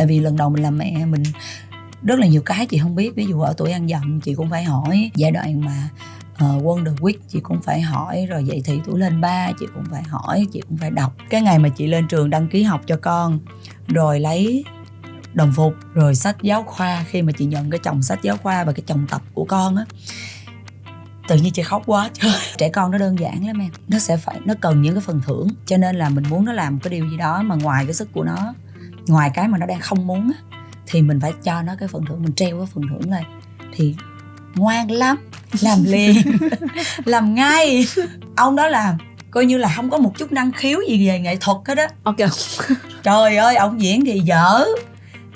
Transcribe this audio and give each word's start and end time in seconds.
tại 0.00 0.06
vì 0.06 0.20
lần 0.20 0.36
đầu 0.36 0.50
mình 0.50 0.62
làm 0.62 0.78
mẹ 0.78 1.06
mình 1.06 1.22
rất 2.02 2.18
là 2.18 2.26
nhiều 2.26 2.42
cái 2.42 2.66
chị 2.66 2.78
không 2.78 2.94
biết. 2.94 3.14
Ví 3.14 3.26
dụ 3.26 3.40
ở 3.40 3.54
tuổi 3.56 3.72
ăn 3.72 3.88
dặm 3.88 4.20
chị 4.20 4.34
cũng 4.34 4.50
phải 4.50 4.64
hỏi. 4.64 5.10
Giai 5.14 5.30
đoạn 5.30 5.60
mà 5.60 5.88
ờ, 6.38 6.56
uh, 6.56 6.64
Wonder 6.64 6.96
Week 6.96 7.18
chị 7.28 7.40
cũng 7.40 7.62
phải 7.62 7.80
hỏi. 7.80 8.26
Rồi 8.30 8.44
dậy 8.44 8.62
thì 8.64 8.80
tuổi 8.84 8.98
lên 8.98 9.20
ba 9.20 9.52
chị 9.60 9.66
cũng 9.74 9.84
phải 9.90 10.02
hỏi 10.02 10.46
chị 10.52 10.60
cũng 10.68 10.76
phải 10.78 10.90
đọc. 10.90 11.12
Cái 11.30 11.42
ngày 11.42 11.58
mà 11.58 11.68
chị 11.68 11.86
lên 11.86 12.08
trường 12.08 12.30
đăng 12.30 12.48
ký 12.48 12.62
học 12.62 12.80
cho 12.86 12.96
con 12.96 13.38
rồi 13.88 14.20
lấy 14.20 14.64
đồng 15.32 15.52
phục 15.56 15.74
rồi 15.94 16.14
sách 16.14 16.36
giáo 16.42 16.62
khoa 16.62 17.04
khi 17.08 17.22
mà 17.22 17.32
chị 17.38 17.44
nhận 17.44 17.70
cái 17.70 17.80
chồng 17.82 18.02
sách 18.02 18.18
giáo 18.22 18.36
khoa 18.36 18.64
và 18.64 18.72
cái 18.72 18.82
chồng 18.86 19.06
tập 19.10 19.22
của 19.34 19.44
con 19.44 19.76
á 19.76 19.84
tự 21.28 21.36
nhiên 21.36 21.52
chị 21.52 21.62
khóc 21.62 21.82
quá 21.86 22.10
trời. 22.12 22.32
Trẻ 22.58 22.68
con 22.68 22.90
nó 22.90 22.98
đơn 22.98 23.18
giản 23.18 23.46
lắm 23.46 23.58
em. 23.58 23.70
Nó 23.88 23.98
sẽ 23.98 24.16
phải 24.16 24.40
nó 24.44 24.54
cần 24.60 24.82
những 24.82 24.94
cái 24.94 25.00
phần 25.00 25.20
thưởng. 25.26 25.48
Cho 25.66 25.76
nên 25.76 25.96
là 25.96 26.08
mình 26.08 26.24
muốn 26.30 26.44
nó 26.44 26.52
làm 26.52 26.78
cái 26.78 26.90
điều 26.90 27.10
gì 27.10 27.16
đó 27.16 27.42
mà 27.42 27.54
ngoài 27.54 27.84
cái 27.84 27.94
sức 27.94 28.08
của 28.12 28.24
nó 28.24 28.54
ngoài 29.10 29.30
cái 29.34 29.48
mà 29.48 29.58
nó 29.58 29.66
đang 29.66 29.80
không 29.80 30.06
muốn 30.06 30.32
á 30.32 30.56
thì 30.86 31.02
mình 31.02 31.20
phải 31.20 31.32
cho 31.44 31.62
nó 31.62 31.72
cái 31.78 31.88
phần 31.88 32.04
thưởng 32.08 32.22
mình 32.22 32.32
treo 32.32 32.58
cái 32.58 32.66
phần 32.74 32.84
thưởng 32.90 33.10
lên 33.10 33.24
thì 33.72 33.94
ngoan 34.54 34.90
lắm 34.90 35.16
làm 35.60 35.78
liền 35.84 36.16
làm 37.04 37.34
ngay. 37.34 37.86
Ông 38.36 38.56
đó 38.56 38.68
làm 38.68 38.96
coi 39.30 39.44
như 39.44 39.58
là 39.58 39.72
không 39.76 39.90
có 39.90 39.98
một 39.98 40.12
chút 40.18 40.32
năng 40.32 40.52
khiếu 40.52 40.78
gì 40.88 41.08
về 41.08 41.18
nghệ 41.18 41.36
thuật 41.36 41.56
hết 41.66 41.78
á. 41.78 41.88
Ok. 42.02 42.16
Trời 43.02 43.36
ơi 43.36 43.56
ông 43.56 43.82
diễn 43.82 44.04
thì 44.04 44.20
dở 44.20 44.64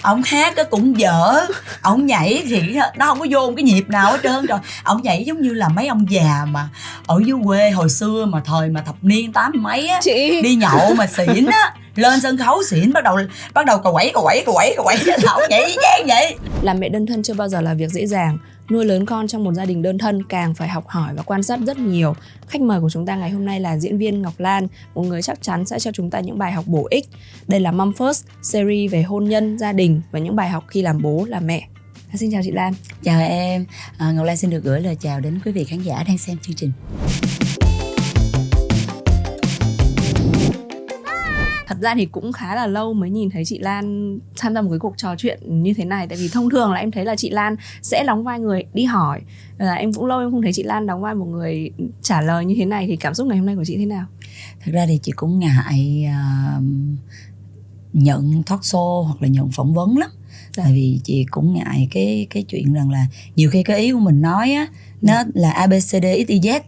ông 0.02 0.22
hát 0.26 0.52
cái 0.56 0.64
cũng 0.64 0.98
dở 0.98 1.46
ông 1.82 2.06
nhảy 2.06 2.42
thì 2.48 2.76
nó 2.96 3.06
không 3.06 3.18
có 3.18 3.26
vô 3.30 3.46
một 3.46 3.52
cái 3.56 3.62
nhịp 3.62 3.88
nào 3.88 4.12
hết 4.12 4.18
trơn 4.22 4.46
rồi. 4.46 4.58
Ông 4.82 5.02
nhảy 5.02 5.24
giống 5.24 5.40
như 5.40 5.52
là 5.52 5.68
mấy 5.68 5.86
ông 5.86 6.06
già 6.10 6.46
mà 6.50 6.68
ở 7.06 7.20
dưới 7.26 7.38
quê 7.44 7.70
hồi 7.70 7.90
xưa 7.90 8.24
mà 8.24 8.40
thời 8.44 8.68
mà 8.68 8.82
thập 8.82 8.96
niên 9.02 9.32
tám 9.32 9.52
mấy 9.56 9.88
á 9.88 10.00
chị. 10.02 10.42
đi 10.42 10.54
nhậu 10.54 10.94
mà 10.94 11.06
xỉn 11.06 11.46
á 11.46 11.74
lên 11.94 12.20
sân 12.20 12.38
khấu 12.38 12.62
xỉn 12.62 12.92
bắt 12.92 13.04
đầu 13.04 13.18
bắt 13.54 13.66
đầu 13.66 13.78
cà 13.78 13.90
quẩy 13.90 14.10
cà 14.14 14.20
quẩy 14.20 14.42
cà 14.46 14.52
quẩy 14.52 14.72
cà 14.76 14.82
quẩy 14.82 14.96
ông 15.26 15.42
nhảy 15.50 15.76
chán 15.82 16.06
vậy 16.08 16.36
làm 16.62 16.80
mẹ 16.80 16.88
đơn 16.88 17.06
thân 17.06 17.22
chưa 17.22 17.34
bao 17.34 17.48
giờ 17.48 17.60
là 17.60 17.74
việc 17.74 17.90
dễ 17.90 18.06
dàng 18.06 18.38
nuôi 18.70 18.84
lớn 18.84 19.06
con 19.06 19.28
trong 19.28 19.44
một 19.44 19.52
gia 19.52 19.64
đình 19.64 19.82
đơn 19.82 19.98
thân 19.98 20.22
càng 20.22 20.54
phải 20.54 20.68
học 20.68 20.88
hỏi 20.88 21.14
và 21.16 21.22
quan 21.22 21.42
sát 21.42 21.60
rất 21.66 21.78
nhiều. 21.78 22.14
Khách 22.48 22.60
mời 22.60 22.80
của 22.80 22.90
chúng 22.90 23.06
ta 23.06 23.16
ngày 23.16 23.30
hôm 23.30 23.44
nay 23.44 23.60
là 23.60 23.78
diễn 23.78 23.98
viên 23.98 24.22
Ngọc 24.22 24.34
Lan, 24.38 24.66
một 24.94 25.02
người 25.02 25.22
chắc 25.22 25.42
chắn 25.42 25.66
sẽ 25.66 25.78
cho 25.78 25.92
chúng 25.92 26.10
ta 26.10 26.20
những 26.20 26.38
bài 26.38 26.52
học 26.52 26.64
bổ 26.66 26.86
ích. 26.90 27.08
Đây 27.46 27.60
là 27.60 27.72
Mom 27.72 27.92
First, 27.92 28.22
series 28.42 28.92
về 28.92 29.02
hôn 29.02 29.24
nhân, 29.24 29.58
gia 29.58 29.72
đình 29.72 30.02
và 30.10 30.18
những 30.18 30.36
bài 30.36 30.48
học 30.48 30.64
khi 30.68 30.82
làm 30.82 31.02
bố, 31.02 31.24
làm 31.28 31.46
mẹ. 31.46 31.68
Xin 32.14 32.32
chào 32.32 32.42
chị 32.44 32.50
Lan. 32.50 32.74
Chào 33.02 33.20
em, 33.20 33.66
à, 33.98 34.12
Ngọc 34.12 34.26
Lan 34.26 34.36
xin 34.36 34.50
được 34.50 34.64
gửi 34.64 34.80
lời 34.80 34.96
chào 35.00 35.20
đến 35.20 35.40
quý 35.44 35.52
vị 35.52 35.64
khán 35.64 35.82
giả 35.82 36.04
đang 36.08 36.18
xem 36.18 36.36
chương 36.42 36.56
trình. 36.56 36.72
Thật 41.66 41.76
ra 41.80 41.94
thì 41.94 42.06
cũng 42.06 42.32
khá 42.32 42.54
là 42.54 42.66
lâu 42.66 42.94
mới 42.94 43.10
nhìn 43.10 43.30
thấy 43.30 43.44
chị 43.44 43.58
Lan 43.58 44.18
tham 44.36 44.54
gia 44.54 44.62
một 44.62 44.70
cái 44.70 44.78
cuộc 44.78 44.94
trò 44.96 45.14
chuyện 45.18 45.62
như 45.62 45.74
thế 45.74 45.84
này 45.84 46.06
tại 46.08 46.18
vì 46.18 46.28
thông 46.32 46.50
thường 46.50 46.72
là 46.72 46.80
em 46.80 46.90
thấy 46.90 47.04
là 47.04 47.16
chị 47.16 47.30
Lan 47.30 47.56
sẽ 47.82 48.04
đóng 48.06 48.24
vai 48.24 48.40
người 48.40 48.64
đi 48.74 48.84
hỏi 48.84 49.20
là 49.58 49.74
em 49.74 49.92
cũng 49.92 50.06
lâu 50.06 50.20
em 50.20 50.30
không 50.30 50.42
thấy 50.42 50.52
chị 50.52 50.62
Lan 50.62 50.86
đóng 50.86 51.00
vai 51.00 51.14
một 51.14 51.26
người 51.26 51.70
trả 52.02 52.20
lời 52.20 52.44
như 52.44 52.54
thế 52.58 52.64
này 52.64 52.86
thì 52.86 52.96
cảm 52.96 53.14
xúc 53.14 53.26
ngày 53.26 53.38
hôm 53.38 53.46
nay 53.46 53.56
của 53.56 53.64
chị 53.64 53.76
thế 53.76 53.86
nào? 53.86 54.06
Thật 54.64 54.72
ra 54.74 54.86
thì 54.86 54.98
chị 55.02 55.12
cũng 55.16 55.38
ngại 55.38 56.06
uh, 56.58 56.64
nhận 57.92 58.42
talk 58.42 58.60
show 58.60 59.02
hoặc 59.02 59.22
là 59.22 59.28
nhận 59.28 59.50
phỏng 59.50 59.74
vấn 59.74 59.98
lắm 59.98 60.10
dạ. 60.56 60.62
tại 60.64 60.72
vì 60.72 61.00
chị 61.04 61.26
cũng 61.30 61.54
ngại 61.54 61.88
cái 61.90 62.26
cái 62.30 62.42
chuyện 62.42 62.72
rằng 62.72 62.90
là 62.90 63.06
nhiều 63.36 63.50
khi 63.50 63.62
cái 63.62 63.78
ý 63.78 63.92
của 63.92 63.98
mình 63.98 64.20
nói 64.20 64.52
á 64.52 64.66
nó 65.02 65.12
dạ. 65.12 65.24
là 65.34 65.50
abcd 65.50 66.04
xyz 66.04 66.60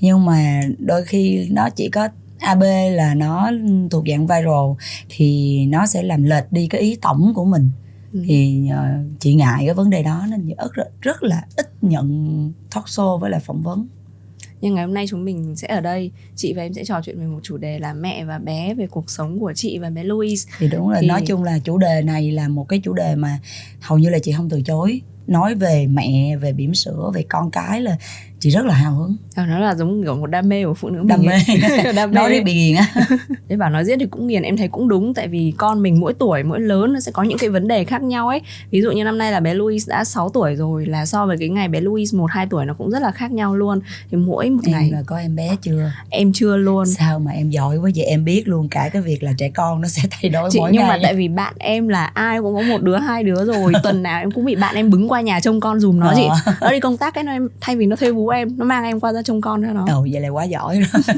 nhưng 0.00 0.24
mà 0.24 0.60
đôi 0.78 1.04
khi 1.04 1.48
nó 1.50 1.70
chỉ 1.70 1.88
có 1.88 2.08
AB 2.40 2.62
là 2.92 3.14
nó 3.14 3.50
thuộc 3.90 4.04
dạng 4.08 4.26
viral 4.26 4.94
thì 5.08 5.58
nó 5.66 5.86
sẽ 5.86 6.02
làm 6.02 6.24
lệch 6.24 6.52
đi 6.52 6.66
cái 6.66 6.80
ý 6.80 6.96
tổng 7.02 7.32
của 7.34 7.44
mình. 7.44 7.70
Ừ. 8.12 8.22
thì 8.26 8.62
uh, 8.70 9.20
chị 9.20 9.34
ngại 9.34 9.62
cái 9.66 9.74
vấn 9.74 9.90
đề 9.90 10.02
đó 10.02 10.26
nên 10.30 10.54
rất 10.74 11.00
rất 11.00 11.22
là 11.22 11.44
ít 11.56 11.66
nhận 11.82 12.52
talk 12.74 12.84
show 12.84 13.18
với 13.18 13.30
lại 13.30 13.40
phỏng 13.40 13.62
vấn. 13.62 13.88
Nhưng 14.60 14.74
ngày 14.74 14.84
hôm 14.84 14.94
nay 14.94 15.06
chúng 15.08 15.24
mình 15.24 15.56
sẽ 15.56 15.68
ở 15.68 15.80
đây. 15.80 16.10
Chị 16.36 16.52
và 16.52 16.62
em 16.62 16.74
sẽ 16.74 16.84
trò 16.84 17.00
chuyện 17.04 17.18
về 17.18 17.26
một 17.26 17.40
chủ 17.42 17.56
đề 17.56 17.78
là 17.78 17.92
mẹ 17.92 18.24
và 18.24 18.38
bé 18.38 18.74
về 18.74 18.86
cuộc 18.86 19.10
sống 19.10 19.40
của 19.40 19.52
chị 19.56 19.78
và 19.78 19.90
bé 19.90 20.04
Louise 20.04 20.50
thì 20.58 20.68
đúng 20.68 20.88
rồi 20.88 20.98
thì... 21.00 21.06
nói 21.06 21.22
chung 21.26 21.42
là 21.42 21.58
chủ 21.58 21.78
đề 21.78 22.02
này 22.02 22.32
là 22.32 22.48
một 22.48 22.68
cái 22.68 22.80
chủ 22.84 22.92
đề 22.92 23.16
mà 23.16 23.38
hầu 23.80 23.98
như 23.98 24.08
là 24.08 24.18
chị 24.18 24.32
không 24.32 24.48
từ 24.48 24.62
chối. 24.62 25.00
Nói 25.26 25.54
về 25.54 25.86
mẹ 25.86 26.36
về 26.36 26.52
bỉm 26.52 26.74
sữa 26.74 27.10
về 27.14 27.24
con 27.28 27.50
cái 27.50 27.80
là 27.80 27.96
chị 28.40 28.50
rất 28.50 28.64
là 28.64 28.74
hào 28.74 28.94
hứng. 28.94 29.16
À, 29.34 29.46
nó 29.46 29.58
là 29.58 29.74
giống 29.74 30.02
kiểu 30.02 30.14
một 30.14 30.26
đam 30.26 30.48
mê 30.48 30.64
của 30.64 30.74
phụ 30.74 30.90
nữ 30.90 31.02
đam 31.06 31.22
mê. 31.22 31.34
Đam 31.94 32.10
mê. 32.10 32.14
nói 32.14 32.30
đi 32.30 32.40
bị 32.40 32.54
nghiền 32.54 32.76
á. 32.76 32.86
Thế 33.48 33.56
bảo 33.56 33.70
nói 33.70 33.84
giết 33.84 33.96
thì 34.00 34.06
cũng 34.06 34.26
nghiền 34.26 34.42
em 34.42 34.56
thấy 34.56 34.68
cũng 34.68 34.88
đúng 34.88 35.14
tại 35.14 35.28
vì 35.28 35.52
con 35.56 35.82
mình 35.82 36.00
mỗi 36.00 36.14
tuổi 36.14 36.42
mỗi 36.42 36.60
lớn 36.60 36.92
nó 36.92 37.00
sẽ 37.00 37.12
có 37.12 37.22
những 37.22 37.38
cái 37.38 37.50
vấn 37.50 37.68
đề 37.68 37.84
khác 37.84 38.02
nhau 38.02 38.28
ấy. 38.28 38.40
Ví 38.70 38.82
dụ 38.82 38.90
như 38.90 39.04
năm 39.04 39.18
nay 39.18 39.32
là 39.32 39.40
bé 39.40 39.54
Louis 39.54 39.88
đã 39.88 40.04
6 40.04 40.28
tuổi 40.28 40.54
rồi 40.54 40.86
là 40.86 41.06
so 41.06 41.26
với 41.26 41.36
cái 41.38 41.48
ngày 41.48 41.68
bé 41.68 41.80
Louis 41.80 42.14
một 42.14 42.30
hai 42.30 42.46
tuổi 42.50 42.66
nó 42.66 42.74
cũng 42.74 42.90
rất 42.90 43.02
là 43.02 43.10
khác 43.10 43.32
nhau 43.32 43.56
luôn. 43.56 43.80
Thì 44.10 44.16
mỗi 44.16 44.50
một 44.50 44.62
em 44.66 44.72
ngày 44.72 44.90
là 44.90 45.02
có 45.06 45.16
em 45.16 45.36
bé 45.36 45.56
chưa? 45.62 45.92
Em 46.10 46.32
chưa 46.32 46.56
luôn. 46.56 46.86
Sao 46.86 47.18
mà 47.18 47.30
em 47.30 47.50
giỏi 47.50 47.76
quá 47.76 47.90
vậy? 47.96 48.04
Em 48.04 48.24
biết 48.24 48.48
luôn 48.48 48.68
cả 48.68 48.90
cái 48.92 49.02
việc 49.02 49.22
là 49.22 49.32
trẻ 49.38 49.50
con 49.54 49.80
nó 49.80 49.88
sẽ 49.88 50.02
thay 50.10 50.30
đổi 50.30 50.50
chị, 50.52 50.58
mỗi 50.58 50.70
nhưng 50.72 50.82
ngày. 50.82 50.88
mà 50.88 50.98
tại 51.02 51.14
vì 51.14 51.28
bạn 51.28 51.54
em 51.58 51.88
là 51.88 52.04
ai 52.04 52.40
cũng 52.40 52.54
có 52.54 52.62
một 52.62 52.82
đứa 52.82 52.96
hai 52.96 53.24
đứa 53.24 53.44
rồi. 53.44 53.72
Tuần 53.82 54.02
nào 54.02 54.20
em 54.20 54.30
cũng 54.30 54.44
bị 54.44 54.56
bạn 54.56 54.74
em 54.74 54.90
bứng 54.90 55.08
qua 55.08 55.20
nhà 55.20 55.40
trông 55.40 55.60
con 55.60 55.80
dùm 55.80 56.00
nó 56.00 56.08
ờ. 56.08 56.14
chị 56.16 56.52
nó 56.60 56.70
đi 56.70 56.80
công 56.80 56.96
tác 56.96 57.14
cái 57.14 57.24
nó 57.24 57.32
em 57.32 57.48
thay 57.60 57.76
vì 57.76 57.86
nó 57.86 57.96
thuê 57.96 58.12
bú 58.12 58.29
em 58.30 58.48
nó 58.56 58.64
mang 58.64 58.84
em 58.84 59.00
qua 59.00 59.12
ra 59.12 59.22
trông 59.22 59.40
con 59.40 59.62
cho 59.62 59.72
nó 59.72 59.84
ồ 59.88 60.06
vậy 60.12 60.20
là 60.20 60.28
quá 60.28 60.44
giỏi 60.44 60.80
rồi. 60.80 61.02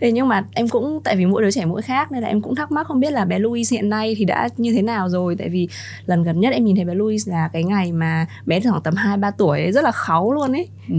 Thì 0.00 0.12
nhưng 0.12 0.28
mà 0.28 0.44
em 0.54 0.68
cũng 0.68 1.00
tại 1.04 1.16
vì 1.16 1.26
mỗi 1.26 1.42
đứa 1.42 1.50
trẻ 1.50 1.64
mỗi 1.64 1.82
khác 1.82 2.12
nên 2.12 2.22
là 2.22 2.28
em 2.28 2.42
cũng 2.42 2.54
thắc 2.54 2.72
mắc 2.72 2.86
không 2.86 3.00
biết 3.00 3.12
là 3.12 3.24
bé 3.24 3.38
Louis 3.38 3.72
hiện 3.72 3.88
nay 3.88 4.14
thì 4.18 4.24
đã 4.24 4.48
như 4.56 4.72
thế 4.72 4.82
nào 4.82 5.08
rồi. 5.08 5.36
Tại 5.38 5.48
vì 5.48 5.68
lần 6.06 6.22
gần 6.22 6.40
nhất 6.40 6.52
em 6.52 6.64
nhìn 6.64 6.76
thấy 6.76 6.84
bé 6.84 6.94
Louis 6.94 7.28
là 7.28 7.48
cái 7.48 7.64
ngày 7.64 7.92
mà 7.92 8.26
bé 8.46 8.60
khoảng 8.60 8.82
tầm 8.82 8.94
hai 8.94 9.16
ba 9.16 9.30
tuổi 9.30 9.60
ấy, 9.60 9.72
rất 9.72 9.84
là 9.84 9.92
kháu 9.92 10.32
luôn 10.32 10.52
ấy. 10.52 10.68
Ừ. 10.88 10.94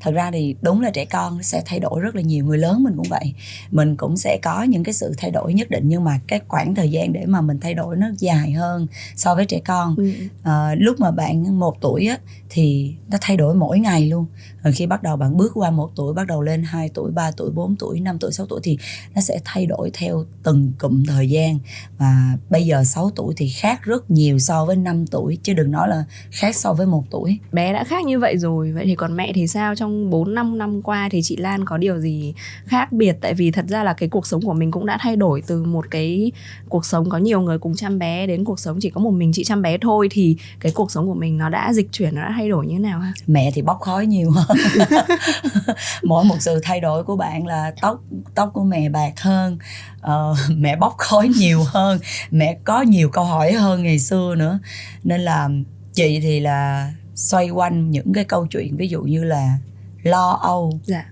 thật 0.00 0.10
ra 0.14 0.30
thì 0.30 0.54
đúng 0.62 0.80
là 0.80 0.90
trẻ 0.90 1.04
con 1.04 1.42
sẽ 1.42 1.62
thay 1.66 1.80
đổi 1.80 2.00
rất 2.00 2.14
là 2.14 2.22
nhiều 2.22 2.44
người 2.44 2.58
lớn 2.58 2.82
mình 2.84 2.94
cũng 2.96 3.06
vậy. 3.08 3.34
Mình 3.70 3.96
cũng 3.96 4.16
sẽ 4.16 4.38
có 4.42 4.62
những 4.62 4.84
cái 4.84 4.92
sự 4.92 5.14
thay 5.18 5.30
đổi 5.30 5.54
nhất 5.54 5.70
định 5.70 5.84
nhưng 5.86 6.04
mà 6.04 6.20
cái 6.26 6.40
khoảng 6.48 6.74
thời 6.74 6.90
gian 6.90 7.12
để 7.12 7.26
mà 7.26 7.40
mình 7.40 7.58
thay 7.60 7.74
đổi 7.74 7.96
nó 7.96 8.06
dài 8.18 8.52
hơn 8.52 8.86
so 9.16 9.34
với 9.34 9.44
trẻ 9.46 9.60
con. 9.64 9.94
Ừ. 9.96 10.10
à, 10.42 10.74
lúc 10.78 11.00
mà 11.00 11.10
bạn 11.10 11.58
một 11.58 11.80
tuổi 11.80 12.06
á 12.06 12.18
thì 12.50 12.94
nó 13.10 13.18
thay 13.20 13.36
đổi 13.36 13.54
mỗi 13.54 13.78
ngày 13.78 14.06
luôn 14.06 14.26
rồi 14.62 14.72
khi 14.72 14.86
bắt 14.86 15.02
đầu 15.02 15.16
bạn 15.16 15.36
bước 15.36 15.52
qua 15.54 15.70
một 15.70 15.90
tuổi 15.96 16.14
bắt 16.14 16.26
đầu 16.26 16.42
lên 16.42 16.62
2 16.62 16.90
tuổi 16.94 17.10
3 17.10 17.30
tuổi 17.30 17.50
4 17.50 17.76
tuổi 17.76 18.00
5 18.00 18.18
tuổi 18.18 18.32
6 18.32 18.46
tuổi 18.46 18.60
thì 18.62 18.78
nó 19.14 19.20
sẽ 19.20 19.40
thay 19.44 19.66
đổi 19.66 19.90
theo 19.94 20.24
từng 20.42 20.72
cụm 20.78 21.04
thời 21.04 21.30
gian. 21.30 21.58
Và 21.98 22.36
bây 22.50 22.66
giờ 22.66 22.84
6 22.84 23.10
tuổi 23.16 23.34
thì 23.36 23.48
khác 23.48 23.82
rất 23.82 24.10
nhiều 24.10 24.38
so 24.38 24.64
với 24.64 24.76
5 24.76 25.06
tuổi 25.06 25.38
chứ 25.42 25.52
đừng 25.52 25.70
nói 25.70 25.88
là 25.88 26.04
khác 26.30 26.56
so 26.56 26.72
với 26.72 26.86
một 26.86 27.04
tuổi. 27.10 27.38
Bé 27.52 27.72
đã 27.72 27.84
khác 27.84 28.04
như 28.04 28.18
vậy 28.18 28.36
rồi 28.38 28.72
vậy 28.72 28.84
thì 28.86 28.94
còn 28.94 29.16
mẹ 29.16 29.32
thì 29.34 29.46
sao? 29.46 29.74
Trong 29.74 30.10
4 30.10 30.34
năm 30.34 30.58
năm 30.58 30.82
qua 30.82 31.08
thì 31.12 31.20
chị 31.22 31.36
Lan 31.36 31.64
có 31.64 31.76
điều 31.76 32.00
gì 32.00 32.34
khác 32.64 32.92
biệt? 32.92 33.16
Tại 33.20 33.34
vì 33.34 33.50
thật 33.50 33.64
ra 33.68 33.84
là 33.84 33.92
cái 33.92 34.08
cuộc 34.08 34.26
sống 34.26 34.42
của 34.42 34.54
mình 34.54 34.70
cũng 34.70 34.86
đã 34.86 34.98
thay 35.00 35.16
đổi 35.16 35.42
từ 35.46 35.64
một 35.64 35.86
cái 35.90 36.32
cuộc 36.68 36.84
sống 36.84 37.10
có 37.10 37.18
nhiều 37.18 37.40
người 37.40 37.58
cùng 37.58 37.74
chăm 37.74 37.98
bé 37.98 38.26
đến 38.26 38.44
cuộc 38.44 38.58
sống 38.58 38.78
chỉ 38.80 38.90
có 38.90 39.00
một 39.00 39.10
mình 39.10 39.32
chị 39.32 39.44
chăm 39.44 39.62
bé 39.62 39.78
thôi. 39.78 40.08
Thì 40.10 40.36
cái 40.60 40.72
cuộc 40.74 40.90
sống 40.90 41.06
của 41.06 41.14
mình 41.14 41.38
nó 41.38 41.48
đã 41.48 41.72
dịch 41.72 41.88
chuyển 41.92 42.14
nó 42.14 42.22
đã 42.22 42.32
thay 42.36 42.48
đổi 42.48 42.66
như 42.66 42.74
thế 42.74 42.78
nào 42.78 43.00
ha? 43.00 43.12
Mẹ 43.26 43.50
thì 43.54 43.62
bốc 43.62 43.80
khói 43.80 44.06
nhiều 44.06 44.30
hơn 44.30 44.49
mỗi 46.02 46.24
một 46.24 46.36
sự 46.40 46.60
thay 46.62 46.80
đổi 46.80 47.04
của 47.04 47.16
bạn 47.16 47.46
là 47.46 47.72
tóc 47.80 48.00
tóc 48.34 48.50
của 48.54 48.64
mẹ 48.64 48.88
bạc 48.88 49.20
hơn 49.20 49.58
uh, 50.00 50.36
mẹ 50.56 50.76
bốc 50.76 50.94
khói 50.98 51.28
nhiều 51.28 51.64
hơn 51.66 51.98
mẹ 52.30 52.58
có 52.64 52.82
nhiều 52.82 53.08
câu 53.08 53.24
hỏi 53.24 53.52
hơn 53.52 53.82
ngày 53.82 53.98
xưa 53.98 54.34
nữa. 54.34 54.58
Nên 55.04 55.20
là 55.20 55.48
chị 55.92 56.20
thì 56.20 56.40
là 56.40 56.92
xoay 57.14 57.50
quanh 57.50 57.90
những 57.90 58.12
cái 58.12 58.24
câu 58.24 58.46
chuyện 58.46 58.76
ví 58.76 58.88
dụ 58.88 59.02
như 59.02 59.24
là 59.24 59.58
lo 60.02 60.30
âu. 60.42 60.80
Dạ. 60.84 61.04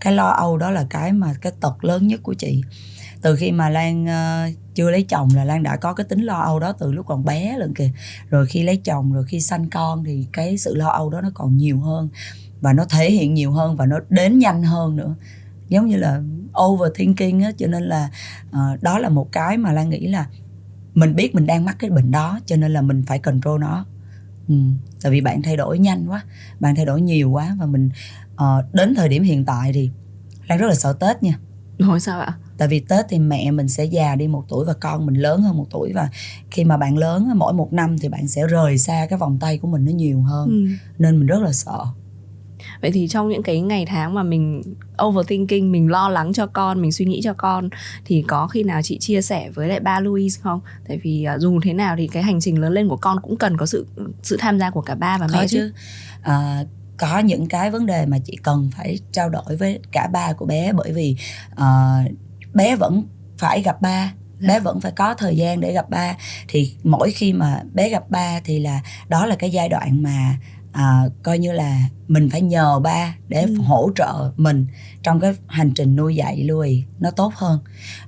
cái 0.00 0.12
lo 0.12 0.28
âu 0.28 0.56
đó 0.56 0.70
là 0.70 0.86
cái 0.90 1.12
mà 1.12 1.34
cái 1.40 1.52
tật 1.60 1.84
lớn 1.84 2.06
nhất 2.06 2.20
của 2.22 2.34
chị. 2.34 2.62
Từ 3.22 3.36
khi 3.36 3.52
mà 3.52 3.70
lan 3.70 4.04
uh, 4.04 4.54
chưa 4.74 4.90
lấy 4.90 5.02
chồng 5.02 5.28
là 5.34 5.44
lan 5.44 5.62
đã 5.62 5.76
có 5.76 5.92
cái 5.92 6.04
tính 6.04 6.20
lo 6.22 6.40
âu 6.40 6.60
đó 6.60 6.72
từ 6.72 6.92
lúc 6.92 7.06
còn 7.06 7.24
bé 7.24 7.58
lần 7.58 7.74
kìa. 7.74 7.90
Rồi 8.30 8.46
khi 8.46 8.62
lấy 8.62 8.76
chồng 8.76 9.12
rồi 9.12 9.24
khi 9.28 9.40
sanh 9.40 9.70
con 9.70 10.04
thì 10.04 10.26
cái 10.32 10.58
sự 10.58 10.74
lo 10.74 10.88
âu 10.88 11.10
đó 11.10 11.20
nó 11.20 11.30
còn 11.34 11.56
nhiều 11.56 11.80
hơn 11.80 12.08
và 12.64 12.72
nó 12.72 12.84
thể 12.84 13.10
hiện 13.10 13.34
nhiều 13.34 13.52
hơn 13.52 13.76
và 13.76 13.86
nó 13.86 14.00
đến 14.08 14.38
nhanh 14.38 14.62
hơn 14.62 14.96
nữa 14.96 15.14
giống 15.68 15.86
như 15.86 15.96
là 15.96 16.22
overthinking 16.62 17.40
á 17.40 17.50
cho 17.56 17.66
nên 17.66 17.82
là 17.82 18.10
uh, 18.50 18.82
đó 18.82 18.98
là 18.98 19.08
một 19.08 19.32
cái 19.32 19.56
mà 19.56 19.72
lan 19.72 19.90
nghĩ 19.90 20.06
là 20.06 20.26
mình 20.94 21.14
biết 21.14 21.34
mình 21.34 21.46
đang 21.46 21.64
mắc 21.64 21.76
cái 21.78 21.90
bệnh 21.90 22.10
đó 22.10 22.40
cho 22.46 22.56
nên 22.56 22.72
là 22.72 22.82
mình 22.82 23.02
phải 23.06 23.18
control 23.18 23.60
nó 23.60 23.86
ừ. 24.48 24.54
tại 25.02 25.12
vì 25.12 25.20
bạn 25.20 25.42
thay 25.42 25.56
đổi 25.56 25.78
nhanh 25.78 26.06
quá 26.08 26.22
bạn 26.60 26.74
thay 26.74 26.84
đổi 26.84 27.00
nhiều 27.00 27.30
quá 27.30 27.56
và 27.60 27.66
mình 27.66 27.90
uh, 28.34 28.74
đến 28.74 28.94
thời 28.94 29.08
điểm 29.08 29.22
hiện 29.22 29.44
tại 29.44 29.72
thì 29.72 29.90
lan 30.48 30.58
rất 30.58 30.66
là 30.66 30.74
sợ 30.74 30.92
tết 30.92 31.22
nha 31.22 31.38
Hỏi 31.80 32.00
sao 32.00 32.20
ạ? 32.20 32.34
Tại 32.58 32.68
vì 32.68 32.80
Tết 32.80 33.06
thì 33.08 33.18
mẹ 33.18 33.50
mình 33.50 33.68
sẽ 33.68 33.84
già 33.84 34.14
đi 34.14 34.28
một 34.28 34.44
tuổi 34.48 34.64
và 34.64 34.74
con 34.74 35.06
mình 35.06 35.14
lớn 35.14 35.42
hơn 35.42 35.56
một 35.56 35.66
tuổi 35.70 35.92
và 35.92 36.08
khi 36.50 36.64
mà 36.64 36.76
bạn 36.76 36.98
lớn 36.98 37.28
mỗi 37.36 37.52
một 37.52 37.72
năm 37.72 37.98
thì 37.98 38.08
bạn 38.08 38.28
sẽ 38.28 38.46
rời 38.46 38.78
xa 38.78 39.06
cái 39.10 39.18
vòng 39.18 39.38
tay 39.40 39.58
của 39.58 39.68
mình 39.68 39.84
nó 39.84 39.92
nhiều 39.92 40.22
hơn 40.22 40.48
ừ. 40.48 40.66
nên 40.98 41.18
mình 41.18 41.26
rất 41.26 41.42
là 41.42 41.52
sợ 41.52 41.84
vậy 42.84 42.90
thì 42.92 43.08
trong 43.08 43.28
những 43.28 43.42
cái 43.42 43.60
ngày 43.60 43.86
tháng 43.86 44.14
mà 44.14 44.22
mình 44.22 44.62
overthinking 45.04 45.72
mình 45.72 45.90
lo 45.90 46.08
lắng 46.08 46.32
cho 46.32 46.46
con 46.46 46.82
mình 46.82 46.92
suy 46.92 47.04
nghĩ 47.04 47.20
cho 47.24 47.34
con 47.34 47.68
thì 48.04 48.24
có 48.28 48.46
khi 48.46 48.62
nào 48.62 48.80
chị 48.82 48.98
chia 48.98 49.22
sẻ 49.22 49.50
với 49.50 49.68
lại 49.68 49.80
ba 49.80 50.00
Louis 50.00 50.40
không 50.40 50.60
tại 50.88 51.00
vì 51.02 51.26
uh, 51.34 51.40
dù 51.40 51.60
thế 51.62 51.72
nào 51.72 51.94
thì 51.98 52.08
cái 52.08 52.22
hành 52.22 52.40
trình 52.40 52.60
lớn 52.60 52.72
lên 52.72 52.88
của 52.88 52.96
con 52.96 53.20
cũng 53.22 53.36
cần 53.36 53.56
có 53.56 53.66
sự 53.66 53.86
sự 54.22 54.36
tham 54.40 54.58
gia 54.58 54.70
của 54.70 54.80
cả 54.80 54.94
ba 54.94 55.18
và 55.18 55.28
có 55.28 55.38
mẹ 55.40 55.46
chứ, 55.48 55.58
chứ. 55.58 55.72
À, 56.22 56.64
có 56.96 57.18
những 57.18 57.46
cái 57.46 57.70
vấn 57.70 57.86
đề 57.86 58.06
mà 58.06 58.18
chị 58.24 58.38
cần 58.42 58.70
phải 58.76 58.98
trao 59.12 59.28
đổi 59.28 59.56
với 59.58 59.80
cả 59.92 60.08
ba 60.12 60.32
của 60.32 60.46
bé 60.46 60.72
bởi 60.72 60.92
vì 60.92 61.16
uh, 61.52 62.12
bé 62.54 62.76
vẫn 62.76 63.02
phải 63.38 63.62
gặp 63.62 63.80
ba 63.80 64.12
Dạ. 64.40 64.48
bé 64.48 64.60
vẫn 64.60 64.80
phải 64.80 64.92
có 64.92 65.14
thời 65.14 65.36
gian 65.36 65.60
để 65.60 65.72
gặp 65.72 65.90
ba 65.90 66.16
thì 66.48 66.72
mỗi 66.84 67.10
khi 67.10 67.32
mà 67.32 67.60
bé 67.72 67.88
gặp 67.88 68.10
ba 68.10 68.40
thì 68.44 68.58
là 68.60 68.80
đó 69.08 69.26
là 69.26 69.36
cái 69.36 69.50
giai 69.50 69.68
đoạn 69.68 70.02
mà 70.02 70.36
à, 70.74 71.08
coi 71.22 71.38
như 71.38 71.52
là 71.52 71.80
mình 72.08 72.30
phải 72.30 72.40
nhờ 72.40 72.80
ba 72.80 73.14
để 73.28 73.42
Ừ. 73.42 73.54
hỗ 73.64 73.90
trợ 73.96 74.32
mình 74.36 74.66
trong 75.02 75.20
cái 75.20 75.34
hành 75.46 75.70
trình 75.74 75.96
nuôi 75.96 76.16
dạy 76.16 76.44
Louis 76.44 76.84
nó 77.00 77.10
tốt 77.10 77.32
hơn. 77.34 77.58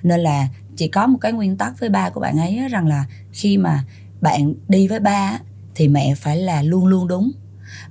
Nên 0.03 0.21
là 0.21 0.49
chỉ 0.77 0.89
có 0.89 1.07
một 1.07 1.19
cái 1.21 1.33
nguyên 1.33 1.57
tắc 1.57 1.81
với 1.81 1.89
ba 1.89 2.11
của 2.11 2.21
bạn 2.21 2.39
ấy 2.39 2.61
rằng 2.71 2.87
là 2.87 3.05
khi 3.33 3.59
mà 3.59 3.85
bạn 4.21 4.55
đi 4.69 4.89
với 4.89 5.01
ba 5.01 5.39
thì 5.75 5.89
mẹ 5.89 6.15
phải 6.15 6.37
là 6.37 6.63
luôn 6.63 6.87
luôn 6.87 7.09
đúng. 7.09 7.33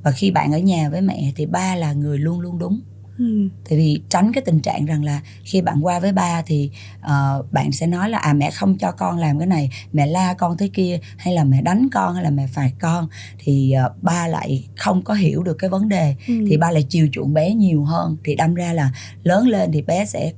Và 0.04 0.12
khi 0.12 0.32
bạn 0.32 0.54
ở 0.54 0.58
nhà 0.60 0.90
với 0.90 1.02
mẹ 1.02 1.32
thì 1.36 1.46
ba 1.46 1.76
là 1.76 1.94
người 1.94 2.18
luôn 2.18 2.40
luôn 2.40 2.60
đúng 2.60 2.82
ừ. 3.18 3.50
tại 3.70 3.78
vì 3.78 4.02
tránh 4.10 4.32
cái 4.34 4.42
tình 4.46 4.60
trạng 4.60 4.86
rằng 4.86 5.04
là 5.04 5.22
khi 5.44 5.62
bạn 5.62 5.86
qua 5.86 6.00
với 6.00 6.12
ba 6.12 6.42
thì 6.46 6.72
uh, 7.06 7.52
bạn 7.52 7.72
sẽ 7.72 7.88
nói 7.88 8.10
là 8.10 8.18
à 8.18 8.34
mẹ 8.34 8.52
không 8.52 8.78
cho 8.78 8.92
con 8.92 9.18
làm 9.18 9.40
cái 9.40 9.48
này 9.48 9.70
mẹ 9.94 10.06
la 10.08 10.34
con 10.34 10.58
thế 10.58 10.70
kia 10.74 11.00
hay 11.18 11.34
là 11.34 11.44
mẹ 11.44 11.62
đánh 11.62 11.88
con 11.94 12.14
hay 12.16 12.24
là 12.24 12.30
mẹ 12.30 12.48
phạt 12.48 12.70
con 12.80 13.08
thì 13.40 13.76
uh, 13.86 14.04
ba 14.04 14.28
lại 14.28 14.68
không 14.76 15.02
có 15.04 15.14
hiểu 15.14 15.44
được 15.44 15.54
cái 15.60 15.70
vấn 15.70 15.90
đề 15.90 16.16
Ừ. 16.28 16.34
thì 16.50 16.58
ba 16.58 16.72
lại 16.72 16.86
chiều 16.90 17.08
chuộng 17.12 17.34
bé 17.34 17.54
nhiều 17.54 17.84
hơn 17.84 18.18
thì 18.24 18.36
đâm 18.36 18.54
ra 18.54 18.74
là 18.74 18.92
lớn 19.24 19.48
lên 19.48 19.72
thì 19.72 19.82
bé 19.82 20.06
sẽ 20.06 20.32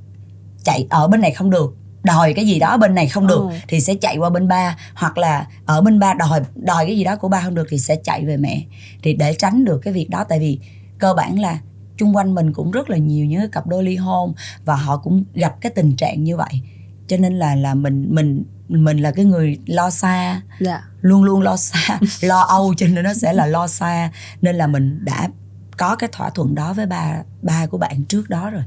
chạy 0.63 0.85
ở 0.89 1.07
bên 1.07 1.21
này 1.21 1.31
không 1.31 1.49
được 1.49 1.75
đòi 2.03 2.33
cái 2.33 2.47
gì 2.47 2.59
đó 2.59 2.77
bên 2.77 2.95
này 2.95 3.07
không 3.07 3.27
được 3.27 3.39
Ồ. 3.39 3.51
thì 3.67 3.79
sẽ 3.81 3.95
chạy 3.95 4.17
qua 4.17 4.29
bên 4.29 4.47
ba 4.47 4.77
hoặc 4.95 5.17
là 5.17 5.47
ở 5.65 5.81
bên 5.81 5.99
ba 5.99 6.13
đòi 6.13 6.41
đòi 6.55 6.85
cái 6.85 6.97
gì 6.97 7.03
đó 7.03 7.15
của 7.15 7.29
ba 7.29 7.41
không 7.41 7.55
được 7.55 7.67
thì 7.69 7.79
sẽ 7.79 7.95
chạy 8.03 8.25
về 8.25 8.37
mẹ 8.37 8.61
thì 9.03 9.13
để 9.13 9.33
tránh 9.33 9.65
được 9.65 9.77
cái 9.83 9.93
việc 9.93 10.09
đó 10.09 10.23
tại 10.29 10.39
vì 10.39 10.59
cơ 10.99 11.13
bản 11.13 11.39
là 11.39 11.59
chung 11.97 12.15
quanh 12.15 12.35
mình 12.35 12.53
cũng 12.53 12.71
rất 12.71 12.89
là 12.89 12.97
nhiều 12.97 13.25
những 13.25 13.39
cái 13.39 13.49
cặp 13.51 13.67
đôi 13.67 13.83
ly 13.83 13.95
hôn 13.95 14.33
và 14.65 14.75
họ 14.75 14.97
cũng 14.97 15.23
gặp 15.33 15.55
cái 15.61 15.71
tình 15.75 15.95
trạng 15.95 16.23
như 16.23 16.37
vậy. 16.37 16.61
Cho 17.07 17.17
nên 17.17 17.33
là 17.33 17.55
là 17.55 17.73
mình 17.73 18.07
mình 18.09 18.43
mình 18.67 18.97
là 18.97 19.11
cái 19.11 19.25
người 19.25 19.57
lo 19.65 19.89
xa. 19.89 20.41
Dạ. 20.59 20.83
Luôn 21.01 21.23
luôn 21.23 21.41
lo 21.41 21.57
xa 21.57 21.99
lo 22.21 22.41
âu 22.41 22.73
cho 22.77 22.87
nên 22.87 23.03
nó 23.03 23.13
sẽ 23.13 23.33
là 23.33 23.45
lo 23.45 23.67
xa. 23.67 24.11
Nên 24.41 24.55
là 24.55 24.67
mình 24.67 25.05
đã 25.05 25.29
có 25.77 25.95
cái 25.95 26.09
thỏa 26.13 26.29
thuận 26.29 26.55
đó 26.55 26.73
với 26.73 26.85
ba 26.85 27.23
ba 27.41 27.65
của 27.65 27.77
bạn 27.77 28.03
trước 28.03 28.29
đó 28.29 28.49
rồi. 28.49 28.63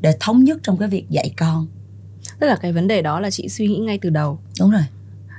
Để 0.00 0.16
thống 0.20 0.44
nhất 0.44 0.58
trong 0.62 0.76
cái 0.76 0.88
việc 0.88 1.10
dạy 1.10 1.32
con. 1.36 1.66
Tức 2.40 2.46
là 2.46 2.56
cái 2.56 2.72
vấn 2.72 2.86
đề 2.86 3.02
đó 3.02 3.20
là 3.20 3.30
chị 3.30 3.48
suy 3.48 3.68
nghĩ 3.68 3.76
ngay 3.76 3.98
từ 4.02 4.10
đầu. 4.10 4.38
Đúng 4.60 4.70
rồi. 4.70 4.84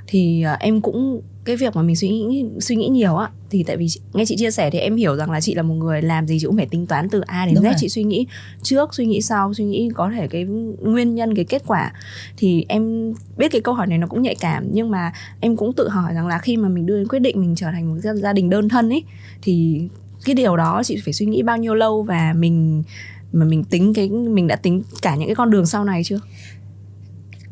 Thì 0.06 0.42
à, 0.42 0.56
em 0.60 0.80
cũng 0.80 1.22
cái 1.44 1.56
việc 1.56 1.76
mà 1.76 1.82
mình 1.82 1.96
suy 1.96 2.08
nghĩ 2.08 2.44
suy 2.60 2.76
nghĩ 2.76 2.88
nhiều 2.88 3.16
á 3.16 3.30
thì 3.50 3.62
tại 3.62 3.76
vì 3.76 3.88
chị, 3.88 4.00
nghe 4.12 4.24
chị 4.26 4.36
chia 4.38 4.50
sẻ 4.50 4.70
thì 4.70 4.78
em 4.78 4.96
hiểu 4.96 5.16
rằng 5.16 5.30
là 5.30 5.40
chị 5.40 5.54
là 5.54 5.62
một 5.62 5.74
người 5.74 6.02
làm 6.02 6.26
gì 6.26 6.38
chị 6.40 6.46
cũng 6.46 6.56
phải 6.56 6.66
tính 6.66 6.86
toán 6.86 7.08
từ 7.08 7.20
A 7.20 7.46
đến 7.46 7.54
Đúng 7.54 7.64
Z. 7.64 7.66
rồi. 7.66 7.74
chị 7.78 7.88
suy 7.88 8.04
nghĩ 8.04 8.26
trước 8.62 8.94
suy 8.94 9.06
nghĩ 9.06 9.22
sau 9.22 9.54
suy 9.54 9.64
nghĩ 9.64 9.88
có 9.94 10.10
thể 10.10 10.28
cái 10.28 10.44
nguyên 10.82 11.14
nhân 11.14 11.34
cái 11.34 11.44
kết 11.44 11.62
quả. 11.66 11.92
Thì 12.36 12.64
em 12.68 13.12
biết 13.36 13.48
cái 13.52 13.60
câu 13.60 13.74
hỏi 13.74 13.86
này 13.86 13.98
nó 13.98 14.06
cũng 14.06 14.22
nhạy 14.22 14.34
cảm 14.40 14.64
nhưng 14.72 14.90
mà 14.90 15.12
em 15.40 15.56
cũng 15.56 15.72
tự 15.72 15.88
hỏi 15.88 16.14
rằng 16.14 16.26
là 16.26 16.38
khi 16.38 16.56
mà 16.56 16.68
mình 16.68 16.86
đưa 16.86 16.96
đến 16.96 17.08
quyết 17.08 17.18
định 17.18 17.40
mình 17.40 17.54
trở 17.56 17.66
thành 17.72 17.88
một 17.88 18.00
gia, 18.14 18.32
đình 18.32 18.50
đơn 18.50 18.68
thân 18.68 18.90
ấy 18.90 19.04
thì 19.42 19.82
cái 20.24 20.34
điều 20.34 20.56
đó 20.56 20.82
chị 20.84 20.98
phải 21.04 21.12
suy 21.12 21.26
nghĩ 21.26 21.42
bao 21.42 21.56
nhiêu 21.56 21.74
lâu 21.74 22.02
và 22.02 22.32
mình 22.32 22.82
mà 23.32 23.44
mình 23.44 23.64
tính 23.64 23.94
cái 23.94 24.08
mình 24.08 24.46
đã 24.46 24.56
tính 24.56 24.82
cả 25.02 25.16
những 25.16 25.28
cái 25.28 25.34
con 25.34 25.50
đường 25.50 25.66
sau 25.66 25.84
này 25.84 26.04
chưa? 26.04 26.20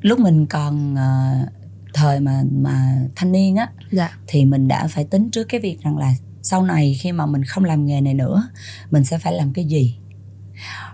Lúc 0.01 0.19
mình 0.19 0.47
còn 0.47 0.95
ờ, 0.95 1.35
thời 1.99 2.21
mà 2.21 2.43
mà 2.53 2.99
thanh 3.17 3.33
niên 3.33 3.57
á 3.57 3.69
dạ. 3.93 4.19
thì 4.27 4.45
mình 4.45 4.69
đã 4.69 4.87
phải 4.89 5.05
tính 5.05 5.31
trước 5.31 5.45
cái 5.45 5.61
việc 5.61 5.83
rằng 5.83 5.99
là 5.99 6.15
sau 6.43 6.63
này 6.63 6.99
khi 7.01 7.13
mà 7.13 7.27
mình 7.27 7.45
không 7.45 7.65
làm 7.65 7.87
nghề 7.87 8.01
này 8.01 8.15
nữa 8.15 8.49
mình 8.91 9.05
sẽ 9.05 9.19
phải 9.19 9.33
làm 9.33 9.53
cái 9.53 9.65
gì. 9.65 9.99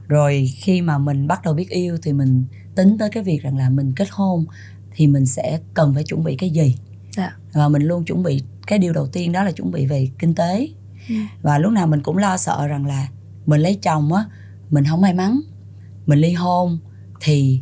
Rồi 0.09 0.51
khi 0.57 0.83
mà 0.83 0.99
mình 0.99 1.27
bắt 1.27 1.43
đầu 1.45 1.55
biết 1.55 1.69
yêu 1.69 1.99
thì 2.03 2.13
mình 2.13 2.45
tính 2.75 2.99
tới 2.99 3.11
cái 3.11 3.23
việc 3.23 3.43
rằng 3.43 3.57
là 3.57 3.71
mình 3.71 3.93
kết 3.97 4.09
hôn 4.11 4.47
thì 4.95 5.07
mình 5.07 5.27
sẽ 5.27 5.61
cần 5.75 5.95
phải 5.95 6.05
chuẩn 6.05 6.25
bị 6.25 6.37
cái 6.37 6.51
gì. 6.51 6.77
Dạ. 7.17 7.37
Và 7.53 7.69
mình 7.69 7.83
luôn 7.83 8.05
chuẩn 8.05 8.23
bị 8.23 8.43
cái 8.67 8.79
điều 8.79 8.93
đầu 8.93 9.07
tiên 9.07 9.33
đó 9.33 9.45
là 9.45 9.53
chuẩn 9.53 9.71
bị 9.71 9.87
về 9.87 10.09
kinh 10.19 10.35
tế. 10.35 10.69
Ừ. 11.09 11.15
và 11.43 11.59
lúc 11.59 11.73
nào 11.73 11.87
mình 11.87 12.03
cũng 12.03 12.19
lo 12.19 12.37
sợ 12.37 12.67
rằng 12.67 12.87
là 12.87 13.09
mình 13.47 13.61
lấy 13.61 13.79
chồng 13.83 14.13
á 14.13 14.25
mình 14.71 14.85
không 14.85 15.01
may 15.01 15.15
mắn 15.15 15.41
mình 16.07 16.19
ly 16.19 16.33
hôn 16.33 16.79
thì 17.21 17.61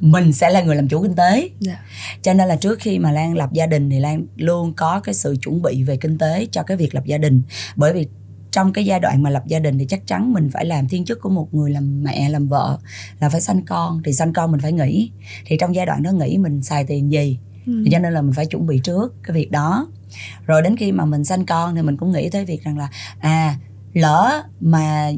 mình 0.00 0.32
sẽ 0.32 0.50
là 0.50 0.62
người 0.62 0.76
làm 0.76 0.88
chủ 0.88 1.02
kinh 1.02 1.14
tế. 1.14 1.50
Dạ. 1.60 1.78
Cho 2.22 2.34
nên 2.34 2.48
là 2.48 2.56
trước 2.56 2.78
khi 2.80 2.98
mà 2.98 3.12
lan 3.12 3.36
lập 3.36 3.52
gia 3.52 3.66
đình 3.66 3.90
thì 3.90 3.98
lan 3.98 4.26
luôn 4.36 4.74
có 4.74 5.00
cái 5.00 5.14
sự 5.14 5.36
chuẩn 5.42 5.62
bị 5.62 5.82
về 5.82 5.96
kinh 5.96 6.18
tế 6.18 6.46
cho 6.50 6.62
cái 6.62 6.76
việc 6.76 6.94
lập 6.94 7.04
gia 7.04 7.18
đình. 7.18 7.42
Bởi 7.76 7.92
vì 7.92 8.06
trong 8.50 8.72
cái 8.72 8.84
giai 8.84 9.00
đoạn 9.00 9.22
mà 9.22 9.30
lập 9.30 9.42
gia 9.46 9.58
đình 9.58 9.78
thì 9.78 9.86
chắc 9.88 10.06
chắn 10.06 10.32
mình 10.32 10.50
phải 10.52 10.64
làm 10.64 10.88
thiên 10.88 11.04
chức 11.04 11.20
của 11.20 11.28
một 11.28 11.54
người 11.54 11.70
làm 11.70 12.02
mẹ 12.02 12.28
làm 12.28 12.48
vợ 12.48 12.78
là 13.20 13.28
phải 13.28 13.40
sanh 13.40 13.64
con. 13.64 14.02
Thì 14.04 14.12
sanh 14.12 14.32
con 14.32 14.52
mình 14.52 14.60
phải 14.60 14.72
nghỉ. 14.72 15.10
Thì 15.46 15.56
trong 15.60 15.74
giai 15.74 15.86
đoạn 15.86 16.02
đó 16.02 16.10
nghỉ 16.10 16.38
mình 16.38 16.62
xài 16.62 16.84
tiền 16.84 17.12
gì? 17.12 17.38
Ừ. 17.66 17.84
cho 17.92 17.98
nên 17.98 18.12
là 18.12 18.22
mình 18.22 18.32
phải 18.32 18.46
chuẩn 18.46 18.66
bị 18.66 18.80
trước 18.84 19.14
cái 19.22 19.34
việc 19.34 19.50
đó. 19.50 19.88
Rồi 20.46 20.62
đến 20.62 20.76
khi 20.76 20.92
mà 20.92 21.04
mình 21.04 21.24
sanh 21.24 21.46
con 21.46 21.74
thì 21.76 21.82
mình 21.82 21.96
cũng 21.96 22.12
nghĩ 22.12 22.30
tới 22.30 22.44
việc 22.44 22.64
rằng 22.64 22.78
là 22.78 22.88
à 23.20 23.56
lỡ 23.92 24.42
mà 24.60 25.10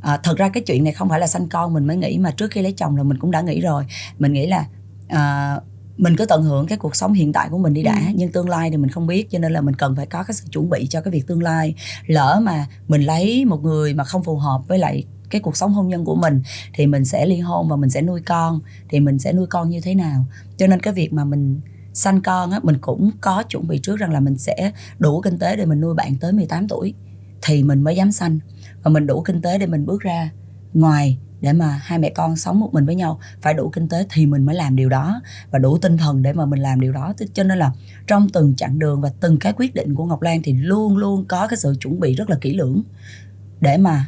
à, 0.00 0.16
thật 0.22 0.36
ra 0.36 0.48
cái 0.48 0.62
chuyện 0.66 0.84
này 0.84 0.92
không 0.92 1.08
phải 1.08 1.20
là 1.20 1.26
sanh 1.26 1.48
con 1.48 1.74
mình 1.74 1.86
mới 1.86 1.96
nghĩ 1.96 2.18
mà 2.18 2.30
trước 2.30 2.50
khi 2.50 2.62
lấy 2.62 2.72
chồng 2.72 2.96
là 2.96 3.02
mình 3.02 3.18
cũng 3.18 3.30
đã 3.30 3.40
nghĩ 3.40 3.60
rồi. 3.60 3.84
Mình 4.18 4.32
nghĩ 4.32 4.46
là 4.46 4.66
à, 5.08 5.56
mình 5.96 6.16
cứ 6.16 6.24
tận 6.26 6.42
hưởng 6.42 6.66
cái 6.66 6.78
cuộc 6.78 6.96
sống 6.96 7.12
hiện 7.12 7.32
tại 7.32 7.48
của 7.50 7.58
mình 7.58 7.74
đi 7.74 7.82
đã 7.82 7.94
Ừ. 8.06 8.12
nhưng 8.14 8.32
tương 8.32 8.48
lai 8.48 8.70
thì 8.70 8.76
mình 8.76 8.90
không 8.90 9.06
biết 9.06 9.30
cho 9.30 9.38
nên 9.38 9.52
là 9.52 9.60
mình 9.60 9.74
cần 9.74 9.96
phải 9.96 10.06
có 10.06 10.22
cái 10.22 10.34
sự 10.34 10.44
chuẩn 10.52 10.70
bị 10.70 10.86
cho 10.90 11.00
cái 11.00 11.12
việc 11.12 11.26
tương 11.26 11.42
lai. 11.42 11.74
Lỡ 12.06 12.40
mà 12.42 12.66
mình 12.88 13.02
lấy 13.02 13.44
một 13.44 13.62
người 13.62 13.94
mà 13.94 14.04
không 14.04 14.24
phù 14.24 14.36
hợp 14.36 14.62
với 14.68 14.78
lại 14.78 15.04
cái 15.30 15.40
cuộc 15.40 15.56
sống 15.56 15.72
hôn 15.72 15.88
nhân 15.88 16.04
của 16.04 16.14
mình 16.14 16.42
thì 16.74 16.86
mình 16.86 17.04
sẽ 17.04 17.26
ly 17.26 17.38
hôn 17.40 17.68
và 17.68 17.76
mình 17.76 17.90
sẽ 17.90 18.02
nuôi 18.02 18.20
con 18.20 18.60
thì 18.88 19.00
mình 19.00 19.18
sẽ 19.18 19.32
nuôi 19.32 19.46
con 19.46 19.70
như 19.70 19.80
thế 19.80 19.94
nào. 19.94 20.24
Cho 20.56 20.66
nên 20.66 20.80
cái 20.80 20.94
việc 20.94 21.12
mà 21.12 21.24
mình 21.24 21.60
sanh 21.92 22.22
con 22.22 22.50
á 22.50 22.60
mình 22.62 22.78
cũng 22.80 23.10
có 23.20 23.42
chuẩn 23.42 23.68
bị 23.68 23.78
trước 23.78 23.96
rằng 23.96 24.12
là 24.12 24.20
mình 24.20 24.38
sẽ 24.38 24.72
đủ 24.98 25.20
kinh 25.20 25.38
tế 25.38 25.56
để 25.56 25.66
mình 25.66 25.80
nuôi 25.80 25.94
bạn 25.94 26.16
tới 26.16 26.32
18 26.32 26.68
tuổi 26.68 26.94
thì 27.42 27.62
mình 27.62 27.82
mới 27.82 27.96
dám 27.96 28.12
sanh 28.12 28.38
và 28.82 28.90
mình 28.90 29.06
đủ 29.06 29.22
kinh 29.22 29.42
tế 29.42 29.58
để 29.58 29.66
mình 29.66 29.86
bước 29.86 30.00
ra 30.00 30.30
ngoài 30.74 31.18
để 31.40 31.52
mà 31.52 31.80
hai 31.82 31.98
mẹ 31.98 32.10
con 32.10 32.36
sống 32.36 32.60
một 32.60 32.74
mình 32.74 32.86
với 32.86 32.94
nhau. 32.94 33.20
Phải 33.42 33.54
đủ 33.54 33.68
kinh 33.68 33.88
tế 33.88 34.06
thì 34.10 34.26
mình 34.26 34.46
mới 34.46 34.54
làm 34.54 34.76
điều 34.76 34.88
đó. 34.88 35.20
Và 35.50 35.58
đủ 35.58 35.78
tinh 35.78 35.96
thần 35.96 36.22
để 36.22 36.32
mà 36.32 36.46
mình 36.46 36.60
làm 36.60 36.80
điều 36.80 36.92
đó. 36.92 37.14
Thế 37.18 37.26
cho 37.34 37.42
nên 37.42 37.58
là 37.58 37.72
trong 38.06 38.28
từng 38.28 38.54
chặng 38.56 38.78
đường 38.78 39.00
và 39.00 39.12
từng 39.20 39.38
cái 39.38 39.52
quyết 39.52 39.74
định 39.74 39.94
của 39.94 40.04
Ngọc 40.04 40.22
Lan 40.22 40.42
thì 40.42 40.52
luôn 40.52 40.96
luôn 40.96 41.24
có 41.28 41.46
cái 41.46 41.56
sự 41.56 41.74
chuẩn 41.80 42.00
bị 42.00 42.14
rất 42.14 42.30
là 42.30 42.36
kỹ 42.40 42.54
lưỡng. 42.54 42.82
Để 43.60 43.76
mà 43.76 44.06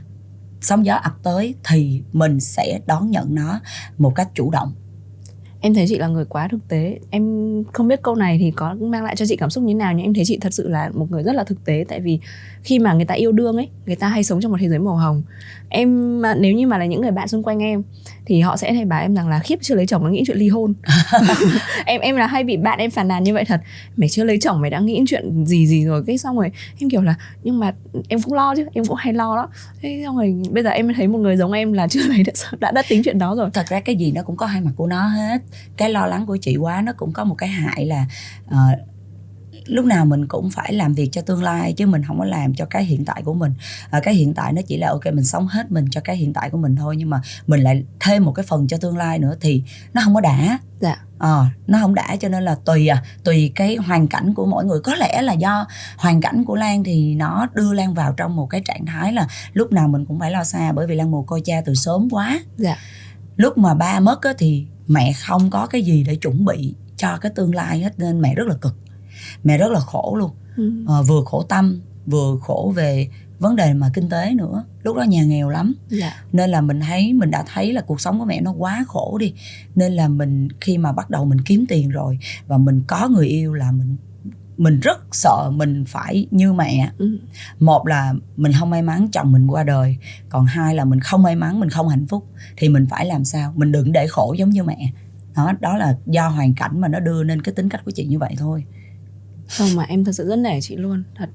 sóng 0.60 0.86
gió 0.86 0.94
ập 0.94 1.12
tới 1.22 1.54
thì 1.64 2.02
mình 2.12 2.40
sẽ 2.40 2.80
đón 2.86 3.10
nhận 3.10 3.34
nó 3.34 3.60
một 3.98 4.12
cách 4.14 4.28
chủ 4.34 4.50
động 4.50 4.74
em 5.62 5.74
thấy 5.74 5.84
chị 5.88 5.98
là 5.98 6.08
người 6.08 6.24
quá 6.24 6.48
thực 6.48 6.68
tế. 6.68 6.98
Em 7.10 7.24
không 7.72 7.88
biết 7.88 8.02
câu 8.02 8.14
này 8.14 8.38
thì 8.40 8.50
có 8.50 8.74
mang 8.80 9.04
lại 9.04 9.16
cho 9.16 9.26
chị 9.26 9.36
cảm 9.36 9.50
xúc 9.50 9.64
như 9.64 9.74
nào, 9.74 9.92
nhưng 9.92 10.06
em 10.06 10.14
thấy 10.14 10.24
chị 10.26 10.38
thật 10.40 10.54
sự 10.54 10.68
là 10.68 10.90
một 10.94 11.10
người 11.10 11.22
rất 11.22 11.34
là 11.34 11.44
thực 11.44 11.64
tế. 11.64 11.84
Tại 11.88 12.00
vì 12.00 12.18
khi 12.62 12.78
mà 12.78 12.92
người 12.92 13.04
ta 13.04 13.14
yêu 13.14 13.32
đương 13.32 13.56
ấy, 13.56 13.68
người 13.86 13.96
ta 13.96 14.08
hay 14.08 14.24
sống 14.24 14.40
trong 14.40 14.52
một 14.52 14.58
thế 14.60 14.68
giới 14.68 14.78
màu 14.78 14.96
hồng. 14.96 15.22
Em 15.68 16.22
nếu 16.38 16.54
như 16.54 16.66
mà 16.66 16.78
là 16.78 16.86
những 16.86 17.00
người 17.00 17.10
bạn 17.10 17.28
xung 17.28 17.42
quanh 17.42 17.58
em 17.58 17.82
thì 18.26 18.40
họ 18.40 18.56
sẽ 18.56 18.72
hay 18.72 18.84
bảo 18.84 19.00
em 19.00 19.14
rằng 19.14 19.28
là 19.28 19.38
khiếp 19.38 19.58
chưa 19.62 19.74
lấy 19.74 19.86
chồng 19.86 20.04
nó 20.04 20.10
nghĩ 20.10 20.22
chuyện 20.26 20.36
ly 20.36 20.48
hôn. 20.48 20.74
Em 21.86 22.00
em 22.00 22.16
là 22.16 22.26
hay 22.26 22.44
bị 22.44 22.56
bạn 22.56 22.78
em 22.78 22.90
phàn 22.90 23.08
nàn 23.08 23.24
như 23.24 23.34
vậy 23.34 23.44
thật. 23.44 23.60
Mày 23.96 24.08
chưa 24.08 24.24
lấy 24.24 24.38
chồng 24.40 24.60
mày 24.60 24.70
đã 24.70 24.80
nghĩ 24.80 25.02
chuyện 25.06 25.46
gì 25.46 25.66
gì 25.66 25.84
rồi? 25.84 26.02
Cái 26.06 26.18
xong 26.18 26.36
rồi 26.36 26.50
em 26.80 26.90
kiểu 26.90 27.02
là 27.02 27.14
nhưng 27.42 27.58
mà 27.58 27.74
em 28.08 28.22
cũng 28.22 28.34
lo 28.34 28.54
chứ 28.56 28.66
em 28.74 28.84
cũng 28.84 28.96
hay 28.96 29.12
lo 29.12 29.36
đó. 29.36 29.48
Thế 29.82 30.02
xong 30.04 30.16
rồi 30.16 30.34
bây 30.50 30.62
giờ 30.62 30.70
em 30.70 30.94
thấy 30.94 31.08
một 31.08 31.18
người 31.18 31.36
giống 31.36 31.52
em 31.52 31.72
là 31.72 31.88
chưa 31.88 32.02
lấy 32.06 32.22
đã 32.22 32.32
đã, 32.60 32.70
đã 32.70 32.82
tính 32.88 33.02
chuyện 33.04 33.18
đó 33.18 33.34
rồi. 33.34 33.50
Thật 33.52 33.66
ra 33.68 33.80
cái 33.80 33.96
gì 33.96 34.12
nó 34.12 34.22
cũng 34.22 34.36
có 34.36 34.46
hai 34.46 34.60
mặt 34.60 34.70
của 34.76 34.86
nó 34.86 35.08
hết. 35.08 35.38
Cái 35.76 35.90
lo 35.90 36.06
lắng 36.06 36.26
của 36.26 36.36
chị 36.36 36.56
quá 36.56 36.82
nó 36.82 36.92
cũng 36.96 37.12
có 37.12 37.24
một 37.24 37.34
cái 37.34 37.48
hại 37.48 37.86
là 37.86 38.06
ờ, 38.46 38.58
lúc 39.66 39.84
nào 39.84 40.04
mình 40.04 40.26
cũng 40.28 40.50
phải 40.50 40.72
làm 40.72 40.94
việc 40.94 41.08
cho 41.12 41.22
tương 41.22 41.42
lai 41.42 41.72
chứ 41.72 41.86
mình 41.86 42.02
không 42.04 42.18
có 42.18 42.24
làm 42.24 42.54
cho 42.54 42.64
cái 42.64 42.84
hiện 42.84 43.04
tại 43.04 43.22
của 43.24 43.34
mình. 43.34 43.54
Ờ, 43.90 44.00
cái 44.02 44.14
hiện 44.14 44.34
tại 44.34 44.52
nó 44.52 44.62
chỉ 44.66 44.76
là 44.76 44.88
ok 44.88 45.06
mình 45.06 45.24
sống 45.24 45.46
hết 45.46 45.70
mình 45.70 45.86
cho 45.90 46.00
cái 46.04 46.16
hiện 46.16 46.32
tại 46.32 46.50
của 46.50 46.58
mình 46.58 46.76
thôi 46.76 46.96
nhưng 46.96 47.10
mà 47.10 47.20
mình 47.46 47.60
lại 47.60 47.84
thêm 48.00 48.24
một 48.24 48.32
cái 48.32 48.44
phần 48.48 48.66
cho 48.68 48.76
tương 48.76 48.96
lai 48.96 49.18
nữa 49.18 49.34
thì 49.40 49.62
nó 49.94 50.00
không 50.04 50.14
có 50.14 50.20
đã. 50.20 50.58
Dạ. 50.80 50.96
ờ 51.18 51.44
nó 51.66 51.78
không 51.80 51.94
đã 51.94 52.16
cho 52.16 52.28
nên 52.28 52.42
là 52.42 52.56
tùy 52.64 52.88
à 52.88 53.02
tùy 53.24 53.52
cái 53.54 53.76
hoàn 53.76 54.08
cảnh 54.08 54.34
của 54.34 54.46
mỗi 54.46 54.64
người. 54.64 54.80
Có 54.80 54.94
lẽ 54.94 55.22
là 55.22 55.32
do 55.32 55.66
hoàn 55.96 56.20
cảnh 56.20 56.44
của 56.44 56.54
lan 56.54 56.84
thì 56.84 57.14
nó 57.14 57.46
đưa 57.54 57.72
lan 57.72 57.94
vào 57.94 58.12
trong 58.16 58.36
một 58.36 58.46
cái 58.46 58.62
trạng 58.64 58.86
thái 58.86 59.12
là 59.12 59.28
lúc 59.52 59.72
nào 59.72 59.88
mình 59.88 60.04
cũng 60.06 60.20
phải 60.20 60.30
lo 60.30 60.44
xa 60.44 60.72
bởi 60.72 60.86
vì 60.86 60.94
lan 60.94 61.10
mồ 61.10 61.22
côi 61.22 61.42
cha 61.44 61.62
từ 61.64 61.74
sớm 61.74 62.08
quá. 62.10 62.40
Dạ. 62.56 62.76
lúc 63.36 63.58
mà 63.58 63.74
ba 63.74 64.00
mất 64.00 64.22
á, 64.22 64.32
thì 64.38 64.66
mẹ 64.86 65.12
không 65.12 65.50
có 65.50 65.66
cái 65.66 65.82
gì 65.82 66.04
để 66.06 66.16
chuẩn 66.16 66.44
bị 66.44 66.74
cho 66.96 67.16
cái 67.16 67.32
tương 67.34 67.54
lai 67.54 67.80
hết 67.80 67.98
nên 67.98 68.20
mẹ 68.20 68.34
rất 68.34 68.48
là 68.48 68.54
cực 68.54 68.76
mẹ 69.44 69.58
rất 69.58 69.72
là 69.72 69.80
khổ 69.80 70.16
luôn. 70.18 70.30
Ừ. 70.56 70.84
Ờ, 70.86 71.02
vừa 71.02 71.22
khổ 71.24 71.42
tâm 71.42 71.80
vừa 72.06 72.36
khổ 72.42 72.72
về 72.76 73.08
vấn 73.38 73.56
đề 73.56 73.74
mà 73.74 73.90
kinh 73.94 74.08
tế 74.08 74.34
nữa. 74.34 74.64
Lúc 74.82 74.96
đó 74.96 75.02
nhà 75.02 75.24
nghèo 75.24 75.48
lắm. 75.48 75.74
Dạ. 75.88 76.12
Nên 76.32 76.50
là 76.50 76.60
mình 76.60 76.80
thấy 76.80 77.12
mình 77.12 77.30
đã 77.30 77.44
thấy 77.54 77.72
là 77.72 77.80
cuộc 77.80 78.00
sống 78.00 78.18
của 78.18 78.24
mẹ 78.24 78.40
nó 78.40 78.52
quá 78.52 78.84
khổ 78.88 79.18
đi. 79.20 79.34
Nên 79.74 79.92
là 79.92 80.08
mình 80.08 80.48
khi 80.60 80.78
mà 80.78 80.92
bắt 80.92 81.10
đầu 81.10 81.24
mình 81.24 81.40
kiếm 81.40 81.64
tiền 81.68 81.88
rồi 81.88 82.18
và 82.46 82.58
mình 82.58 82.82
có 82.86 83.08
người 83.08 83.26
yêu 83.26 83.54
là 83.54 83.72
mình 83.72 83.96
mình 84.56 84.80
rất 84.80 84.98
sợ 85.12 85.50
mình 85.54 85.84
phải 85.84 86.26
như 86.30 86.52
mẹ. 86.52 86.90
Ừ. 86.98 87.18
một 87.58 87.86
là 87.86 88.14
mình 88.36 88.52
không 88.58 88.70
may 88.70 88.82
mắn 88.82 89.08
chồng 89.12 89.32
mình 89.32 89.46
qua 89.46 89.64
đời. 89.64 89.96
Còn 90.28 90.46
hai 90.46 90.74
là 90.74 90.84
mình 90.84 91.00
không 91.00 91.22
may 91.22 91.36
mắn 91.36 91.60
mình 91.60 91.70
không 91.70 91.88
hạnh 91.88 92.06
phúc. 92.06 92.26
Thì 92.56 92.68
mình 92.68 92.86
phải 92.90 93.06
làm 93.06 93.24
sao? 93.24 93.52
Mình 93.56 93.72
đừng 93.72 93.92
để 93.92 94.06
khổ 94.06 94.34
giống 94.38 94.50
như 94.50 94.62
mẹ. 94.62 94.92
Đó 95.36 95.52
đó 95.60 95.76
là 95.76 95.96
do 96.06 96.28
hoàn 96.28 96.54
cảnh 96.54 96.80
mà 96.80 96.88
nó 96.88 97.00
đưa 97.00 97.24
nên 97.24 97.42
cái 97.42 97.54
tính 97.54 97.68
cách 97.68 97.84
của 97.84 97.90
chị 97.90 98.04
như 98.04 98.18
vậy 98.18 98.34
thôi 98.38 98.64
không 99.58 99.68
mà 99.76 99.84
em 99.88 100.04
thật 100.04 100.12
sự 100.12 100.26
rất 100.28 100.36
nể 100.36 100.60
chị 100.60 100.76
luôn 100.76 101.02
thật. 101.14 101.28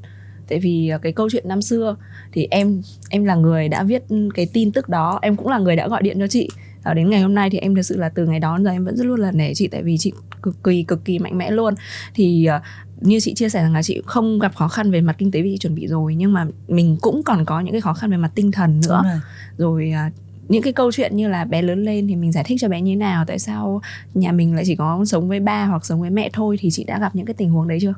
Tại 0.50 0.60
vì 0.60 0.90
à, 0.90 0.98
cái 0.98 1.12
câu 1.12 1.30
chuyện 1.30 1.48
năm 1.48 1.62
xưa 1.62 1.96
thì 2.32 2.48
em 2.52 2.82
em 3.10 3.26
là 3.26 3.36
người 3.36 3.70
đã 3.70 3.84
viết 3.84 4.04
cái 4.34 4.48
tin 4.54 4.72
tức 4.72 4.90
đó 4.90 5.20
em 5.22 5.36
cũng 5.36 5.48
là 5.48 5.58
người 5.58 5.76
đã 5.76 5.88
gọi 5.88 6.04
điện 6.04 6.20
cho 6.20 6.28
chị. 6.28 6.50
Và 6.84 6.94
đến 6.94 7.10
ngày 7.10 7.22
hôm 7.22 7.36
nay 7.36 7.50
thì 7.50 7.58
em 7.58 7.76
thật 7.76 7.82
sự 7.82 7.98
là 7.98 8.10
từ 8.10 8.26
ngày 8.26 8.40
đó 8.40 8.58
đến 8.58 8.66
giờ 8.66 8.72
em 8.72 8.86
vẫn 8.86 8.98
rất 8.98 9.06
luôn 9.06 9.20
là 9.20 9.32
nể 9.32 9.54
chị 9.54 9.68
tại 9.68 9.84
vì 9.84 9.98
chị 9.98 10.12
cực 10.42 10.64
kỳ 10.64 10.84
cực 10.84 11.06
kỳ 11.06 11.20
mạnh 11.20 11.38
mẽ 11.38 11.52
luôn. 11.52 11.74
Thì 12.14 12.46
à, 12.46 12.62
như 13.02 13.20
chị 13.20 13.34
chia 13.34 13.50
sẻ 13.50 13.62
rằng 13.62 13.74
là 13.74 13.84
chị 13.84 14.02
không 14.06 14.40
gặp 14.40 14.56
khó 14.56 14.68
khăn 14.68 14.92
về 14.92 15.02
mặt 15.02 15.16
kinh 15.18 15.32
tế 15.32 15.42
vì 15.42 15.52
chị 15.52 15.58
chuẩn 15.58 15.76
bị 15.76 15.88
rồi 15.88 16.16
nhưng 16.16 16.34
mà 16.34 16.46
mình 16.68 16.98
cũng 17.02 17.24
còn 17.24 17.46
có 17.46 17.60
những 17.60 17.72
cái 17.72 17.82
khó 17.82 17.94
khăn 17.94 18.12
về 18.12 18.18
mặt 18.18 18.32
tinh 18.36 18.52
thần 18.52 18.80
nữa. 18.88 19.02
Rồi. 19.04 19.20
rồi 19.58 19.92
à, 19.92 20.12
những 20.50 20.62
cái 20.64 20.74
câu 20.74 20.92
chuyện 20.92 21.16
như 21.16 21.28
là 21.28 21.46
bé 21.46 21.62
lớn 21.62 21.84
lên 21.84 22.08
thì 22.08 22.16
mình 22.16 22.32
giải 22.32 22.44
thích 22.44 22.58
cho 22.62 22.70
bé 22.70 22.82
như 22.82 22.92
thế 22.92 22.96
nào 22.96 23.26
tại 23.28 23.40
sao 23.40 23.82
nhà 24.14 24.32
mình 24.32 24.56
lại 24.56 24.64
chỉ 24.68 24.76
có 24.76 25.06
sống 25.06 25.28
với 25.28 25.40
ba 25.40 25.66
hoặc 25.66 25.86
sống 25.86 26.02
với 26.02 26.10
mẹ 26.10 26.30
thôi 26.34 26.58
thì 26.60 26.70
chị 26.72 26.84
đã 26.84 27.00
gặp 27.00 27.16
những 27.16 27.26
cái 27.26 27.34
tình 27.34 27.50
huống 27.50 27.68
đấy 27.68 27.78
chưa 27.82 27.94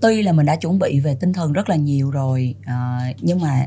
tuy 0.00 0.22
là 0.22 0.32
mình 0.32 0.46
đã 0.46 0.56
chuẩn 0.56 0.78
bị 0.78 1.00
về 1.00 1.16
tinh 1.20 1.32
thần 1.32 1.52
rất 1.52 1.68
là 1.68 1.76
nhiều 1.76 2.10
rồi 2.10 2.54
à, 2.64 2.98
nhưng 3.20 3.40
mà 3.40 3.66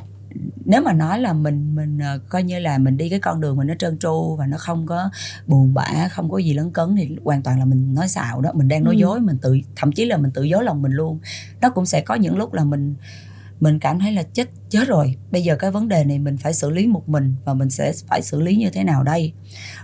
nếu 0.66 0.82
mà 0.82 0.94
nói 0.94 1.20
là 1.20 1.34
mình 1.34 1.76
mình 1.76 2.00
ờ, 2.00 2.20
coi 2.30 2.44
như 2.44 2.60
là 2.60 2.78
mình 2.78 2.98
đi 2.98 3.10
cái 3.10 3.20
con 3.20 3.42
đường 3.42 3.58
mình 3.58 3.68
nó 3.68 3.74
trơn 3.80 3.98
tru 4.00 4.36
và 4.40 4.46
nó 4.48 4.58
không 4.58 4.86
có 4.86 5.10
buồn 5.48 5.74
bã 5.74 6.08
không 6.12 6.30
có 6.32 6.38
gì 6.38 6.54
lấn 6.54 6.72
cấn 6.72 6.96
thì 6.96 7.16
hoàn 7.24 7.42
toàn 7.42 7.60
là 7.60 7.66
mình 7.66 7.94
nói 7.94 8.08
xạo 8.08 8.42
đó 8.42 8.52
mình 8.54 8.68
đang 8.68 8.84
nói 8.84 8.96
Ừ. 8.96 9.00
dối 9.00 9.20
mình 9.20 9.38
tự 9.42 9.58
thậm 9.76 9.92
chí 9.92 10.06
là 10.06 10.18
mình 10.18 10.32
tự 10.32 10.44
dối 10.44 10.64
lòng 10.64 10.82
mình 10.82 10.92
luôn 10.92 11.20
nó 11.62 11.70
cũng 11.70 11.86
sẽ 11.86 12.02
có 12.02 12.16
những 12.16 12.38
lúc 12.38 12.54
là 12.54 12.64
mình 12.64 12.96
mình 13.60 13.80
cảm 13.80 14.00
thấy 14.00 14.12
là 14.12 14.24
chết 14.24 14.50
chết 14.70 14.88
rồi. 14.88 15.16
Bây 15.32 15.44
giờ 15.44 15.56
cái 15.56 15.72
vấn 15.72 15.88
đề 15.88 16.04
này 16.04 16.20
mình 16.20 16.38
phải 16.38 16.54
xử 16.54 16.70
lý 16.70 16.88
một 16.88 17.10
mình 17.10 17.36
và 17.46 17.54
mình 17.54 17.70
sẽ 17.70 17.94
phải 18.08 18.22
xử 18.22 18.42
lý 18.42 18.56
như 18.56 18.70
thế 18.70 18.84
nào 18.84 19.04
đây? 19.04 19.34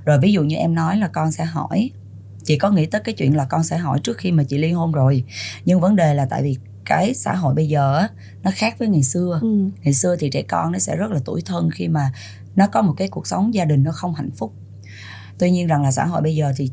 Rồi 0.06 0.20
ví 0.20 0.34
dụ 0.34 0.44
như 0.44 0.56
em 0.56 0.76
nói 0.76 0.98
là 0.98 1.08
con 1.08 1.32
sẽ 1.32 1.46
hỏi 1.46 1.92
chị 2.44 2.58
có 2.58 2.72
nghĩ 2.72 2.86
tới 2.86 3.02
cái 3.02 3.16
chuyện 3.16 3.36
là 3.36 3.46
con 3.46 3.64
sẽ 3.64 3.78
hỏi 3.78 4.00
trước 4.04 4.18
khi 4.18 4.32
mà 4.32 4.44
chị 4.44 4.58
ly 4.58 4.72
hôn 4.72 4.92
rồi? 4.92 5.24
Nhưng 5.66 5.80
vấn 5.80 5.96
đề 5.96 6.14
là 6.14 6.26
tại 6.26 6.44
vì 6.44 6.58
cái 6.86 7.14
xã 7.14 7.36
hội 7.36 7.54
bây 7.54 7.68
giờ 7.68 7.98
á, 7.98 8.10
nó 8.44 8.52
khác 8.54 8.80
với 8.80 8.88
ngày 8.88 9.04
xưa. 9.04 9.40
Ừ. 9.42 9.70
ngày 9.84 9.94
xưa 9.94 10.16
thì 10.20 10.30
trẻ 10.30 10.42
con 10.42 10.72
nó 10.72 10.80
sẽ 10.80 10.96
rất 10.96 11.12
là 11.12 11.20
tuổi 11.26 11.42
thân 11.46 11.70
khi 11.74 11.88
mà 11.88 12.12
nó 12.56 12.68
có 12.68 12.82
một 12.82 12.94
cái 12.98 13.08
cuộc 13.08 13.28
sống 13.28 13.54
gia 13.54 13.66
đình 13.66 13.84
nó 13.84 13.92
không 13.92 14.14
hạnh 14.14 14.32
phúc. 14.32 14.54
Tuy 15.40 15.52
nhiên 15.52 15.68
rằng 15.68 15.84
là 15.84 15.92
xã 15.92 16.06
hội 16.06 16.22
bây 16.22 16.36
giờ 16.36 16.54
thì 16.58 16.72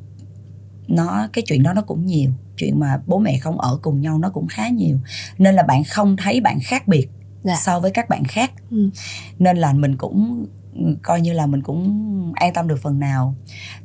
nó 0.90 1.28
cái 1.32 1.44
chuyện 1.46 1.62
đó 1.62 1.72
nó 1.72 1.82
cũng 1.82 2.06
nhiều. 2.06 2.30
Chuyện 2.56 2.80
mà 2.80 3.00
bố 3.06 3.18
mẹ 3.18 3.38
không 3.38 3.60
ở 3.60 3.78
cùng 3.82 4.00
nhau 4.00 4.18
nó 4.18 4.30
cũng 4.30 4.46
khá 4.46 4.68
nhiều. 4.68 4.98
Nên 5.38 5.54
là 5.54 5.62
bạn 5.62 5.84
không 5.84 6.16
thấy 6.16 6.40
bạn 6.40 6.58
khác 6.62 6.88
biệt 6.88 7.08
Dạ. 7.42 7.56
so 7.56 7.80
với 7.80 7.90
các 7.90 8.08
bạn 8.08 8.24
khác. 8.24 8.52
Ừ. 8.70 8.90
nên 9.38 9.56
là 9.56 9.72
mình 9.72 9.96
cũng 9.96 10.46
ừ, 10.74 10.96
coi 11.02 11.20
như 11.20 11.32
là 11.32 11.46
mình 11.46 11.62
cũng 11.62 12.32
an 12.36 12.52
tâm 12.54 12.68
được 12.68 12.78
phần 12.82 12.98
nào. 12.98 13.34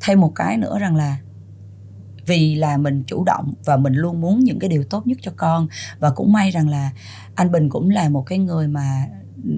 Thêm 0.02 0.22
một 0.22 0.32
cái 0.36 0.58
nữa 0.58 0.80
rằng 0.80 0.96
là 0.96 1.18
vì 2.26 2.56
là 2.56 2.78
mình 2.78 3.04
chủ 3.08 3.24
động 3.24 3.54
và 3.66 3.78
mình 3.78 3.94
luôn 3.94 4.22
muốn 4.22 4.40
những 4.40 4.60
cái 4.60 4.70
điều 4.70 4.84
tốt 4.84 5.08
nhất 5.08 5.18
cho 5.22 5.32
con. 5.38 5.68
Và 6.00 6.10
cũng 6.10 6.32
may 6.34 6.52
rằng 6.52 6.70
là 6.70 6.92
anh 7.36 7.52
Bình 7.52 7.70
cũng 7.70 7.90
là 7.90 8.10
một 8.10 8.24
cái 8.26 8.38
người 8.40 8.68
mà 8.68 9.08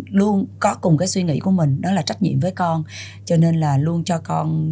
luôn 0.06 0.46
có 0.60 0.76
cùng 0.76 0.98
cái 0.98 1.08
suy 1.08 1.24
nghĩ 1.24 1.40
của 1.40 1.52
mình 1.52 1.82
đó 1.82 1.92
là 1.92 2.02
trách 2.02 2.22
nhiệm 2.22 2.40
với 2.40 2.52
con. 2.52 2.84
Cho 3.26 3.38
nên 3.38 3.56
là 3.56 3.78
luôn 3.78 4.04
cho 4.04 4.20
con 4.20 4.68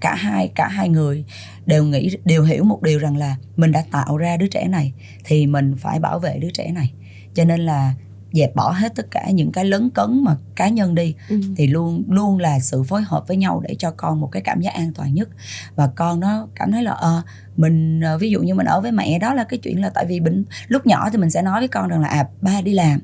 cả 0.00 0.14
hai 0.14 0.48
cả 0.54 0.68
hai 0.68 0.88
người 0.88 1.24
đều 1.66 1.84
nghĩ 1.84 2.16
đều 2.24 2.42
hiểu 2.42 2.64
một 2.64 2.82
điều 2.82 2.98
rằng 2.98 3.16
là 3.16 3.36
mình 3.56 3.72
đã 3.72 3.84
tạo 3.90 4.16
ra 4.16 4.36
đứa 4.36 4.46
trẻ 4.46 4.68
này 4.68 4.92
thì 5.24 5.46
mình 5.46 5.74
phải 5.78 6.00
bảo 6.00 6.18
vệ 6.18 6.38
đứa 6.38 6.50
trẻ 6.50 6.72
này. 6.72 6.92
Cho 7.34 7.44
nên 7.44 7.60
là 7.60 7.94
dẹp 8.32 8.54
bỏ 8.54 8.70
hết 8.70 8.92
tất 8.94 9.10
cả 9.10 9.30
những 9.30 9.52
cái 9.52 9.64
lấn 9.64 9.90
cấn 9.90 10.24
mà 10.24 10.36
cá 10.54 10.68
nhân 10.68 10.94
đi 10.94 11.14
Ừ. 11.28 11.40
thì 11.56 11.66
luôn 11.66 12.04
luôn 12.08 12.38
là 12.38 12.60
sự 12.60 12.82
phối 12.82 13.02
hợp 13.02 13.24
với 13.28 13.36
nhau 13.36 13.62
để 13.68 13.74
cho 13.78 13.90
con 13.90 14.20
một 14.20 14.28
cái 14.32 14.42
cảm 14.42 14.60
giác 14.60 14.74
an 14.74 14.92
toàn 14.94 15.14
nhất. 15.14 15.28
Và 15.74 15.86
con 15.96 16.20
nó 16.20 16.48
cảm 16.54 16.72
thấy 16.72 16.82
là 16.82 16.90
ờ 16.92 17.22
mình 17.56 18.00
ờ, 18.00 18.18
ví 18.18 18.30
dụ 18.30 18.42
như 18.42 18.54
mình 18.54 18.66
ở 18.66 18.80
với 18.80 18.92
mẹ 18.92 19.18
đó 19.18 19.34
là 19.34 19.44
cái 19.44 19.58
chuyện 19.58 19.80
là 19.80 19.90
tại 19.90 20.06
vì 20.06 20.20
mình 20.20 20.44
lúc 20.68 20.86
nhỏ 20.86 21.10
thì 21.10 21.18
mình 21.18 21.30
sẽ 21.30 21.42
nói 21.42 21.60
với 21.60 21.68
con 21.68 21.88
rằng 21.88 22.00
là 22.00 22.08
à 22.08 22.28
ba 22.40 22.60
đi 22.60 22.72
làm. 22.72 23.00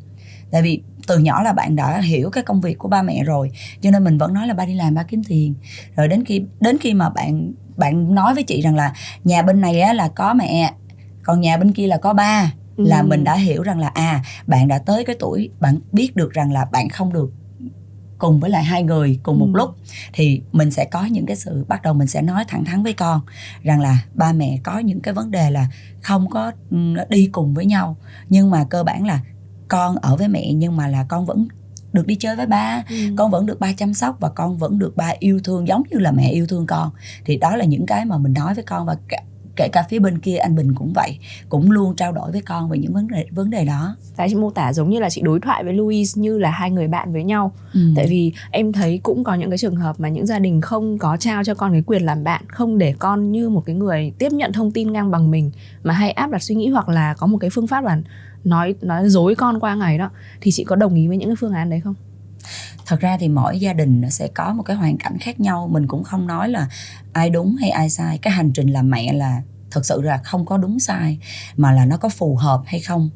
Tại 0.51 0.63
vì 0.63 0.83
từ 1.07 1.19
nhỏ 1.19 1.43
là 1.43 1.53
bạn 1.53 1.77
đã 1.77 2.01
hiểu 2.01 2.31
cái 2.31 2.43
công 2.45 2.61
việc 2.61 2.79
của 2.79 2.89
ba 2.89 3.03
mẹ 3.03 3.25
rồi 3.25 3.51
cho 3.81 3.91
nên 3.91 4.05
mình 4.05 4.19
vẫn 4.19 4.35
nói 4.35 4.47
là 4.47 4.55
ba 4.55 4.65
đi 4.67 4.75
làm 4.75 4.95
ba 4.95 5.03
kiếm 5.03 5.23
tiền 5.25 5.55
rồi 5.97 6.09
đến 6.09 6.25
khi 6.25 6.43
đến 6.61 6.79
khi 6.79 6.95
mà 6.95 7.09
bạn 7.11 7.53
bạn 7.77 8.15
nói 8.15 8.35
với 8.35 8.43
chị 8.43 8.61
rằng 8.63 8.75
là 8.77 8.93
nhà 9.25 9.43
bên 9.43 9.61
này 9.61 9.81
á 9.81 9.93
là 9.93 10.09
có 10.09 10.35
mẹ 10.35 10.75
còn 11.23 11.41
nhà 11.41 11.57
bên 11.57 11.73
kia 11.73 11.87
là 11.87 11.97
có 11.97 12.13
ba 12.15 12.53
là 12.77 12.99
Ừ. 13.01 13.07
mình 13.07 13.25
đã 13.25 13.35
hiểu 13.37 13.63
rằng 13.63 13.79
là 13.79 13.89
à 13.89 14.23
bạn 14.47 14.69
đã 14.69 14.79
tới 14.79 15.05
cái 15.05 15.17
tuổi 15.19 15.51
bạn 15.61 15.79
biết 15.93 16.17
được 16.17 16.33
rằng 16.33 16.53
là 16.53 16.65
bạn 16.73 16.89
không 16.89 17.13
được 17.13 17.33
cùng 18.19 18.41
với 18.41 18.51
lại 18.51 18.65
hai 18.65 18.83
người 18.83 19.19
cùng 19.23 19.39
một 19.39 19.49
Ừ. 19.53 19.57
lúc 19.59 19.71
thì 20.13 20.43
mình 20.53 20.71
sẽ 20.71 20.85
có 20.85 21.05
những 21.05 21.27
cái 21.27 21.37
sự 21.37 21.65
bắt 21.69 21.83
đầu 21.83 21.95
mình 21.95 22.09
sẽ 22.09 22.23
nói 22.23 22.45
thẳng 22.49 22.65
thắn 22.65 22.83
với 22.83 22.93
con 22.93 23.21
rằng 23.63 23.81
là 23.81 23.99
ba 24.15 24.33
mẹ 24.33 24.59
có 24.63 24.79
những 24.79 25.01
cái 25.01 25.15
vấn 25.15 25.31
đề 25.31 25.51
là 25.51 25.67
không 26.01 26.31
có 26.31 26.53
ừ, 26.71 26.77
đi 27.09 27.29
cùng 27.33 27.55
với 27.55 27.67
nhau 27.67 27.97
nhưng 28.29 28.51
mà 28.51 28.65
cơ 28.71 28.85
bản 28.85 29.07
là 29.07 29.21
con 29.73 29.97
ở 29.97 30.17
với 30.17 30.29
mẹ 30.29 30.53
nhưng 30.53 30.77
mà 30.77 30.89
là 30.89 31.05
con 31.09 31.27
vẫn 31.27 31.49
được 31.93 32.07
đi 32.07 32.15
chơi 32.15 32.37
với 32.37 32.47
ba 32.47 32.83
Ừ. 32.91 32.97
con 33.17 33.31
vẫn 33.31 33.47
được 33.47 33.61
ba 33.61 33.73
chăm 33.73 33.95
sóc 33.95 34.17
và 34.21 34.29
con 34.29 34.57
vẫn 34.57 34.79
được 34.79 34.97
ba 34.97 35.13
yêu 35.19 35.41
thương 35.45 35.69
giống 35.69 35.83
như 35.91 35.99
là 35.99 36.13
mẹ 36.13 36.31
yêu 36.31 36.47
thương 36.47 36.67
con 36.67 36.91
thì 37.25 37.37
đó 37.37 37.57
là 37.57 37.65
những 37.65 37.87
cái 37.87 38.05
mà 38.05 38.19
mình 38.19 38.33
nói 38.33 38.55
với 38.55 38.65
con 38.65 38.87
và 38.87 38.97
kể 39.57 39.69
cả 39.73 39.83
phía 39.91 39.99
bên 39.99 40.19
kia 40.19 40.37
anh 40.37 40.55
Bình 40.57 40.75
cũng 40.75 40.93
vậy 40.93 41.19
cũng 41.49 41.71
luôn 41.71 41.97
trao 41.97 42.13
đổi 42.13 42.33
với 42.33 42.41
con 42.43 42.69
về 42.71 42.79
những 42.79 42.93
vấn 42.93 43.09
đề 43.09 43.27
vấn 43.31 43.51
đề 43.51 43.65
đó 43.65 43.97
Tại 44.17 44.29
chị 44.29 44.35
mô 44.35 44.51
tả 44.51 44.73
giống 44.73 44.91
như 44.91 44.99
là 45.01 45.11
chị 45.11 45.21
đối 45.25 45.41
thoại 45.41 45.65
với 45.65 45.73
Louis 45.73 46.19
như 46.19 46.39
là 46.39 46.51
hai 46.51 46.71
người 46.71 46.89
bạn 46.89 47.13
với 47.13 47.25
nhau 47.25 47.53
ừ. 47.75 47.81
Tại 47.97 48.07
vì 48.09 48.33
em 48.51 48.73
thấy 48.73 49.01
cũng 49.03 49.25
có 49.25 49.35
những 49.35 49.51
cái 49.51 49.59
trường 49.59 49.77
hợp 49.77 50.01
mà 50.01 50.09
những 50.09 50.27
gia 50.27 50.39
đình 50.39 50.61
không 50.61 50.99
có 50.99 51.17
trao 51.17 51.45
cho 51.45 51.55
con 51.55 51.73
cái 51.73 51.83
quyền 51.87 52.03
làm 52.03 52.25
bạn 52.25 52.43
Không 52.49 52.79
để 52.79 52.95
con 52.99 53.33
như 53.33 53.49
một 53.49 53.63
cái 53.67 53.75
người 53.77 54.13
tiếp 54.19 54.33
nhận 54.33 54.53
thông 54.53 54.71
tin 54.71 54.93
ngang 54.93 55.11
bằng 55.11 55.31
mình 55.31 55.51
Mà 55.83 55.95
hay 55.95 56.11
áp 56.11 56.31
đặt 56.31 56.43
suy 56.43 56.55
nghĩ 56.55 56.69
hoặc 56.69 56.89
là 56.89 57.15
có 57.15 57.27
một 57.27 57.39
cái 57.39 57.51
phương 57.51 57.67
pháp 57.67 57.85
là 57.85 57.99
nói 58.45 58.75
nói 58.81 59.09
dối 59.09 59.35
con 59.35 59.61
qua 59.61 59.75
ngày 59.75 59.99
đó 59.99 60.11
Thì 60.41 60.51
chị 60.51 60.65
có 60.65 60.77
đồng 60.77 60.95
ý 60.95 61.09
với 61.09 61.17
những 61.17 61.29
cái 61.29 61.37
phương 61.37 61.53
án 61.53 61.71
đấy 61.71 61.81
không? 61.81 61.95
thật 62.87 63.01
ra 63.01 63.17
thì 63.21 63.29
mỗi 63.29 63.61
gia 63.61 63.73
đình 63.73 64.01
nó 64.01 64.09
sẽ 64.09 64.29
có 64.29 64.53
một 64.53 64.63
cái 64.63 64.77
hoàn 64.77 64.99
cảnh 64.99 65.19
khác 65.19 65.41
nhau. 65.41 65.69
Mình 65.73 65.87
cũng 65.87 66.05
không 66.05 66.27
nói 66.27 66.49
là 66.49 66.69
ai 67.13 67.31
đúng 67.31 67.57
hay 67.57 67.71
ai 67.71 67.91
sai. 67.91 68.19
Cái 68.19 68.33
hành 68.33 68.53
trình 68.53 68.69
làm 68.69 68.91
mẹ 68.91 69.13
là 69.13 69.43
thật 69.71 69.87
sự 69.87 70.01
là 70.03 70.19
không 70.19 70.47
có 70.47 70.57
đúng 70.57 70.79
sai 70.79 71.19
mà 71.57 71.73
là 71.73 71.85
nó 71.85 71.97
có 71.97 72.09
phù 72.09 72.37
hợp 72.37 72.63
hay 72.67 72.81
không? 72.81 73.11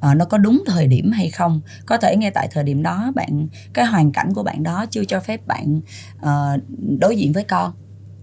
À, 0.00 0.14
nó 0.14 0.24
có 0.24 0.38
đúng 0.38 0.62
thời 0.66 0.86
điểm 0.86 1.10
hay 1.12 1.30
không? 1.30 1.60
Có 1.86 1.96
thể 1.96 2.16
ngay 2.16 2.30
tại 2.30 2.48
thời 2.52 2.64
điểm 2.64 2.82
đó 2.82 3.12
bạn 3.14 3.48
cái 3.72 3.84
hoàn 3.84 4.12
cảnh 4.12 4.34
của 4.34 4.42
bạn 4.42 4.62
đó 4.62 4.86
chưa 4.90 5.04
cho 5.04 5.20
phép 5.20 5.46
bạn 5.46 5.80
uh, 6.16 6.62
đối 7.00 7.16
diện 7.16 7.32
với 7.32 7.44
con. 7.44 7.72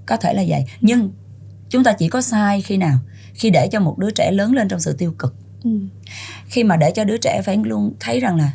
Có 0.06 0.18
thể 0.18 0.34
là 0.34 0.44
vậy. 0.48 0.66
Nhưng 0.82 1.12
chúng 1.70 1.84
ta 1.84 1.94
chỉ 1.94 2.10
có 2.10 2.22
sai 2.22 2.62
khi 2.62 2.78
nào? 2.78 2.98
Khi 3.34 3.50
để 3.50 3.68
cho 3.72 3.80
một 3.80 3.98
đứa 3.98 4.12
trẻ 4.12 4.32
lớn 4.32 4.54
lên 4.54 4.68
trong 4.68 4.80
sự 4.80 4.94
tiêu 4.94 5.14
cực. 5.20 5.36
Ừ. 5.64 5.70
khi 6.46 6.64
mà 6.64 6.78
để 6.78 6.92
cho 6.92 7.04
đứa 7.04 7.18
trẻ 7.18 7.42
phải 7.46 7.58
luôn 7.58 7.94
thấy 8.00 8.20
rằng 8.20 8.36
là 8.38 8.52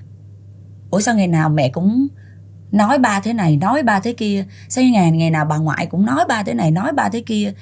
ủa 0.91 1.01
sao 1.01 1.15
ngày 1.15 1.27
nào 1.29 1.49
mẹ 1.51 1.69
cũng 1.69 2.07
nói 2.73 2.99
ba 2.99 3.21
thế 3.21 3.33
này 3.33 3.57
nói 3.57 3.83
ba 3.83 4.01
thế 4.01 4.13
kia 4.13 4.45
sao 4.69 4.85
ngày 4.85 5.11
ngày 5.11 5.31
nào 5.31 5.45
bà 5.45 5.57
ngoại 5.57 5.87
cũng 5.87 6.07
nói 6.07 6.25
ba 6.29 6.43
thế 6.43 6.55
này 6.55 6.71
nói 6.71 6.93
ba 6.93 7.09
thế 7.09 7.21
kia 7.27 7.53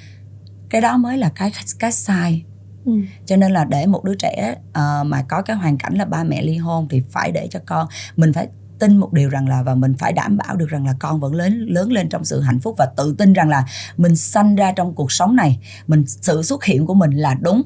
cái 0.69 0.81
đó 0.81 0.97
mới 0.97 1.17
là 1.17 1.29
cái 1.35 1.51
cái 1.79 1.91
sai 1.91 2.43
Ừ. 2.85 2.91
cho 3.25 3.35
nên 3.37 3.51
là 3.51 3.65
để 3.65 3.85
một 3.85 4.03
đứa 4.03 4.15
trẻ 4.15 4.55
ờ, 4.73 5.03
mà 5.05 5.21
có 5.29 5.41
cái 5.41 5.55
hoàn 5.57 5.77
cảnh 5.77 5.93
là 5.95 6.05
ba 6.05 6.23
mẹ 6.23 6.41
ly 6.41 6.57
hôn 6.57 6.87
thì 6.89 7.01
phải 7.09 7.31
để 7.31 7.47
cho 7.51 7.59
con 7.65 7.87
mình 8.15 8.33
phải 8.33 8.47
tin 8.79 8.97
một 8.97 9.13
điều 9.13 9.29
rằng 9.29 9.47
là 9.47 9.63
và 9.63 9.75
mình 9.75 9.93
phải 9.99 10.13
đảm 10.13 10.37
bảo 10.37 10.55
được 10.55 10.69
rằng 10.69 10.85
là 10.85 10.93
con 10.99 11.19
vẫn 11.19 11.35
lớn 11.35 11.65
lớn 11.67 11.91
lên 11.91 12.09
trong 12.09 12.25
sự 12.25 12.41
hạnh 12.41 12.59
phúc 12.59 12.75
và 12.77 12.85
tự 12.97 13.15
tin 13.17 13.33
rằng 13.33 13.49
là 13.49 13.65
mình 13.97 14.15
sanh 14.15 14.55
ra 14.55 14.71
trong 14.71 14.95
cuộc 14.95 15.11
sống 15.11 15.35
này 15.35 15.59
mình 15.87 16.03
sự 16.07 16.43
xuất 16.43 16.63
hiện 16.63 16.85
của 16.85 16.93
mình 16.93 17.11
là 17.11 17.33
đúng 17.41 17.61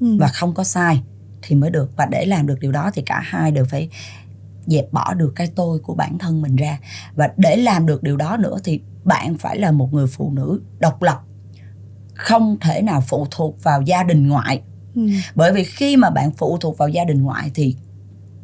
Ừ. 0.00 0.16
và 0.20 0.28
không 0.28 0.54
có 0.54 0.64
sai 0.64 1.02
thì 1.50 1.56
mới 1.56 1.70
được. 1.70 1.96
Và 1.96 2.06
để 2.06 2.26
làm 2.26 2.46
được 2.46 2.60
điều 2.60 2.72
đó 2.72 2.90
thì 2.94 3.02
cả 3.02 3.20
hai 3.24 3.50
đều 3.50 3.64
phải 3.64 3.88
dẹp 4.66 4.92
bỏ 4.92 5.14
được 5.14 5.32
cái 5.36 5.48
tôi 5.56 5.78
của 5.78 5.94
bản 5.94 6.18
thân 6.18 6.42
mình 6.42 6.56
ra. 6.56 6.78
Và 7.14 7.28
để 7.36 7.56
làm 7.56 7.86
được 7.86 8.02
điều 8.02 8.16
đó 8.16 8.36
nữa 8.36 8.56
thì 8.64 8.80
bạn 9.04 9.38
phải 9.38 9.58
là 9.58 9.70
một 9.70 9.92
người 9.92 10.06
phụ 10.06 10.32
nữ 10.32 10.60
độc 10.78 11.02
lập 11.02 11.20
không 12.14 12.56
thể 12.60 12.82
nào 12.82 13.00
phụ 13.00 13.26
thuộc 13.30 13.62
vào 13.62 13.82
gia 13.82 14.02
đình 14.02 14.28
ngoại. 14.28 14.62
Ừ. 14.94 15.02
bởi 15.34 15.52
vì 15.52 15.64
khi 15.64 15.96
mà 15.96 16.10
bạn 16.10 16.30
phụ 16.32 16.58
thuộc 16.58 16.78
vào 16.78 16.88
gia 16.88 17.04
đình 17.04 17.22
ngoại 17.22 17.50
thì 17.54 17.76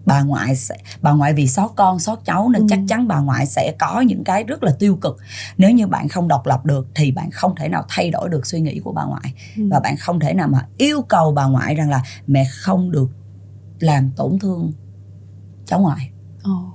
bà 0.07 0.23
ngoại 0.23 0.57
sẽ 0.57 0.77
bà 1.03 1.13
ngoại 1.13 1.33
vì 1.33 1.47
xót 1.49 1.71
con 1.77 1.99
xót 1.99 2.19
cháu 2.25 2.49
nên 2.49 2.63
Ừ. 2.63 2.67
chắc 2.71 2.79
chắn 2.89 3.09
bà 3.09 3.19
ngoại 3.21 3.47
sẽ 3.47 3.75
có 3.79 4.01
những 4.01 4.25
cái 4.25 4.45
rất 4.45 4.63
là 4.63 4.73
tiêu 4.79 4.97
cực 4.97 5.17
nếu 5.59 5.71
như 5.71 5.87
bạn 5.87 6.09
không 6.09 6.29
độc 6.29 6.47
lập 6.47 6.67
được 6.67 6.87
thì 6.95 7.11
bạn 7.13 7.31
không 7.31 7.55
thể 7.57 7.69
nào 7.69 7.85
thay 7.89 8.11
đổi 8.11 8.29
được 8.29 8.47
suy 8.47 8.61
nghĩ 8.61 8.81
của 8.85 8.93
bà 8.93 9.05
ngoại 9.05 9.35
Ừ. 9.57 9.63
và 9.71 9.81
bạn 9.81 9.97
không 9.97 10.21
thể 10.21 10.35
nào 10.35 10.49
mà 10.49 10.67
yêu 10.79 11.03
cầu 11.03 11.33
bà 11.33 11.47
ngoại 11.47 11.75
rằng 11.75 11.91
là 11.91 12.03
mẹ 12.27 12.45
không 12.61 12.91
được 12.91 13.11
làm 13.81 14.11
tổn 14.17 14.39
thương 14.39 14.73
cháu 15.67 15.81
ngoại 15.81 16.11
Ồ. 16.43 16.73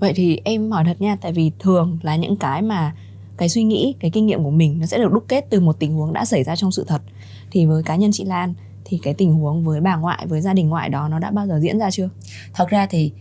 Vậy 0.00 0.12
thì 0.16 0.40
em 0.44 0.70
hỏi 0.70 0.84
thật 0.86 1.00
nha, 1.00 1.16
tại 1.20 1.32
vì 1.32 1.52
thường 1.58 1.98
là 2.02 2.16
những 2.16 2.36
cái 2.36 2.62
mà 2.62 2.94
cái 3.36 3.48
suy 3.48 3.62
nghĩ, 3.64 3.94
cái 4.00 4.10
kinh 4.10 4.26
nghiệm 4.26 4.42
của 4.44 4.50
mình 4.50 4.78
nó 4.80 4.86
sẽ 4.86 4.98
được 4.98 5.12
đúc 5.12 5.24
kết 5.28 5.46
từ 5.50 5.60
một 5.60 5.76
tình 5.78 5.94
huống 5.94 6.12
đã 6.12 6.24
xảy 6.24 6.44
ra 6.44 6.56
trong 6.56 6.72
sự 6.72 6.84
thật. 6.88 7.02
Thì 7.50 7.66
với 7.66 7.82
cá 7.82 7.96
nhân 7.96 8.10
chị 8.12 8.24
Lan 8.24 8.54
thì 8.94 9.00
cái 9.02 9.14
tình 9.14 9.34
huống 9.34 9.64
với 9.64 9.80
bà 9.80 9.96
ngoại, 9.96 10.26
với 10.26 10.40
gia 10.40 10.52
đình 10.54 10.68
ngoại 10.68 10.88
đó 10.88 11.08
nó 11.08 11.18
đã 11.18 11.30
bao 11.30 11.46
giờ 11.46 11.60
diễn 11.62 11.78
ra 11.78 11.90
chưa? 11.90 12.08
thật 12.54 12.68
ra 12.68 12.86
thì 12.86 13.12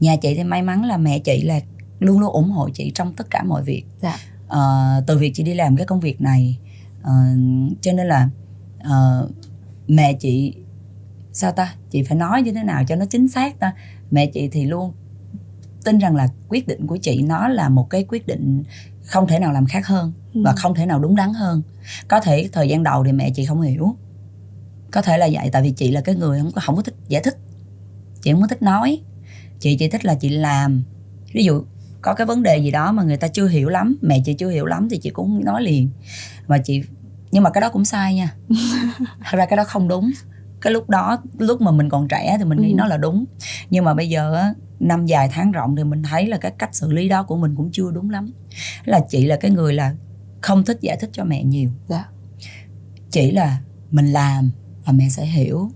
nhà 0.00 0.16
chị 0.16 0.34
thì 0.34 0.44
may 0.44 0.62
mắn 0.62 0.84
là 0.84 0.96
mẹ 0.96 1.18
chị 1.18 1.42
là 1.42 1.60
luôn 2.00 2.20
luôn 2.20 2.32
ủng 2.32 2.50
hộ 2.50 2.68
chị 2.74 2.92
trong 2.94 3.12
tất 3.12 3.30
cả 3.30 3.42
mọi 3.42 3.62
việc 3.62 3.84
Dạ. 4.02 4.16
Ờ, 4.48 5.02
từ 5.06 5.18
việc 5.18 5.30
chị 5.34 5.42
đi 5.42 5.54
làm 5.54 5.76
cái 5.76 5.86
công 5.86 6.00
việc 6.00 6.20
này 6.20 6.58
ờ, 7.02 7.12
cho 7.80 7.92
nên 7.92 8.06
là 8.06 8.28
ờ, 8.82 9.28
mẹ 9.88 10.12
chị 10.12 10.54
sao 11.32 11.52
ta 11.52 11.74
chị 11.90 12.02
phải 12.02 12.16
nói 12.18 12.42
như 12.42 12.52
thế 12.52 12.62
nào 12.62 12.82
cho 12.88 12.96
nó 12.96 13.04
chính 13.10 13.28
xác 13.28 13.58
ta 13.58 13.72
mẹ 14.10 14.26
chị 14.26 14.48
thì 14.48 14.64
luôn 14.64 14.92
tin 15.84 15.98
rằng 15.98 16.16
là 16.16 16.28
quyết 16.48 16.66
định 16.68 16.86
của 16.86 16.96
chị 16.96 17.22
nó 17.22 17.48
là 17.48 17.68
một 17.68 17.90
cái 17.90 18.04
quyết 18.08 18.26
định 18.26 18.62
không 19.02 19.26
thể 19.26 19.38
nào 19.38 19.52
làm 19.52 19.66
khác 19.66 19.86
hơn 19.86 20.12
Ừ. 20.34 20.42
và 20.44 20.52
không 20.52 20.74
thể 20.74 20.86
nào 20.86 20.98
đúng 20.98 21.16
đắn 21.16 21.32
hơn 21.32 21.62
có 22.08 22.20
thể 22.20 22.48
thời 22.52 22.68
gian 22.68 22.82
đầu 22.82 23.04
thì 23.04 23.12
mẹ 23.12 23.30
chị 23.30 23.44
không 23.46 23.60
hiểu 23.60 23.96
có 24.92 25.02
thể 25.02 25.18
là 25.18 25.28
vậy 25.32 25.48
tại 25.52 25.62
vì 25.62 25.70
chị 25.70 25.90
là 25.90 26.00
cái 26.00 26.14
người 26.14 26.38
không 26.40 26.50
có 26.52 26.60
không 26.64 26.76
có 26.76 26.82
thích 26.82 26.94
giải 27.08 27.22
thích. 27.22 27.36
Chị 28.22 28.32
không 28.32 28.40
có 28.40 28.46
thích 28.46 28.62
nói. 28.62 29.00
Chị 29.58 29.76
chỉ 29.78 29.88
thích 29.88 30.04
là 30.04 30.14
chị 30.14 30.28
làm. 30.28 30.82
Ví 31.32 31.44
dụ 31.44 31.62
có 32.02 32.14
cái 32.14 32.26
vấn 32.26 32.42
đề 32.42 32.58
gì 32.58 32.70
đó 32.70 32.92
mà 32.92 33.02
người 33.02 33.16
ta 33.16 33.28
chưa 33.28 33.46
hiểu 33.48 33.68
lắm 33.68 33.96
mẹ 34.02 34.22
chị 34.24 34.34
chưa 34.34 34.48
hiểu 34.50 34.66
lắm 34.66 34.88
thì 34.90 34.98
chị 34.98 35.10
cũng 35.10 35.44
nói 35.44 35.62
liền. 35.62 35.90
Và 36.46 36.58
chị 36.58 36.82
nhưng 37.32 37.42
mà 37.42 37.50
cái 37.50 37.60
đó 37.60 37.68
cũng 37.68 37.84
sai 37.84 38.14
nha. 38.14 38.34
Thật 39.30 39.38
ra 39.38 39.46
cái 39.46 39.56
đó 39.56 39.64
không 39.64 39.88
đúng. 39.88 40.10
Cái 40.60 40.72
lúc 40.72 40.90
đó 40.90 41.22
lúc 41.38 41.60
mà 41.60 41.70
mình 41.70 41.88
còn 41.88 42.08
trẻ 42.08 42.34
thì 42.38 42.44
mình 42.44 42.58
nghĩ 42.62 42.70
Ừ. 42.72 42.76
nó 42.76 42.86
là 42.86 42.96
đúng. 42.96 43.24
Nhưng 43.70 43.84
mà 43.84 43.94
bây 43.94 44.08
giờ 44.08 44.34
á, 44.34 44.54
năm 44.80 45.06
dài 45.06 45.28
tháng 45.32 45.52
rộng 45.52 45.76
thì 45.76 45.84
mình 45.84 46.02
thấy 46.02 46.26
là 46.26 46.38
cái 46.38 46.52
cách 46.58 46.74
xử 46.74 46.92
lý 46.92 47.08
đó 47.08 47.22
của 47.22 47.36
mình 47.36 47.54
cũng 47.56 47.70
chưa 47.72 47.90
đúng 47.90 48.10
lắm. 48.10 48.32
Là 48.84 49.00
chị 49.08 49.26
là 49.26 49.36
cái 49.36 49.50
người 49.50 49.74
là 49.74 49.94
không 50.40 50.64
thích 50.64 50.78
giải 50.80 50.96
thích 51.00 51.10
cho 51.12 51.24
mẹ 51.24 51.42
nhiều. 51.44 51.70
Dạ. 51.88 52.04
chỉ 53.10 53.30
là 53.30 53.58
mình 53.90 54.06
làm 54.12 54.50
và 54.90 54.96
mẹ 54.96 55.08
sẽ 55.08 55.26
hiểu. 55.26 55.70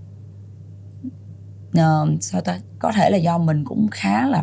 Ờ, 1.75 2.07
sao 2.21 2.41
ta? 2.41 2.59
Có 2.79 2.93
thể 2.93 3.11
là 3.11 3.17
do 3.17 3.39
mình 3.39 3.65
cũng 3.65 3.89
khá 3.91 4.27
là 4.29 4.43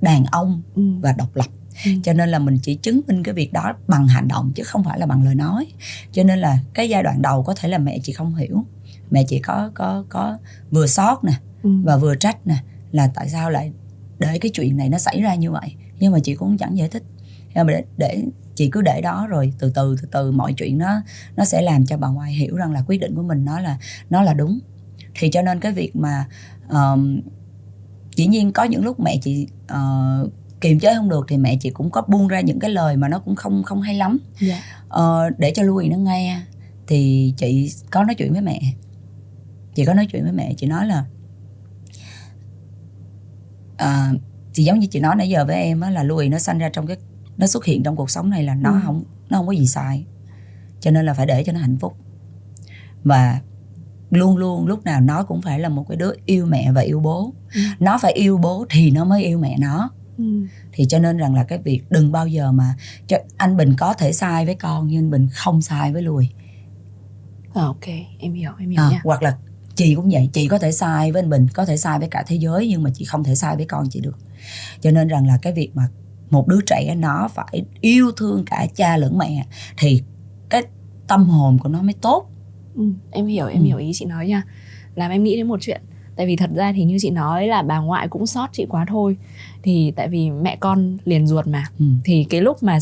đàn 0.00 0.24
ông 0.24 0.62
Ừ. 0.74 0.82
và 1.00 1.12
độc 1.12 1.36
lập. 1.36 1.46
Ừ. 1.84 1.90
cho 2.04 2.12
nên 2.12 2.28
là 2.28 2.38
mình 2.38 2.58
chỉ 2.62 2.74
chứng 2.74 3.00
minh 3.06 3.22
cái 3.22 3.34
việc 3.34 3.52
đó 3.52 3.72
bằng 3.88 4.08
hành 4.08 4.28
động 4.28 4.52
chứ 4.54 4.62
không 4.62 4.84
phải 4.84 4.98
là 4.98 5.06
bằng 5.06 5.22
lời 5.24 5.34
nói. 5.34 5.66
Cho 6.12 6.22
nên 6.24 6.38
là 6.38 6.58
cái 6.74 6.88
giai 6.88 7.02
đoạn 7.02 7.22
đầu 7.22 7.42
có 7.42 7.54
thể 7.54 7.68
là 7.68 7.78
mẹ 7.78 7.98
chị 8.02 8.12
không 8.12 8.34
hiểu. 8.34 8.64
Mẹ 9.10 9.24
chị 9.28 9.38
có 9.38 9.70
có 9.74 10.04
có 10.08 10.38
vừa 10.70 10.86
sót 10.86 11.24
nè 11.24 11.32
Ừ. 11.62 11.70
và 11.84 11.96
vừa 11.96 12.14
trách 12.14 12.46
nè 12.46 12.56
là 12.92 13.10
tại 13.14 13.28
sao 13.28 13.50
lại 13.50 13.72
để 14.18 14.38
cái 14.38 14.50
chuyện 14.54 14.76
này 14.76 14.88
nó 14.88 14.98
xảy 14.98 15.20
ra 15.22 15.34
như 15.34 15.50
vậy. 15.50 15.74
Nhưng 15.98 16.12
mà 16.12 16.18
chị 16.24 16.34
cũng 16.34 16.56
chẳng 16.58 16.78
giải 16.78 16.88
thích. 16.88 17.02
Nhưng 17.54 17.66
mà 17.66 17.72
để, 17.72 17.84
để 17.96 18.24
chị 18.58 18.68
cứ 18.72 18.82
để 18.82 19.00
đó 19.00 19.26
rồi 19.30 19.52
từ 19.58 19.70
từ 19.74 19.96
từ 20.02 20.08
từ 20.12 20.32
mọi 20.32 20.52
chuyện 20.52 20.78
nó 20.78 21.02
nó 21.36 21.44
sẽ 21.44 21.62
làm 21.62 21.86
cho 21.86 21.96
bà 21.96 22.08
ngoại 22.08 22.32
hiểu 22.32 22.56
rằng 22.56 22.72
là 22.72 22.82
quyết 22.86 23.00
định 23.00 23.14
của 23.14 23.22
mình 23.22 23.44
nó 23.44 23.60
là 23.60 23.78
nó 24.10 24.22
là 24.22 24.34
đúng. 24.34 24.58
Thì 25.14 25.30
cho 25.30 25.42
nên 25.42 25.60
cái 25.60 25.72
việc 25.72 25.96
mà 25.96 26.26
um, 26.68 27.20
dĩ 28.16 28.26
nhiên 28.26 28.52
có 28.52 28.64
những 28.64 28.84
lúc 28.84 29.00
mẹ 29.00 29.16
chị 29.22 29.46
uh, 29.72 30.32
kiềm 30.60 30.78
chế 30.78 30.94
không 30.94 31.08
được 31.08 31.26
thì 31.28 31.36
mẹ 31.36 31.56
chị 31.60 31.70
cũng 31.70 31.90
có 31.90 32.02
buông 32.08 32.28
ra 32.28 32.40
những 32.40 32.58
cái 32.58 32.70
lời 32.70 32.96
mà 32.96 33.08
nó 33.08 33.18
cũng 33.18 33.36
không 33.36 33.62
không 33.62 33.80
hay 33.80 33.94
lắm. 33.94 34.18
Dạ. 34.40 34.60
Ờ, 34.88 35.30
để 35.38 35.52
cho 35.54 35.62
Louis 35.62 35.90
nó 35.90 35.96
nghe 35.96 36.40
thì 36.86 37.34
chị 37.36 37.72
có 37.90 38.04
nói 38.04 38.14
chuyện 38.14 38.32
với 38.32 38.42
mẹ. 38.42 38.60
Chị 39.74 39.84
có 39.84 39.94
nói 39.94 40.06
chuyện 40.06 40.22
với 40.22 40.32
mẹ 40.32 40.54
chị 40.56 40.66
nói 40.66 40.86
là 40.86 41.04
à, 43.76 44.12
thì 44.54 44.64
giống 44.64 44.78
như 44.78 44.86
chị 44.86 45.00
nói 45.00 45.16
nãy 45.16 45.28
giờ 45.28 45.44
với 45.44 45.56
em 45.56 45.80
á 45.80 45.90
là 45.90 46.02
Louis 46.02 46.30
nó 46.30 46.38
sanh 46.38 46.58
ra 46.58 46.70
trong 46.72 46.86
cái 46.86 46.96
nó 47.38 47.46
xuất 47.46 47.64
hiện 47.64 47.82
trong 47.82 47.96
cuộc 47.96 48.10
sống 48.10 48.30
này 48.30 48.42
là 48.42 48.54
nó 48.54 48.72
Ừ. 48.72 48.80
không 48.84 49.04
nó 49.30 49.38
không 49.38 49.46
có 49.46 49.52
gì 49.52 49.66
sai 49.66 50.04
cho 50.80 50.90
nên 50.90 51.06
là 51.06 51.14
phải 51.14 51.26
để 51.26 51.44
cho 51.44 51.52
nó 51.52 51.60
hạnh 51.60 51.76
phúc 51.80 51.96
và 53.04 53.40
luôn 54.10 54.36
luôn 54.36 54.66
lúc 54.66 54.84
nào 54.84 55.00
nó 55.00 55.22
cũng 55.22 55.42
phải 55.42 55.60
là 55.60 55.68
một 55.68 55.86
cái 55.88 55.96
đứa 55.96 56.12
yêu 56.26 56.46
mẹ 56.46 56.72
và 56.72 56.80
yêu 56.80 57.00
bố 57.00 57.32
Ừ. 57.54 57.60
nó 57.80 57.98
phải 57.98 58.12
yêu 58.12 58.38
bố 58.38 58.66
thì 58.70 58.90
nó 58.90 59.04
mới 59.04 59.24
yêu 59.24 59.38
mẹ 59.38 59.56
nó 59.58 59.90
Ừ. 60.18 60.24
thì 60.72 60.84
cho 60.88 60.98
nên 60.98 61.16
rằng 61.16 61.34
là 61.34 61.44
cái 61.44 61.58
việc 61.58 61.82
đừng 61.90 62.12
bao 62.12 62.26
giờ 62.26 62.52
mà 62.52 62.74
cho 63.06 63.16
anh 63.36 63.56
Bình 63.56 63.74
có 63.78 63.92
thể 63.94 64.12
sai 64.12 64.46
với 64.46 64.54
con 64.54 64.88
nhưng 64.88 64.98
anh 64.98 65.10
Bình 65.10 65.28
không 65.32 65.62
sai 65.62 65.92
với 65.92 66.02
Louis 66.02 66.28
À, 67.54 67.62
ok, 67.64 67.84
em 68.18 68.32
hiểu, 68.34 68.52
em 68.58 68.70
hiểu 68.70 68.80
à, 68.82 68.90
nha. 68.90 69.00
hoặc 69.04 69.22
là 69.22 69.36
chị 69.74 69.94
cũng 69.94 70.08
vậy 70.12 70.30
chị 70.32 70.48
có 70.48 70.58
thể 70.58 70.72
sai 70.72 71.12
với 71.12 71.22
anh 71.22 71.30
Bình 71.30 71.46
có 71.54 71.64
thể 71.64 71.76
sai 71.76 71.98
với 71.98 72.08
cả 72.08 72.24
thế 72.26 72.36
giới 72.36 72.68
nhưng 72.68 72.82
mà 72.82 72.90
chị 72.94 73.04
không 73.04 73.24
thể 73.24 73.34
sai 73.34 73.56
với 73.56 73.64
con 73.66 73.88
chị 73.90 74.00
được 74.00 74.18
cho 74.80 74.90
nên 74.90 75.08
rằng 75.08 75.26
là 75.26 75.38
cái 75.42 75.52
việc 75.52 75.70
mà 75.74 75.88
một 76.30 76.48
đứa 76.48 76.60
trẻ 76.66 76.94
nó 76.94 77.28
phải 77.34 77.62
yêu 77.80 78.10
thương 78.16 78.44
cả 78.46 78.66
cha 78.74 78.96
lẫn 78.96 79.18
mẹ 79.18 79.46
thì 79.78 80.02
cái 80.48 80.62
tâm 81.06 81.24
hồn 81.24 81.58
của 81.58 81.68
nó 81.68 81.82
mới 81.82 81.94
tốt 81.94 82.30
Ừ, 82.76 82.84
em 83.10 83.26
hiểu, 83.26 83.46
em 83.46 83.62
Ừ. 83.62 83.66
hiểu 83.66 83.76
ý 83.78 83.90
chị 83.94 84.04
nói 84.04 84.26
nha. 84.28 84.42
Làm 84.94 85.10
em 85.10 85.24
nghĩ 85.24 85.36
đến 85.36 85.48
một 85.48 85.58
chuyện. 85.60 85.80
Tại 86.16 86.26
vì 86.26 86.36
thật 86.36 86.50
ra 86.54 86.72
thì 86.72 86.84
như 86.84 86.96
chị 87.00 87.10
nói 87.10 87.46
là 87.46 87.62
bà 87.62 87.78
ngoại 87.78 88.08
cũng 88.08 88.26
sót 88.26 88.48
chị 88.52 88.66
quá 88.68 88.86
thôi. 88.88 89.16
Thì 89.62 89.92
tại 89.96 90.08
vì 90.08 90.30
mẹ 90.30 90.56
con 90.60 90.96
liền 91.04 91.26
ruột 91.26 91.46
mà. 91.46 91.64
ừ. 91.78 91.84
Thì 92.04 92.26
cái 92.30 92.40
lúc 92.40 92.62
mà 92.62 92.78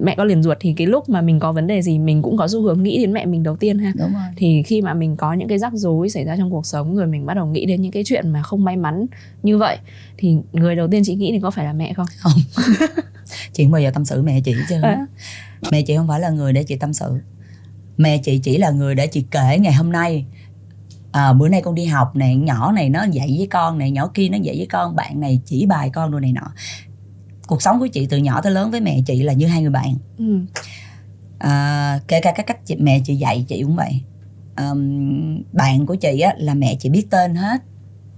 mẹ 0.00 0.14
con 0.18 0.26
liền 0.26 0.42
ruột 0.42 0.56
thì 0.60 0.74
cái 0.76 0.86
lúc 0.86 1.08
mà 1.08 1.20
mình 1.20 1.40
có 1.40 1.52
vấn 1.52 1.66
đề 1.66 1.82
gì 1.82 1.98
mình 1.98 2.22
cũng 2.22 2.36
có 2.36 2.48
xu 2.48 2.62
hướng 2.62 2.82
nghĩ 2.82 2.98
đến 2.98 3.12
mẹ 3.12 3.26
mình 3.26 3.42
đầu 3.42 3.56
tiên 3.56 3.78
ha. 3.78 3.92
đúng 3.98 4.12
rồi. 4.12 4.22
Thì 4.36 4.62
khi 4.62 4.82
mà 4.82 4.94
mình 4.94 5.16
có 5.16 5.32
những 5.32 5.48
cái 5.48 5.58
rắc 5.58 5.72
rối 5.74 6.08
xảy 6.08 6.24
ra 6.24 6.36
trong 6.36 6.50
cuộc 6.50 6.66
sống 6.66 6.96
rồi 6.96 7.06
mình 7.06 7.26
bắt 7.26 7.34
đầu 7.34 7.46
nghĩ 7.46 7.66
đến 7.66 7.82
những 7.82 7.92
cái 7.92 8.04
chuyện 8.04 8.28
mà 8.30 8.42
không 8.42 8.64
may 8.64 8.76
mắn 8.76 9.06
như 9.42 9.58
vậy 9.58 9.78
thì 10.18 10.36
người 10.52 10.76
đầu 10.76 10.88
tiên 10.88 11.02
chị 11.04 11.14
nghĩ 11.14 11.32
thì 11.32 11.40
có 11.40 11.50
phải 11.50 11.64
là 11.64 11.72
mẹ 11.72 11.92
không? 11.94 12.06
Chị 13.52 13.64
không 13.64 13.72
bao 13.72 13.80
giờ 13.82 13.90
tâm 13.94 14.04
sự 14.04 14.22
mẹ 14.22 14.40
chị 14.40 14.54
chứ 14.68 14.74
À. 14.82 15.06
mẹ 15.72 15.82
chị 15.82 15.96
không 15.96 16.08
phải 16.08 16.20
là 16.20 16.30
người 16.30 16.52
để 16.52 16.62
chị 16.64 16.76
tâm 16.76 16.92
sự. 16.92 17.12
Mẹ 17.96 18.18
chị 18.18 18.38
chỉ 18.38 18.58
là 18.58 18.70
người 18.70 18.94
để 18.94 19.06
chị 19.06 19.24
kể 19.30 19.58
ngày 19.60 19.72
hôm 19.72 19.92
nay. 19.92 20.26
À, 21.12 21.32
bữa 21.32 21.48
nay 21.48 21.62
con 21.62 21.74
đi 21.74 21.84
học 21.84 22.16
nè 22.16 22.34
nhỏ 22.34 22.72
này 22.72 22.88
nó 22.88 23.04
dạy 23.04 23.34
với 23.38 23.46
con 23.50 23.78
này 23.78 23.90
nhỏ 23.90 24.10
kia 24.14 24.28
nó 24.28 24.38
dạy 24.42 24.56
với 24.56 24.66
con 24.66 24.96
bạn 24.96 25.20
này 25.20 25.40
chỉ 25.44 25.66
bài 25.66 25.90
con 25.92 26.10
đồ 26.10 26.20
này 26.20 26.32
nọ 26.32 26.52
cuộc 27.46 27.62
sống 27.62 27.78
của 27.80 27.86
chị 27.86 28.06
từ 28.06 28.16
nhỏ 28.18 28.40
tới 28.40 28.52
lớn 28.52 28.70
với 28.70 28.80
mẹ 28.80 29.00
chị 29.06 29.22
là 29.22 29.32
như 29.32 29.46
hai 29.46 29.60
người 29.62 29.70
bạn. 29.70 29.94
Ừ. 30.18 30.40
à, 31.38 32.00
kể 32.08 32.20
cả 32.20 32.32
cái 32.36 32.44
cách 32.46 32.66
chị, 32.66 32.76
mẹ 32.80 33.00
chị 33.04 33.14
dạy 33.16 33.44
chị 33.48 33.62
cũng 33.62 33.76
vậy. 33.76 34.00
Ờm, 34.56 35.42
bạn 35.52 35.86
của 35.86 35.94
chị 35.94 36.20
á, 36.20 36.34
là 36.38 36.54
mẹ 36.54 36.76
chị 36.80 36.88
biết 36.88 37.06
tên 37.10 37.34
hết. 37.34 37.62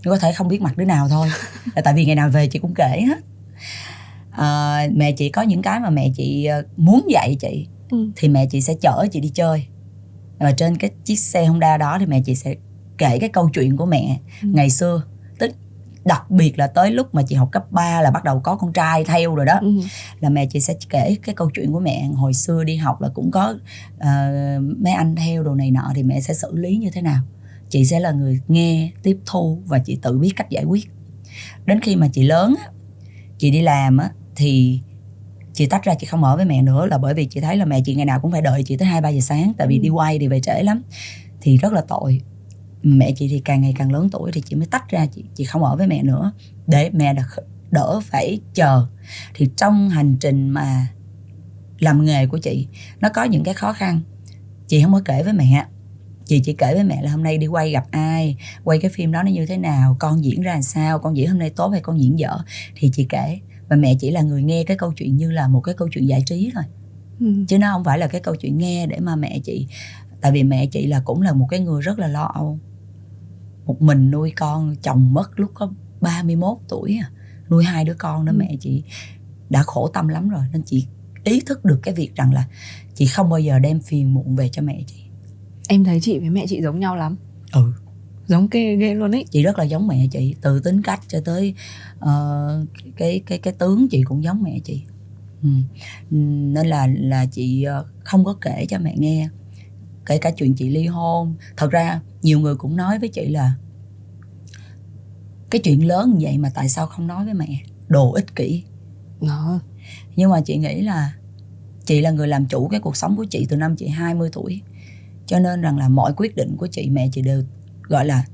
Có 0.05 0.19
thể 0.19 0.33
không 0.33 0.49
biết 0.49 0.63
mặt 0.63 0.77
đứa 0.77 0.85
nào 0.85 1.09
thôi. 1.09 1.29
Là 1.77 1.83
tại 1.83 1.95
vì 1.95 2.05
ngày 2.05 2.15
nào 2.17 2.29
về 2.29 2.47
chị 2.47 2.59
cũng 2.59 2.75
kể 2.75 3.03
hết. 3.09 3.19
À, 4.31 4.87
mẹ 4.95 5.13
chị 5.13 5.29
có 5.29 5.43
những 5.43 5.63
cái 5.63 5.81
mà 5.81 5.91
mẹ 5.91 6.11
chị 6.17 6.45
ờ, 6.45 6.63
muốn 6.77 7.07
dạy 7.11 7.37
chị 7.41 7.67
Ừ. 7.91 8.11
thì 8.17 8.29
mẹ 8.29 8.47
chị 8.47 8.61
sẽ 8.61 8.75
chở 8.81 9.07
chị 9.13 9.21
đi 9.21 9.29
chơi. 9.35 9.67
Và 10.39 10.53
trên 10.53 10.77
cái 10.77 10.91
chiếc 11.05 11.17
xe 11.19 11.45
Honda 11.47 11.77
đó 11.77 11.97
thì 12.01 12.07
mẹ 12.07 12.21
chị 12.27 12.35
sẽ 12.35 12.55
kể 12.99 13.19
cái 13.19 13.29
câu 13.29 13.51
chuyện 13.55 13.77
của 13.77 13.87
mẹ 13.87 14.19
Ừ. 14.43 14.49
ngày 14.53 14.71
xưa 14.71 15.03
đặc 16.05 16.31
biệt 16.31 16.59
là 16.59 16.67
tới 16.67 16.91
lúc 16.91 17.15
mà 17.15 17.23
chị 17.23 17.35
học 17.35 17.49
cấp 17.53 17.73
3 17.73 18.01
là 18.03 18.11
bắt 18.11 18.25
đầu 18.25 18.41
có 18.41 18.57
con 18.57 18.73
trai 18.73 19.05
theo 19.05 19.35
rồi 19.35 19.47
đó. 19.47 19.59
Ừ. 19.61 19.73
là 20.21 20.29
mẹ 20.31 20.47
chị 20.47 20.61
sẽ 20.61 20.75
kể 20.91 21.17
cái 21.23 21.35
câu 21.35 21.51
chuyện 21.55 21.73
của 21.73 21.81
mẹ. 21.81 22.09
Hồi 22.15 22.35
xưa 22.35 22.65
đi 22.65 22.77
học 22.77 23.01
là 23.01 23.09
cũng 23.15 23.31
có 23.31 23.55
ờ, 23.99 24.31
mấy 24.81 24.93
anh 24.93 25.17
theo 25.17 25.43
đồ 25.43 25.55
này 25.55 25.71
nọ 25.71 25.93
thì 25.95 26.03
mẹ 26.03 26.21
sẽ 26.21 26.35
xử 26.35 26.57
lý 26.57 26.77
như 26.77 26.91
thế 26.91 27.03
nào. 27.03 27.23
Chị 27.69 27.85
sẽ 27.85 28.01
là 28.01 28.11
người 28.11 28.41
nghe 28.49 28.91
tiếp 29.03 29.19
thu 29.27 29.63
và 29.67 29.79
chị 29.79 29.99
tự 30.03 30.19
biết 30.19 30.33
cách 30.37 30.51
giải 30.51 30.65
quyết. 30.65 30.91
Đến 31.67 31.81
khi 31.81 31.97
mà 31.97 32.09
chị 32.13 32.23
lớn 32.23 32.55
chị 33.39 33.51
đi 33.51 33.63
làm 33.63 33.99
á 33.99 34.11
thì 34.37 34.81
chị 35.53 35.67
tách 35.67 35.83
ra 35.83 35.95
chị 35.95 36.07
không 36.07 36.25
ở 36.25 36.37
với 36.37 36.45
mẹ 36.45 36.63
nữa 36.63 36.87
là 36.87 36.99
bởi 36.99 37.15
vì 37.15 37.25
chị 37.27 37.41
thấy 37.41 37.57
là 37.57 37.65
mẹ 37.65 37.81
chị 37.85 37.95
ngày 37.95 38.07
nào 38.07 38.21
cũng 38.21 38.33
phải 38.33 38.43
đợi 38.43 38.63
chị 38.63 38.77
tới 38.77 38.89
hai 38.89 39.01
ba 39.01 39.09
giờ 39.09 39.21
sáng. 39.21 39.53
Tại 39.59 39.67
vì 39.67 39.77
Ừ. 39.79 39.83
đi 39.83 39.89
quay 39.89 40.19
thì 40.19 40.29
về 40.29 40.41
trễ 40.41 40.63
lắm. 40.63 40.83
Thì 41.41 41.57
rất 41.57 41.73
là 41.73 41.81
tội 41.89 42.21
mẹ 42.85 43.13
chị 43.17 43.29
thì 43.29 43.43
càng 43.45 43.61
ngày 43.61 43.75
càng 43.79 43.93
lớn 43.93 44.09
tuổi 44.13 44.33
thì 44.33 44.41
chị 44.41 44.57
mới 44.57 44.67
tách 44.67 44.91
ra 44.91 45.07
chị 45.07 45.25
chị 45.35 45.45
không 45.45 45.65
ở 45.65 45.77
với 45.77 45.87
mẹ 45.87 46.03
nữa. 46.03 46.33
Để 46.67 46.91
mẹ 46.93 47.15
đỡ, 47.15 47.23
đỡ 47.71 48.01
phải 48.05 48.41
chờ. 48.55 48.87
Thì 49.35 49.49
trong 49.57 49.89
hành 49.89 50.17
trình 50.21 50.49
mà 50.49 50.87
làm 51.79 52.05
nghề 52.05 52.27
của 52.27 52.39
chị 52.39 52.67
nó 53.01 53.09
có 53.09 53.25
những 53.25 53.45
cái 53.45 53.55
khó 53.55 53.73
khăn. 53.73 54.01
Chị 54.69 54.83
không 54.83 54.93
có 54.93 55.01
kể 55.05 55.23
với 55.23 55.33
mẹ. 55.33 55.67
Chị 56.25 56.41
chỉ 56.45 56.53
kể 56.53 56.75
với 56.75 56.85
mẹ 56.85 57.03
là 57.03 57.11
hôm 57.11 57.23
nay 57.23 57.39
đi 57.39 57.47
quay 57.47 57.71
gặp 57.71 57.85
ai 57.91 58.37
quay 58.65 58.79
cái 58.79 58.91
phim 58.95 59.13
đó 59.13 59.23
nó 59.23 59.31
như 59.31 59.47
thế 59.47 59.57
nào 59.57 59.97
con 60.01 60.25
diễn 60.25 60.41
ra 60.41 60.53
làm 60.53 60.63
sao 60.63 60.99
con 60.99 61.17
diễn 61.17 61.29
hôm 61.29 61.39
nay 61.39 61.51
tốt 61.51 61.69
hay 61.69 61.81
con 61.81 62.01
diễn 62.01 62.19
dở. 62.19 62.39
Thì 62.77 62.91
chị 62.93 63.07
kể. 63.09 63.39
Và 63.69 63.77
mẹ 63.77 63.95
chỉ 64.01 64.11
là 64.11 64.23
người 64.23 64.43
nghe 64.43 64.65
cái 64.65 64.77
câu 64.77 64.93
chuyện 64.93 65.17
như 65.17 65.31
là 65.31 65.49
một 65.49 65.61
cái 65.61 65.75
câu 65.75 65.89
chuyện 65.93 66.09
giải 66.09 66.23
trí 66.27 66.51
thôi. 66.55 66.65
Ừ. 67.21 67.27
chứ 67.49 67.59
nó 67.59 67.73
không 67.73 67.85
phải 67.85 67.99
là 67.99 68.07
cái 68.07 68.21
câu 68.21 68.37
chuyện 68.37 68.59
nghe 68.59 68.87
để 68.87 69.01
mà 69.01 69.17
mẹ 69.17 69.39
chị 69.45 69.67
tại 70.25 70.33
vì 70.33 70.43
mẹ 70.43 70.67
chị 70.67 70.87
là 70.87 71.03
cũng 71.05 71.23
là 71.23 71.33
một 71.33 71.47
cái 71.51 71.61
người 71.61 71.83
rất 71.83 71.99
là 71.99 72.09
lo 72.09 72.31
âu 72.35 72.59
một 73.67 73.83
mình 73.83 74.11
nuôi 74.11 74.33
con 74.37 74.77
chồng 74.83 75.15
mất 75.15 75.41
lúc 75.41 75.51
có 75.55 75.73
31 76.01 76.59
tuổi 76.69 76.99
à. 77.03 77.11
nuôi 77.51 77.65
hai 77.65 77.85
đứa 77.85 77.95
con 77.99 78.25
đó 78.25 78.33
Ừ. 78.33 78.37
mẹ 78.39 78.57
chị 78.61 78.83
đã 79.51 79.63
khổ 79.63 79.89
tâm 79.89 80.09
lắm 80.09 80.29
rồi 80.29 80.45
nên 80.53 80.63
chị 80.63 80.87
ý 81.25 81.41
thức 81.41 81.65
được 81.65 81.81
cái 81.83 81.95
việc 81.95 82.15
rằng 82.15 82.33
là 82.33 82.47
chị 82.95 83.07
không 83.07 83.31
bao 83.31 83.39
giờ 83.39 83.59
đem 83.59 83.81
phiền 83.81 84.15
muộn 84.15 84.37
về 84.37 84.49
cho 84.49 84.63
mẹ 84.63 84.83
chị 84.87 84.97
em 85.69 85.85
thấy 85.85 86.01
chị 86.01 86.19
với 86.19 86.31
mẹ 86.31 86.47
chị 86.49 86.63
giống 86.63 86.81
nhau 86.81 86.97
lắm 86.97 87.17
ừ 87.53 87.73
giống 88.27 88.49
kê 88.49 88.77
ghê 88.77 88.95
luôn 88.95 89.15
ấy 89.15 89.25
chị 89.31 89.43
rất 89.43 89.59
là 89.59 89.65
giống 89.65 89.87
mẹ 89.89 90.07
chị 90.13 90.35
từ 90.41 90.61
tính 90.61 90.83
cách 90.83 91.01
cho 91.09 91.21
tới 91.25 91.55
uh, 91.97 92.69
cái 92.97 93.23
cái 93.27 93.39
cái 93.39 93.53
tướng 93.59 93.89
chị 93.89 94.03
cũng 94.03 94.25
giống 94.25 94.43
mẹ 94.43 94.59
chị 94.65 94.83
ừ. 95.43 95.49
nên 96.11 96.67
là 96.67 96.87
là 96.87 97.27
chị 97.27 97.63
ờ, 97.63 97.87
không 98.05 98.25
có 98.25 98.37
kể 98.41 98.67
cho 98.69 98.79
mẹ 98.79 98.95
nghe 98.99 99.29
kể 100.07 100.19
cả 100.19 100.31
chuyện 100.31 100.55
chị 100.55 100.69
ly 100.69 100.87
hôn 100.87 101.35
thật 101.57 101.71
ra 101.71 102.01
nhiều 102.23 102.41
người 102.41 102.57
cũng 102.57 102.77
nói 102.77 102.99
với 102.99 103.09
chị 103.09 103.29
là 103.29 103.55
cái 105.51 105.61
chuyện 105.65 105.87
lớn 105.87 106.11
như 106.11 106.27
vậy 106.27 106.39
mà 106.39 106.51
tại 106.55 106.69
sao 106.69 106.87
không 106.87 107.07
nói 107.07 107.25
với 107.25 107.35
mẹ? 107.35 107.47
Đồ 107.89 108.13
ích 108.13 108.37
kỷ. 108.37 108.65
Đó 109.21 109.61
nhưng 110.17 110.31
mà 110.31 110.41
chị 110.41 110.57
nghĩ 110.57 110.81
là 110.81 111.15
chị 111.85 112.01
là 112.01 112.11
người 112.11 112.29
làm 112.29 112.47
chủ 112.47 112.69
cái 112.69 112.81
cuộc 112.81 112.97
sống 112.97 113.17
của 113.17 113.25
chị 113.25 113.47
từ 113.49 113.57
năm 113.57 113.77
chị 113.77 113.89
20 113.89 114.31
tuổi. 114.33 114.63
Cho 115.27 115.39
nên 115.39 115.61
rằng 115.61 115.79
là 115.79 115.89
mọi 115.89 116.13
quyết 116.17 116.37
định 116.37 116.57
của 116.57 116.67
chị 116.67 116.91
mẹ 116.91 117.09
chị 117.13 117.23
đều 117.23 117.43
gọi 117.83 118.07
là 118.07 118.25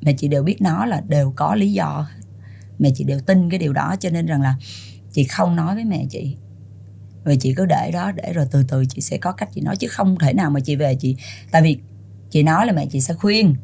mẹ 0.00 0.14
chị 0.18 0.28
đều 0.28 0.42
biết 0.42 0.62
nó 0.62 0.86
là 0.86 1.00
đều 1.08 1.32
có 1.36 1.54
lý 1.54 1.72
do. 1.72 2.08
Mẹ 2.78 2.90
chị 2.94 3.04
đều 3.04 3.20
tin 3.20 3.50
cái 3.50 3.58
điều 3.58 3.72
đó 3.72 3.96
cho 4.00 4.10
nên 4.10 4.26
rằng 4.26 4.42
là 4.42 4.56
chị 5.12 5.24
không 5.24 5.56
nói 5.56 5.74
với 5.74 5.84
mẹ 5.84 6.06
chị 6.10 6.36
rồi 7.26 7.36
chị 7.40 7.54
cứ 7.56 7.66
để 7.66 7.90
đó 7.92 8.12
để 8.12 8.32
rồi 8.32 8.46
từ 8.50 8.62
từ 8.68 8.84
chị 8.88 9.00
sẽ 9.00 9.16
có 9.16 9.32
cách 9.32 9.48
chị 9.54 9.60
nói 9.60 9.76
chứ 9.76 9.88
không 9.88 10.18
thể 10.18 10.32
nào 10.32 10.50
mà 10.50 10.60
chị 10.60 10.76
về 10.76 10.94
chị 10.94 11.16
tại 11.50 11.62
vì 11.62 11.78
chị 12.30 12.42
nói 12.42 12.66
là 12.66 12.72
mẹ 12.72 12.86
chị 12.86 13.00
sẽ 13.00 13.14
khuyên 13.14 13.54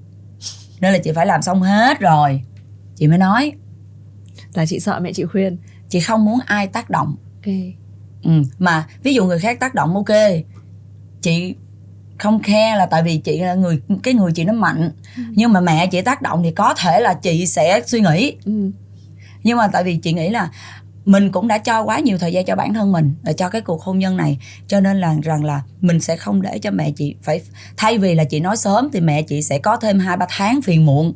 nên 0.80 0.92
là 0.92 0.98
chị 0.98 1.12
phải 1.12 1.26
làm 1.26 1.42
xong 1.42 1.62
hết 1.62 2.00
rồi 2.00 2.42
chị 2.96 3.06
mới 3.06 3.18
nói 3.18 3.52
là 4.54 4.66
chị 4.66 4.80
sợ 4.80 5.00
mẹ 5.00 5.12
chị 5.12 5.24
khuyên 5.24 5.56
chị 5.88 6.00
không 6.00 6.24
muốn 6.24 6.38
ai 6.46 6.66
tác 6.66 6.90
động 6.90 7.16
ok 7.34 7.54
ừ. 8.22 8.30
mà 8.58 8.86
ví 9.02 9.14
dụ 9.14 9.24
người 9.24 9.38
khác 9.38 9.60
tác 9.60 9.74
động 9.74 9.94
ok 9.94 10.16
chị 11.20 11.54
không 12.18 12.42
khe 12.42 12.76
là 12.76 12.86
tại 12.86 13.02
vì 13.02 13.18
chị 13.18 13.38
là 13.38 13.54
người 13.54 13.80
cái 14.02 14.14
người 14.14 14.32
chị 14.32 14.44
nó 14.44 14.52
mạnh 14.52 14.90
ừ. 15.16 15.22
nhưng 15.30 15.52
mà 15.52 15.60
mẹ 15.60 15.86
chị 15.86 16.00
tác 16.00 16.22
động 16.22 16.42
thì 16.42 16.50
có 16.50 16.74
thể 16.74 17.00
là 17.00 17.14
chị 17.14 17.46
sẽ 17.46 17.82
suy 17.86 18.00
nghĩ 18.00 18.36
ừ. 18.44 18.70
nhưng 19.42 19.58
mà 19.58 19.68
tại 19.68 19.84
vì 19.84 19.96
chị 19.96 20.12
nghĩ 20.12 20.30
là 20.30 20.50
mình 21.04 21.32
cũng 21.32 21.48
đã 21.48 21.58
cho 21.58 21.82
quá 21.82 21.98
nhiều 21.98 22.18
thời 22.18 22.32
gian 22.32 22.44
cho 22.44 22.56
bản 22.56 22.74
thân 22.74 22.92
mình 22.92 23.14
và 23.22 23.32
cho 23.32 23.48
cái 23.48 23.60
cuộc 23.60 23.82
hôn 23.82 23.98
nhân 23.98 24.16
này. 24.16 24.38
Cho 24.66 24.80
nên 24.80 25.00
là 25.00 25.14
rằng 25.22 25.44
là 25.44 25.62
mình 25.80 26.00
sẽ 26.00 26.16
không 26.16 26.42
để 26.42 26.58
cho 26.58 26.70
mẹ 26.70 26.90
chị 26.96 27.14
phải 27.22 27.40
thay 27.76 27.98
vì 27.98 28.14
là 28.14 28.24
chị 28.24 28.40
nói 28.40 28.56
sớm 28.56 28.88
thì 28.92 29.00
mẹ 29.00 29.22
chị 29.22 29.42
sẽ 29.42 29.58
có 29.58 29.76
thêm 29.76 29.98
hai 29.98 30.16
ba 30.16 30.26
tháng 30.28 30.62
phiền 30.62 30.86
muộn. 30.86 31.14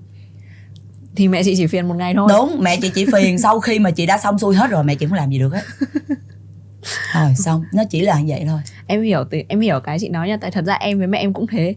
Thì 1.17 1.29
mẹ 1.29 1.43
chị 1.45 1.55
chỉ 1.57 1.67
phiền 1.67 1.89
một 1.89 1.95
ngày 1.95 2.15
thôi. 2.15 2.29
Đúng 2.31 2.57
mẹ 2.61 2.77
chị 2.77 2.91
chỉ 2.95 3.07
phiền 3.13 3.39
sau 3.43 3.61
khi 3.61 3.79
mà 3.79 3.91
chị 3.91 4.07
đã 4.07 4.19
xong 4.19 4.39
xuôi 4.39 4.55
hết 4.55 4.71
rồi 4.71 4.85
mẹ 4.85 4.95
chị 4.95 5.07
không 5.07 5.17
làm 5.17 5.31
gì 5.31 5.39
được 5.39 5.53
hết. 5.55 5.63
Rồi 7.15 7.35
xong. 7.35 7.65
Nó 7.73 7.83
chỉ 7.91 8.01
là 8.01 8.21
vậy 8.27 8.45
thôi. 8.47 8.61
Em 8.87 9.03
hiểu 9.03 9.25
em 9.49 9.61
hiểu 9.61 9.81
cái 9.81 9.99
chị 9.99 10.09
nói 10.09 10.29
nha. 10.29 10.37
Tại 10.41 10.51
thật 10.51 10.65
ra 10.65 10.75
em 10.75 10.99
với 10.99 11.07
mẹ 11.07 11.19
em 11.19 11.33
cũng 11.33 11.47
thế. 11.47 11.75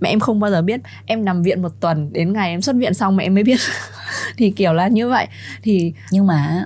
Mẹ 0.00 0.10
em 0.10 0.20
không 0.20 0.40
bao 0.40 0.50
giờ 0.50 0.62
biết. 0.62 0.80
Em 1.06 1.24
nằm 1.24 1.42
viện 1.42 1.62
một 1.62 1.72
tuần 1.80 2.12
đến 2.12 2.32
ngày 2.32 2.50
em 2.50 2.62
xuất 2.62 2.76
viện 2.76 2.94
xong 2.94 3.16
mẹ 3.16 3.24
em 3.24 3.34
mới 3.34 3.44
biết. 3.44 3.58
Thì 4.36 4.50
kiểu 4.50 4.72
là 4.72 4.88
như 4.88 5.08
vậy. 5.08 5.26
Thì 5.62 5.92
nhưng 6.10 6.26
mà 6.26 6.64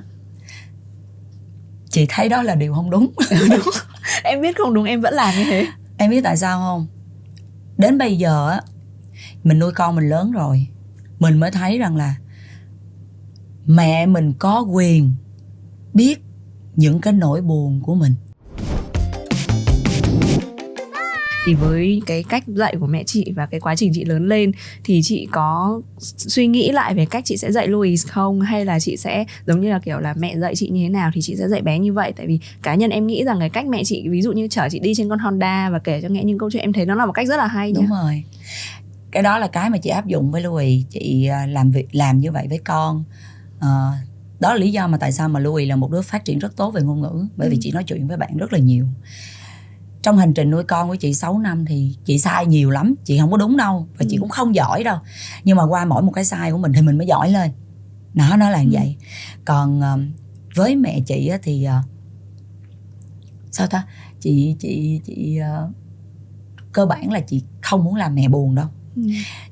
chị 1.92 2.06
thấy 2.08 2.28
đó 2.28 2.42
là 2.42 2.54
điều 2.54 2.74
không 2.74 2.90
đúng. 2.90 3.12
đúng 3.50 3.60
em 4.24 4.42
biết 4.42 4.56
không 4.56 4.74
đúng 4.74 4.84
em 4.84 5.00
vẫn 5.00 5.14
làm 5.14 5.34
như 5.36 5.44
thế. 5.44 5.66
Em 5.96 6.10
biết 6.10 6.20
tại 6.24 6.36
sao 6.36 6.58
không? 6.60 6.86
Đến 7.78 7.98
bây 7.98 8.18
giờ 8.18 8.50
á 8.50 8.60
mình 9.44 9.58
nuôi 9.58 9.72
con 9.72 9.96
mình 9.96 10.08
lớn 10.08 10.32
rồi 10.32 10.66
mình 11.18 11.40
mới 11.40 11.50
thấy 11.50 11.78
rằng 11.78 11.96
là 11.96 12.14
mẹ 13.66 14.06
mình 14.06 14.32
có 14.38 14.60
quyền 14.60 15.14
biết 15.94 16.22
những 16.76 17.00
cái 17.00 17.12
nỗi 17.12 17.40
buồn 17.40 17.80
của 17.82 17.94
mình 17.94 18.14
thì 21.44 21.54
với 21.54 22.02
cái 22.06 22.24
cách 22.28 22.44
dạy 22.46 22.76
của 22.80 22.86
mẹ 22.86 23.04
chị 23.06 23.32
và 23.36 23.46
cái 23.46 23.60
quá 23.60 23.76
trình 23.76 23.92
chị 23.94 24.04
lớn 24.04 24.28
lên 24.28 24.52
thì 24.84 25.00
chị 25.04 25.28
có 25.30 25.80
suy 26.16 26.46
nghĩ 26.46 26.72
lại 26.72 26.94
về 26.94 27.06
cách 27.06 27.24
chị 27.24 27.36
sẽ 27.36 27.52
dạy 27.52 27.68
Louis 27.68 28.06
không? 28.06 28.40
Hay 28.40 28.64
là 28.64 28.80
chị 28.80 28.96
sẽ 28.96 29.24
giống 29.46 29.60
như 29.60 29.70
là 29.70 29.78
kiểu 29.78 29.98
là 29.98 30.14
mẹ 30.18 30.38
dạy 30.38 30.54
chị 30.56 30.68
như 30.68 30.82
thế 30.82 30.88
nào 30.88 31.10
thì 31.14 31.20
chị 31.22 31.36
sẽ 31.36 31.48
dạy 31.48 31.62
bé 31.62 31.78
như 31.78 31.92
vậy? 31.92 32.12
Tại 32.16 32.26
vì 32.26 32.38
cá 32.62 32.74
nhân 32.74 32.90
em 32.90 33.06
nghĩ 33.06 33.24
rằng 33.24 33.40
cái 33.40 33.50
cách 33.50 33.66
mẹ 33.66 33.82
chị 33.84 34.08
ví 34.08 34.22
dụ 34.22 34.32
như 34.32 34.48
chở 34.48 34.68
chị 34.70 34.78
đi 34.78 34.92
trên 34.96 35.08
con 35.08 35.18
Honda 35.18 35.70
và 35.70 35.78
kể 35.78 36.00
cho 36.02 36.08
nghe 36.08 36.24
những 36.24 36.38
câu 36.38 36.50
chuyện 36.50 36.62
em 36.62 36.72
thấy 36.72 36.86
nó 36.86 36.94
là 36.94 37.06
một 37.06 37.12
cách 37.12 37.28
rất 37.28 37.36
là 37.36 37.46
hay 37.46 37.72
đúng 37.72 37.84
nha. 37.84 37.90
rồi. 38.02 38.24
Cái 39.10 39.22
đó 39.22 39.38
là 39.38 39.46
cái 39.46 39.70
mà 39.70 39.78
chị 39.78 39.90
áp 39.90 40.06
dụng 40.06 40.30
với 40.30 40.42
Louis. 40.42 40.84
Chị 40.90 41.26
à, 41.26 41.46
làm 41.46 41.70
việc 41.70 41.94
làm 41.94 42.18
như 42.18 42.32
vậy 42.32 42.46
với 42.48 42.58
con. 42.58 43.04
À, 43.60 43.92
đó 44.40 44.54
là 44.54 44.60
lý 44.60 44.72
do 44.72 44.86
mà 44.86 44.98
tại 44.98 45.12
sao 45.12 45.28
mà 45.28 45.40
Louis 45.40 45.68
là 45.68 45.76
một 45.76 45.90
đứa 45.90 46.02
phát 46.02 46.24
triển 46.24 46.38
rất 46.38 46.56
tốt 46.56 46.70
về 46.70 46.82
ngôn 46.82 47.00
ngữ 47.00 47.26
bởi 47.36 47.48
vì 47.48 47.56
ừ. 47.56 47.60
chị 47.62 47.72
nói 47.72 47.84
chuyện 47.84 48.08
với 48.08 48.16
bạn 48.16 48.36
rất 48.36 48.52
là 48.52 48.58
nhiều 48.58 48.86
trong 50.02 50.18
hành 50.18 50.34
trình 50.34 50.50
nuôi 50.50 50.64
con 50.64 50.88
của 50.88 50.96
chị 50.96 51.14
6 51.14 51.38
năm 51.38 51.64
thì 51.64 51.96
chị 52.04 52.18
sai 52.18 52.46
nhiều 52.46 52.70
lắm 52.70 52.94
chị 53.04 53.18
không 53.18 53.30
có 53.30 53.36
đúng 53.36 53.56
đâu 53.56 53.88
và 53.92 54.04
ừ. 54.04 54.06
chị 54.10 54.16
cũng 54.16 54.28
không 54.28 54.54
giỏi 54.54 54.84
đâu. 54.84 54.98
Nhưng 55.44 55.56
mà 55.56 55.62
qua 55.66 55.84
mỗi 55.84 56.02
một 56.02 56.12
cái 56.12 56.24
sai 56.24 56.52
của 56.52 56.58
mình 56.58 56.72
thì 56.72 56.82
mình 56.82 56.98
mới 56.98 57.06
giỏi 57.06 57.30
lên. 57.30 57.50
Nó 58.14 58.36
nó 58.36 58.50
là 58.50 58.60
ừ. 58.60 58.68
vậy. 58.72 58.96
Còn 59.44 59.78
uh, 59.80 60.00
với 60.56 60.76
mẹ 60.76 61.00
chị 61.00 61.30
thì 61.42 61.66
uh, 61.66 61.84
sao 63.50 63.66
ta? 63.66 63.86
Chị 64.20 64.56
chị 64.58 65.00
chị 65.04 65.38
uh, 65.40 65.70
cơ 66.72 66.86
bản 66.86 67.12
là 67.12 67.20
chị 67.20 67.42
không 67.60 67.84
muốn 67.84 67.94
làm 67.94 68.14
mẹ 68.14 68.28
buồn 68.28 68.54
đâu. 68.54 68.66
Ừ. 68.96 69.02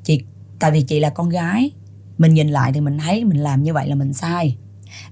chị 0.05 0.23
tại 0.59 0.71
vì 0.71 0.83
chị 0.83 1.01
là 1.01 1.11
con 1.11 1.29
gái 1.29 1.71
mình 2.19 2.35
nhìn 2.35 2.49
lại 2.49 2.73
thì 2.73 2.81
mình 2.81 2.99
thấy 2.99 3.25
mình 3.25 3.39
làm 3.39 3.63
như 3.63 3.75
vậy 3.75 3.89
là 3.89 3.95
mình 3.95 4.13
sai. 4.13 4.57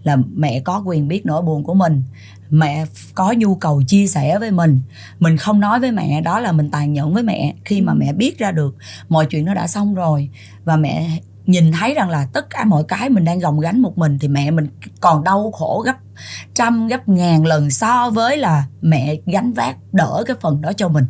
Là 0.02 0.16
mẹ 0.34 0.60
có 0.60 0.82
quyền 0.86 1.08
biết 1.08 1.26
nỗi 1.26 1.42
buồn 1.42 1.64
của 1.64 1.74
mình 1.74 2.02
mẹ 2.50 2.84
có 3.14 3.32
nhu 3.32 3.54
cầu 3.54 3.82
chia 3.86 4.06
sẻ 4.06 4.38
với 4.38 4.50
mình. 4.50 4.80
Mình 5.18 5.36
không 5.36 5.60
nói 5.60 5.80
với 5.80 5.92
mẹ 5.92 6.20
đó 6.20 6.40
là 6.40 6.52
mình 6.52 6.70
tàn 6.70 6.92
nhẫn 6.92 7.14
với 7.14 7.22
mẹ 7.22 7.54
khi 7.64 7.80
mà 7.80 7.94
mẹ 7.94 8.12
biết 8.12 8.38
ra 8.38 8.52
được 8.52 8.76
mọi 9.08 9.26
chuyện 9.26 9.44
nó 9.44 9.54
đã 9.54 9.66
xong 9.66 9.94
rồi. 9.94 10.30
Và 10.64 10.76
mẹ 10.76 11.20
nhìn 11.46 11.72
thấy 11.72 11.94
rằng 11.94 12.10
là 12.10 12.26
tất 12.32 12.50
cả 12.50 12.64
mọi 12.64 12.84
cái 12.88 13.10
mình 13.10 13.24
đang 13.24 13.38
gồng 13.38 13.60
gánh 13.60 13.80
một 13.80 13.98
mình 13.98 14.18
thì 14.18 14.28
mẹ 14.28 14.50
mình 14.50 14.68
còn 15.00 15.24
đau 15.24 15.50
khổ 15.50 15.82
gấp 15.86 15.96
trăm, 16.54 16.88
gấp 16.88 17.08
ngàn 17.08 17.46
lần 17.46 17.70
so 17.70 18.10
với 18.10 18.36
là 18.36 18.64
mẹ 18.82 19.16
gánh 19.26 19.52
vác 19.52 19.76
đỡ 19.92 20.24
cái 20.26 20.36
phần 20.40 20.60
đó 20.60 20.72
cho 20.72 20.88
mình. 20.88 21.04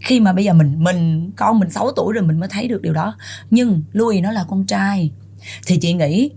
Khi 0.00 0.20
mà 0.20 0.32
bây 0.32 0.44
giờ 0.44 0.52
mình 0.52 0.84
mình, 0.84 1.30
con 1.36 1.58
mình 1.58 1.70
6 1.70 1.90
tuổi 1.96 2.12
rồi 2.14 2.22
mình 2.22 2.40
mới 2.40 2.48
thấy 2.48 2.68
được 2.68 2.82
điều 2.82 2.92
đó. 2.92 3.16
Nhưng 3.50 3.82
Louis 3.92 4.22
nó 4.22 4.32
là 4.32 4.44
con 4.48 4.66
trai. 4.66 5.10
Thì 5.66 5.78
chị 5.80 5.92
nghĩ 5.92 6.30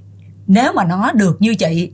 nếu 0.47 0.73
mà 0.73 0.83
nó 0.83 1.11
được 1.11 1.41
như 1.41 1.55
chị 1.55 1.91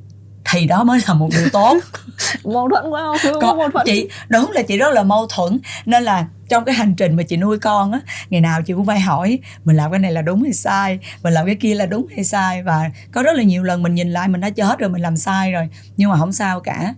thì 0.52 0.66
đó 0.66 0.84
mới 0.84 1.00
là 1.08 1.14
một 1.14 1.30
điều 1.32 1.50
tốt. 1.50 1.78
Mâu 2.44 2.70
thuẫn 2.70 2.90
quá 2.90 3.02
không? 3.02 3.34
Còn, 3.42 3.58
mâu 3.58 3.70
thuẫn. 3.70 3.86
chị 3.86 4.10
đúng 4.30 4.52
là 4.52 4.62
chị 4.62 4.78
rất 4.78 4.94
là 4.94 5.04
mâu 5.04 5.28
thuẫn. 5.30 5.60
Nên 5.86 6.04
là 6.04 6.28
trong 6.50 6.66
cái 6.66 6.76
hành 6.76 6.96
trình 6.96 7.16
mà 7.16 7.24
chị 7.24 7.38
nuôi 7.38 7.60
con 7.60 7.92
á 7.92 8.00
ngày 8.30 8.42
nào 8.42 8.62
chị 8.62 8.74
cũng 8.74 8.86
phải 8.86 9.00
hỏi 9.00 9.40
mình 9.64 9.76
làm 9.76 9.92
cái 9.92 10.00
này 10.00 10.12
là 10.12 10.22
đúng 10.22 10.44
hay 10.44 10.54
sai? 10.54 11.00
Mình 11.24 11.34
làm 11.34 11.46
cái 11.46 11.56
kia 11.56 11.76
là 11.76 11.86
đúng 11.86 12.08
hay 12.16 12.24
sai? 12.24 12.64
Và 12.64 12.90
có 13.12 13.24
rất 13.24 13.36
là 13.36 13.44
nhiều 13.44 13.64
lần 13.64 13.84
mình 13.84 13.96
nhìn 13.96 14.12
lại 14.12 14.28
mình 14.28 14.42
đã 14.42 14.50
chết 14.50 14.80
rồi 14.80 14.90
mình 14.90 15.02
làm 15.02 15.18
sai 15.18 15.52
rồi. 15.52 15.70
Nhưng 15.98 16.10
mà 16.10 16.18
không 16.18 16.34
sao 16.34 16.60
cả. 16.60 16.94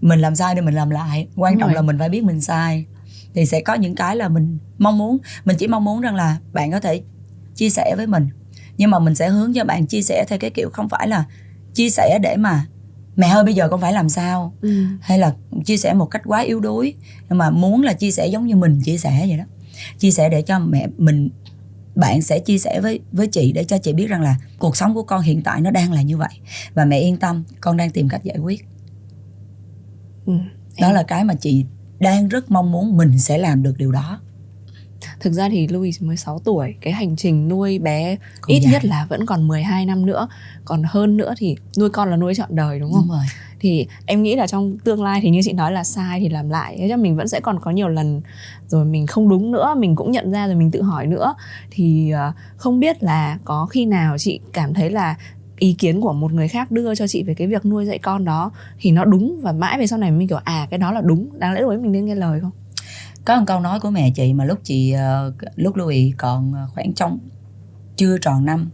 Mình 0.00 0.20
làm 0.20 0.36
sai 0.36 0.54
thì 0.54 0.60
mình 0.60 0.74
làm 0.74 0.90
lại. 0.90 1.28
Quan 1.36 1.54
đúng 1.54 1.60
trọng 1.60 1.68
rồi. 1.68 1.74
là 1.74 1.82
mình 1.82 1.98
phải 1.98 2.08
biết 2.08 2.24
mình 2.24 2.40
sai. 2.40 2.86
Thì 3.34 3.46
sẽ 3.46 3.60
có 3.60 3.74
những 3.74 3.94
cái 3.94 4.16
là 4.16 4.28
mình 4.28 4.58
mong 4.78 4.98
muốn 4.98 5.18
mình 5.44 5.56
chỉ 5.56 5.66
mong 5.66 5.84
muốn 5.84 6.00
rằng 6.00 6.14
là 6.14 6.36
bạn 6.52 6.70
có 6.72 6.80
thể 6.80 7.02
chia 7.54 7.70
sẻ 7.70 7.94
với 7.96 8.06
mình. 8.06 8.28
Nhưng 8.76 8.90
mà 8.90 8.98
mình 8.98 9.14
sẽ 9.14 9.28
hướng 9.28 9.52
cho 9.54 9.64
bạn 9.64 9.86
chia 9.86 10.02
sẻ 10.02 10.24
theo 10.28 10.38
cái 10.38 10.50
kiểu 10.50 10.70
không 10.72 10.88
phải 10.88 11.08
là 11.08 11.24
chia 11.74 11.90
sẻ 11.90 12.18
để 12.22 12.36
mà 12.36 12.66
mẹ 13.18 13.28
ơi 13.28 13.44
bây 13.44 13.54
giờ 13.54 13.68
con 13.68 13.80
phải 13.80 13.92
làm 13.92 14.08
sao? 14.08 14.52
Ừ. 14.60 14.84
hay 15.00 15.18
là 15.18 15.34
chia 15.64 15.76
sẻ 15.76 15.94
một 15.94 16.06
cách 16.06 16.22
quá 16.24 16.40
yếu 16.40 16.60
đuối 16.60 16.94
nhưng 17.28 17.38
mà 17.38 17.50
muốn 17.50 17.82
là 17.82 17.92
chia 17.92 18.10
sẻ 18.10 18.26
giống 18.26 18.46
như 18.46 18.56
mình 18.56 18.80
chia 18.84 18.98
sẻ 18.98 19.24
vậy 19.28 19.38
đó. 19.38 19.44
Chia 19.98 20.10
sẻ 20.10 20.28
để 20.28 20.42
cho 20.42 20.58
mẹ 20.58 20.86
mình 20.98 21.28
bạn 21.94 22.22
sẽ 22.22 22.38
chia 22.38 22.58
sẻ 22.58 22.80
với 22.80 23.00
với 23.12 23.26
chị 23.26 23.52
để 23.52 23.64
cho 23.64 23.78
chị 23.78 23.92
biết 23.92 24.06
rằng 24.06 24.22
là 24.22 24.36
cuộc 24.58 24.76
sống 24.76 24.94
của 24.94 25.02
con 25.02 25.20
hiện 25.20 25.42
tại 25.42 25.60
nó 25.60 25.70
đang 25.70 25.92
là 25.92 26.02
như 26.02 26.16
vậy. 26.16 26.40
Và 26.74 26.84
mẹ 26.84 26.98
yên 26.98 27.16
tâm 27.16 27.44
con 27.60 27.76
đang 27.76 27.90
tìm 27.90 28.08
cách 28.08 28.24
giải 28.24 28.38
quyết. 28.38 28.66
Ừ, 30.26 30.32
đó 30.80 30.92
là 30.92 31.02
cái 31.02 31.24
mà 31.24 31.34
chị 31.34 31.64
đang 31.98 32.28
rất 32.28 32.50
mong 32.50 32.72
muốn 32.72 32.96
mình 32.96 33.18
sẽ 33.18 33.38
làm 33.38 33.62
được 33.62 33.74
điều 33.78 33.92
đó 33.92 34.20
Thực 35.20 35.32
ra 35.32 35.48
thì 35.48 35.68
Louis 35.68 36.02
mới 36.02 36.16
6 36.16 36.38
tuổi 36.38 36.74
Cái 36.80 36.92
hành 36.92 37.16
trình 37.16 37.48
nuôi 37.48 37.78
bé 37.78 38.16
còn 38.40 38.56
ít 38.56 38.60
dài. 38.60 38.72
nhất 38.72 38.84
là 38.84 39.06
vẫn 39.08 39.26
còn 39.26 39.48
12 39.48 39.86
năm 39.86 40.06
nữa. 40.06 40.28
Còn 40.64 40.82
hơn 40.86 41.16
nữa 41.16 41.34
thì 41.36 41.56
nuôi 41.78 41.90
con 41.90 42.10
là 42.10 42.16
nuôi 42.16 42.34
trọn 42.34 42.48
đời 42.56 42.78
đúng 42.78 42.92
không? 42.92 43.02
Đúng 43.02 43.10
rồi. 43.10 43.24
Thì 43.60 43.86
em 44.06 44.22
nghĩ 44.22 44.36
là 44.36 44.46
trong 44.46 44.78
tương 44.78 45.02
lai 45.02 45.20
thì 45.22 45.30
như 45.30 45.40
chị 45.44 45.52
nói 45.52 45.72
là 45.72 45.84
sai 45.84 46.20
thì 46.20 46.28
làm 46.28 46.48
lại. 46.48 46.76
Thế 46.78 46.96
mình 46.96 47.16
vẫn 47.16 47.28
sẽ 47.28 47.40
còn 47.40 47.60
có 47.60 47.70
nhiều 47.70 47.88
lần 47.88 48.20
rồi 48.66 48.84
mình 48.84 49.06
không 49.06 49.28
đúng 49.28 49.52
nữa 49.52 49.74
mình 49.78 49.96
cũng 49.96 50.10
nhận 50.10 50.30
ra 50.30 50.46
rồi 50.46 50.56
mình 50.56 50.70
tự 50.70 50.82
hỏi 50.82 51.06
nữa. 51.06 51.34
Thì 51.70 52.10
ờ, 52.10 52.32
không 52.56 52.80
biết 52.80 53.02
là 53.02 53.38
có 53.44 53.66
khi 53.66 53.86
nào 53.86 54.18
chị 54.18 54.40
cảm 54.52 54.74
thấy 54.74 54.90
là 54.90 55.16
ý 55.58 55.72
kiến 55.72 56.00
của 56.00 56.12
một 56.12 56.32
người 56.32 56.48
khác 56.48 56.70
đưa 56.70 56.94
cho 56.94 57.06
chị 57.06 57.22
về 57.22 57.34
cái 57.34 57.46
việc 57.46 57.66
nuôi 57.66 57.86
dạy 57.86 57.98
con 57.98 58.24
đó 58.24 58.50
thì 58.80 58.90
nó 58.90 59.04
đúng 59.04 59.40
và 59.42 59.52
mãi 59.52 59.78
về 59.78 59.86
sau 59.86 59.98
này 59.98 60.10
mình 60.10 60.28
kiểu 60.28 60.38
à 60.44 60.66
cái 60.70 60.78
đó 60.78 60.92
là 60.92 61.00
đúng 61.00 61.38
đáng 61.38 61.52
lẽ 61.52 61.60
đối 61.60 61.78
mình 61.78 61.92
nên 61.92 62.04
nghe 62.04 62.14
lời 62.14 62.40
không 62.40 62.50
có 63.24 63.36
một 63.38 63.44
câu 63.46 63.60
nói 63.60 63.80
của 63.80 63.90
mẹ 63.90 64.10
chị 64.10 64.32
mà 64.32 64.44
lúc 64.44 64.58
chị 64.64 64.94
uh, 65.28 65.34
lúc 65.56 65.76
Louis 65.76 66.14
còn 66.18 66.54
khoảng 66.74 66.92
trong 66.92 67.18
chưa 67.96 68.18
tròn 68.18 68.44
năm 68.44 68.70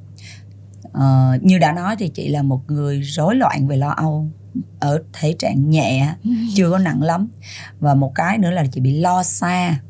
uh, 0.88 1.42
như 1.42 1.58
đã 1.58 1.72
nói 1.72 1.96
thì 1.98 2.08
chị 2.08 2.28
là 2.28 2.42
một 2.42 2.60
người 2.68 3.00
rối 3.00 3.34
loạn 3.34 3.66
về 3.66 3.76
lo 3.76 3.90
âu 3.90 4.30
ở 4.80 5.02
thể 5.12 5.34
trạng 5.38 5.70
nhẹ 5.70 6.14
chưa 6.54 6.70
có 6.70 6.78
nặng 6.78 7.02
lắm. 7.02 7.28
Và 7.80 7.94
một 7.94 8.12
cái 8.14 8.38
nữa 8.38 8.50
là 8.50 8.64
chị 8.72 8.80
bị 8.80 9.00
lo 9.00 9.22
xa. 9.22 9.80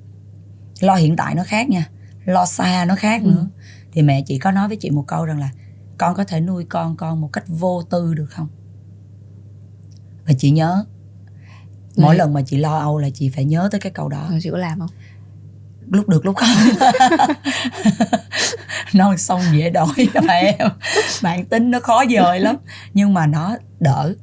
Lo 0.81 0.95
hiện 0.95 1.17
tại 1.17 1.35
nó 1.35 1.43
khác 1.47 1.69
nha 1.69 1.89
lo 2.25 2.47
xa 2.47 2.85
nó 2.89 2.95
khác 2.97 3.23
Ừ. 3.25 3.29
nữa. 3.31 3.47
Thì 3.93 4.03
mẹ 4.03 4.23
chị 4.23 4.39
có 4.39 4.51
nói 4.51 4.69
với 4.69 4.77
chị 4.77 4.91
một 4.91 5.05
câu 5.07 5.25
rằng 5.25 5.39
là 5.39 5.51
con 5.99 6.15
có 6.15 6.25
thể 6.25 6.41
nuôi 6.41 6.65
con 6.65 6.97
con 6.97 7.21
một 7.21 7.33
cách 7.33 7.45
vô 7.49 7.83
tư 7.83 8.15
được 8.15 8.27
không? 8.31 8.49
Và 10.27 10.35
chị 10.39 10.51
nhớ 10.51 10.85
mỗi 11.97 12.15
Đấy. 12.15 12.19
lần 12.19 12.33
mà 12.33 12.43
chị 12.43 12.57
lo 12.57 12.79
âu 12.79 12.99
là 12.99 13.09
chị 13.15 13.29
phải 13.29 13.45
nhớ 13.45 13.69
tới 13.73 13.81
cái 13.81 13.93
câu 13.93 14.09
đó. 14.09 14.27
Rồi 14.31 14.41
chị 14.43 14.51
có 14.51 14.59
làm 14.59 14.79
không? 14.79 14.91
Lúc 15.91 16.09
được 16.09 16.27
lúc 16.27 16.37
không. 16.37 16.89
Non 18.95 19.19
sông 19.19 19.41
dễ 19.55 19.71
đổi 19.71 19.95
mà 20.25 20.33
em 20.33 20.69
bạn 21.23 21.45
tính 21.45 21.71
nó 21.71 21.81
khó 21.81 22.05
dời 22.15 22.41
lắm. 22.41 22.57
Nhưng 22.95 23.15
mà 23.15 23.27
nó 23.27 23.57
đỡ 23.81 24.15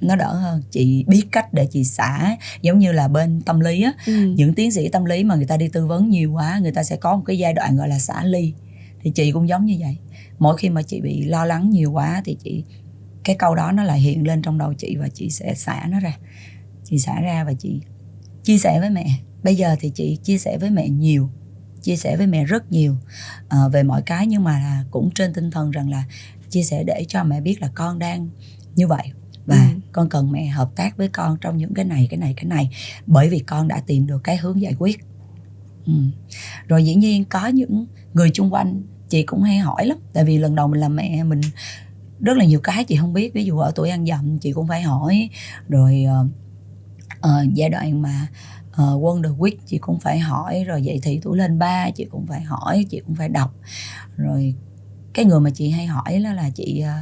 nó 0.00 0.16
đỡ 0.16 0.32
hơn. 0.34 0.62
Chị 0.70 1.04
biết 1.08 1.22
cách 1.32 1.52
để 1.52 1.66
chị 1.70 1.84
xả 1.84 2.36
giống 2.62 2.78
như 2.78 2.92
là 2.92 3.08
bên 3.08 3.40
tâm 3.40 3.60
lý 3.60 3.82
á. 3.82 3.92
Ừ. 4.06 4.12
những 4.12 4.54
tiến 4.54 4.72
sĩ 4.72 4.88
tâm 4.88 5.04
lý 5.04 5.24
mà 5.24 5.34
người 5.34 5.46
ta 5.46 5.56
đi 5.56 5.68
tư 5.68 5.86
vấn 5.86 6.10
nhiều 6.10 6.32
quá 6.32 6.58
người 6.62 6.72
ta 6.72 6.82
sẽ 6.82 6.96
có 6.96 7.16
một 7.16 7.22
cái 7.26 7.38
giai 7.38 7.52
đoạn 7.52 7.76
gọi 7.76 7.88
là 7.88 7.98
xả 7.98 8.24
ly. 8.24 8.52
Thì 9.02 9.10
chị 9.10 9.32
cũng 9.32 9.48
giống 9.48 9.64
như 9.64 9.76
vậy. 9.80 9.96
Mỗi 10.38 10.56
khi 10.56 10.70
mà 10.70 10.82
chị 10.82 11.00
bị 11.00 11.24
lo 11.24 11.44
lắng 11.44 11.70
nhiều 11.70 11.92
quá 11.92 12.22
thì 12.24 12.36
chị 12.44 12.64
cái 13.24 13.36
câu 13.38 13.54
đó 13.54 13.72
nó 13.72 13.82
lại 13.84 14.00
hiện 14.00 14.26
lên 14.26 14.42
trong 14.42 14.58
đầu 14.58 14.74
chị 14.74 14.96
và 15.00 15.08
chị 15.14 15.30
sẽ 15.30 15.54
xả 15.54 15.86
nó 15.88 16.00
ra 16.00 16.12
chị 16.88 16.98
xả 16.98 17.20
ra 17.20 17.44
và 17.44 17.52
chị 17.52 17.80
chia 18.42 18.58
sẻ 18.58 18.80
với 18.80 18.90
mẹ 18.90 19.06
bây 19.42 19.56
giờ 19.56 19.76
thì 19.80 19.90
chị 19.94 20.16
chia 20.22 20.38
sẻ 20.38 20.58
với 20.58 20.70
mẹ 20.70 20.88
nhiều 20.88 21.30
chia 21.82 21.96
sẻ 21.96 22.16
với 22.16 22.26
mẹ 22.26 22.44
rất 22.44 22.72
nhiều 22.72 22.96
ờ, 23.48 23.68
về 23.68 23.82
mọi 23.82 24.02
cái 24.02 24.26
nhưng 24.26 24.44
mà 24.44 24.84
cũng 24.90 25.10
trên 25.14 25.32
tinh 25.32 25.50
thần 25.50 25.70
rằng 25.70 25.90
là 25.90 26.04
chia 26.50 26.62
sẻ 26.62 26.84
để 26.84 27.04
cho 27.08 27.24
mẹ 27.24 27.40
biết 27.40 27.62
là 27.62 27.68
con 27.74 27.98
đang 27.98 28.28
như 28.74 28.86
vậy 28.86 29.12
và 29.46 29.56
Ừ. 29.74 29.80
con 29.92 30.08
cần 30.08 30.32
mẹ 30.32 30.46
hợp 30.46 30.70
tác 30.76 30.96
với 30.96 31.08
con 31.08 31.36
trong 31.40 31.56
những 31.56 31.74
cái 31.74 31.84
này 31.84 32.06
cái 32.10 32.18
này 32.18 32.34
cái 32.36 32.44
này 32.44 32.70
bởi 33.06 33.28
vì 33.28 33.38
con 33.38 33.68
đã 33.68 33.80
tìm 33.86 34.06
được 34.06 34.24
cái 34.24 34.36
hướng 34.36 34.60
giải 34.60 34.74
quyết 34.78 35.00
ừ. 35.86 35.92
rồi 36.68 36.84
dĩ 36.84 36.94
nhiên 36.94 37.24
có 37.24 37.46
những 37.46 37.86
người 38.14 38.30
chung 38.34 38.54
quanh 38.54 38.82
chị 39.08 39.22
cũng 39.22 39.42
hay 39.42 39.58
hỏi 39.58 39.86
lắm 39.86 39.98
tại 40.12 40.24
vì 40.24 40.38
lần 40.38 40.54
đầu 40.54 40.68
mình 40.68 40.80
làm 40.80 40.96
mẹ 40.96 41.22
mình 41.24 41.40
rất 42.20 42.36
là 42.36 42.44
nhiều 42.44 42.60
cái 42.60 42.84
chị 42.84 42.96
không 42.96 43.12
biết 43.12 43.34
ví 43.34 43.44
dụ 43.44 43.58
ở 43.58 43.72
tuổi 43.74 43.90
ăn 43.90 44.06
dặm 44.06 44.38
chị 44.38 44.52
cũng 44.52 44.68
phải 44.68 44.82
hỏi 44.82 45.28
rồi 45.68 46.04
ờ, 46.08 46.26
ờ, 47.20 47.44
giai 47.54 47.68
đoạn 47.70 48.02
mà 48.02 48.26
uh, 48.70 48.76
Wonder 48.78 49.36
Week 49.36 49.56
chị 49.66 49.78
cũng 49.78 50.00
phải 50.00 50.18
hỏi 50.18 50.64
rồi 50.64 50.82
dậy 50.82 51.00
thì 51.02 51.20
tuổi 51.22 51.38
lên 51.38 51.58
ba 51.58 51.90
chị 51.90 52.04
cũng 52.10 52.26
phải 52.26 52.40
hỏi 52.42 52.86
chị 52.90 53.00
cũng 53.06 53.14
phải 53.14 53.28
đọc. 53.28 53.54
Rồi 54.16 54.54
cái 55.14 55.24
người 55.24 55.40
mà 55.40 55.50
chị 55.50 55.70
hay 55.70 55.86
hỏi 55.86 56.20
đó 56.24 56.32
là 56.32 56.50
chị 56.50 56.80
ờ, 56.80 56.92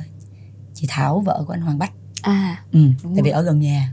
chị 0.74 0.86
Thảo 0.90 1.20
vợ 1.20 1.44
của 1.46 1.52
anh 1.54 1.60
Hoàng 1.60 1.78
Bách. 1.78 1.92
À 2.22 2.64
ừ, 2.72 2.88
tại 3.02 3.22
vì 3.22 3.30
rồi. 3.30 3.30
ở 3.30 3.42
gần 3.42 3.60
nhà. 3.60 3.92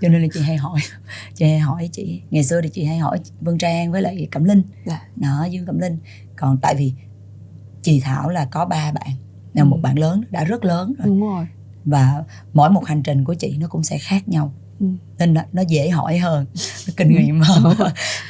Cho 0.00 0.08
nên 0.08 0.22
là 0.22 0.28
chị 0.34 0.40
hay 0.40 0.56
hỏi 0.56 0.80
chị 1.34 1.44
hay 1.44 1.58
hỏi 1.58 1.88
chị. 1.92 2.22
Ngày 2.30 2.44
xưa 2.44 2.60
thì 2.62 2.68
chị 2.68 2.84
hay 2.84 2.98
hỏi 2.98 3.18
Vân 3.40 3.58
Trang 3.58 3.92
với 3.92 4.02
lại 4.02 4.28
Cẩm 4.30 4.44
Linh. 4.44 4.62
Dạ. 4.86 5.02
đó 5.16 5.44
Dương 5.50 5.66
Cẩm 5.66 5.78
Linh. 5.78 5.98
Còn 6.36 6.58
tại 6.62 6.74
vì 6.74 6.92
chị 7.82 8.00
Thảo 8.00 8.28
là 8.30 8.44
có 8.44 8.64
ba 8.64 8.92
bạn. 8.92 9.08
Là 9.54 9.64
một 9.64 9.76
Ừ. 9.76 9.80
bạn 9.82 9.98
lớn 9.98 10.24
đã 10.30 10.44
rất 10.44 10.64
lớn 10.64 10.94
rồi. 10.98 11.06
Đúng 11.06 11.20
rồi. 11.20 11.46
Và 11.84 12.24
mỗi 12.52 12.70
một 12.70 12.84
hành 12.86 13.02
trình 13.02 13.24
của 13.24 13.34
chị 13.34 13.56
nó 13.58 13.68
cũng 13.68 13.82
sẽ 13.82 13.98
khác 13.98 14.28
nhau. 14.28 14.52
Nên 15.18 15.34
nó, 15.34 15.40
nó 15.52 15.62
dễ 15.62 15.88
hỏi 15.88 16.18
hơn 16.18 16.46
nó 16.88 16.92
kinh 16.96 17.08
nghiệm 17.08 17.40
hơn. 17.44 17.74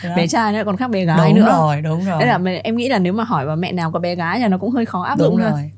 bé 0.17 0.27
trai 0.27 0.53
nữa 0.53 0.63
còn 0.67 0.77
khác 0.77 0.91
bé 0.91 1.05
gái 1.05 1.29
đúng 1.33 1.35
nữa. 1.41 1.53
rồi 1.53 1.83
đúng 1.83 2.05
rồi. 2.05 2.19
Đấy 2.21 2.29
là 2.29 2.39
mẹ- 2.39 2.61
em 2.65 2.77
nghĩ 2.77 2.89
là 2.89 2.99
nếu 2.99 3.13
mà 3.13 3.25
hỏi 3.25 3.47
vào 3.47 3.57
mẹ 3.57 3.73
nào 3.73 3.93
có 3.93 3.99
bé 4.01 4.15
gái 4.15 4.39
thì 4.41 4.49
nó 4.49 4.59
cũng 4.59 4.71
hơi 4.71 4.87
khó 4.87 5.03
áp 5.03 5.19
dụng 5.19 5.31
đúng 5.37 5.45
ha. 5.45 5.51
rồi. 5.51 5.71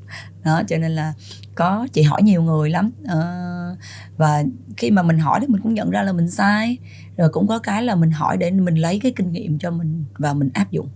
Đó 0.45 0.63
cho 0.69 0.77
nên 0.77 0.91
là 0.91 1.13
có 1.55 1.87
chị 1.93 2.03
hỏi 2.03 2.23
nhiều 2.23 2.43
người 2.43 2.71
lắm. 2.71 2.91
Ờ, 3.09 3.77
và 4.17 4.43
khi 4.77 4.91
mà 4.91 5.03
mình 5.03 5.19
hỏi 5.19 5.41
thì 5.41 5.47
mình 5.47 5.61
cũng 5.63 5.75
nhận 5.75 5.91
ra 5.91 6.03
là 6.03 6.13
mình 6.13 6.31
sai. 6.31 6.79
Rồi 7.17 7.29
cũng 7.29 7.47
có 7.47 7.59
cái 7.59 7.83
là 7.83 7.95
mình 7.95 8.11
hỏi 8.11 8.37
để 8.37 8.51
mình 8.51 8.75
lấy 8.75 9.01
cái 9.03 9.13
kinh 9.17 9.33
nghiệm 9.33 9.59
cho 9.59 9.71
mình 9.71 10.05
và 10.19 10.33
mình 10.33 10.51
áp 10.55 10.71
dụng. 10.71 10.89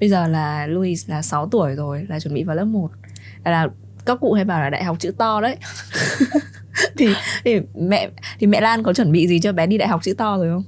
Bây 0.00 0.08
giờ 0.08 0.26
là 0.28 0.66
Louis 0.66 1.10
là 1.10 1.22
6 1.22 1.48
tuổi 1.48 1.74
rồi 1.74 2.06
là 2.08 2.20
chuẩn 2.20 2.34
bị 2.34 2.44
vào 2.44 2.56
lớp 2.56 2.64
1 2.64 2.90
là 3.44 3.68
các 4.06 4.18
cụ 4.20 4.32
hay 4.32 4.44
bảo 4.44 4.60
là 4.60 4.70
đại 4.70 4.84
học 4.84 4.96
chữ 5.00 5.10
to 5.18 5.40
đấy 5.40 5.56
thì 6.98 7.06
thì 7.44 7.60
mẹ 7.74 8.10
thì 8.40 8.46
mẹ 8.46 8.60
Lan 8.60 8.82
có 8.82 8.92
chuẩn 8.92 9.12
bị 9.12 9.26
gì 9.28 9.40
cho 9.40 9.52
bé 9.52 9.66
đi 9.66 9.78
đại 9.78 9.88
học 9.88 10.00
chữ 10.02 10.14
to 10.14 10.36
rồi 10.36 10.48
không? 10.54 10.64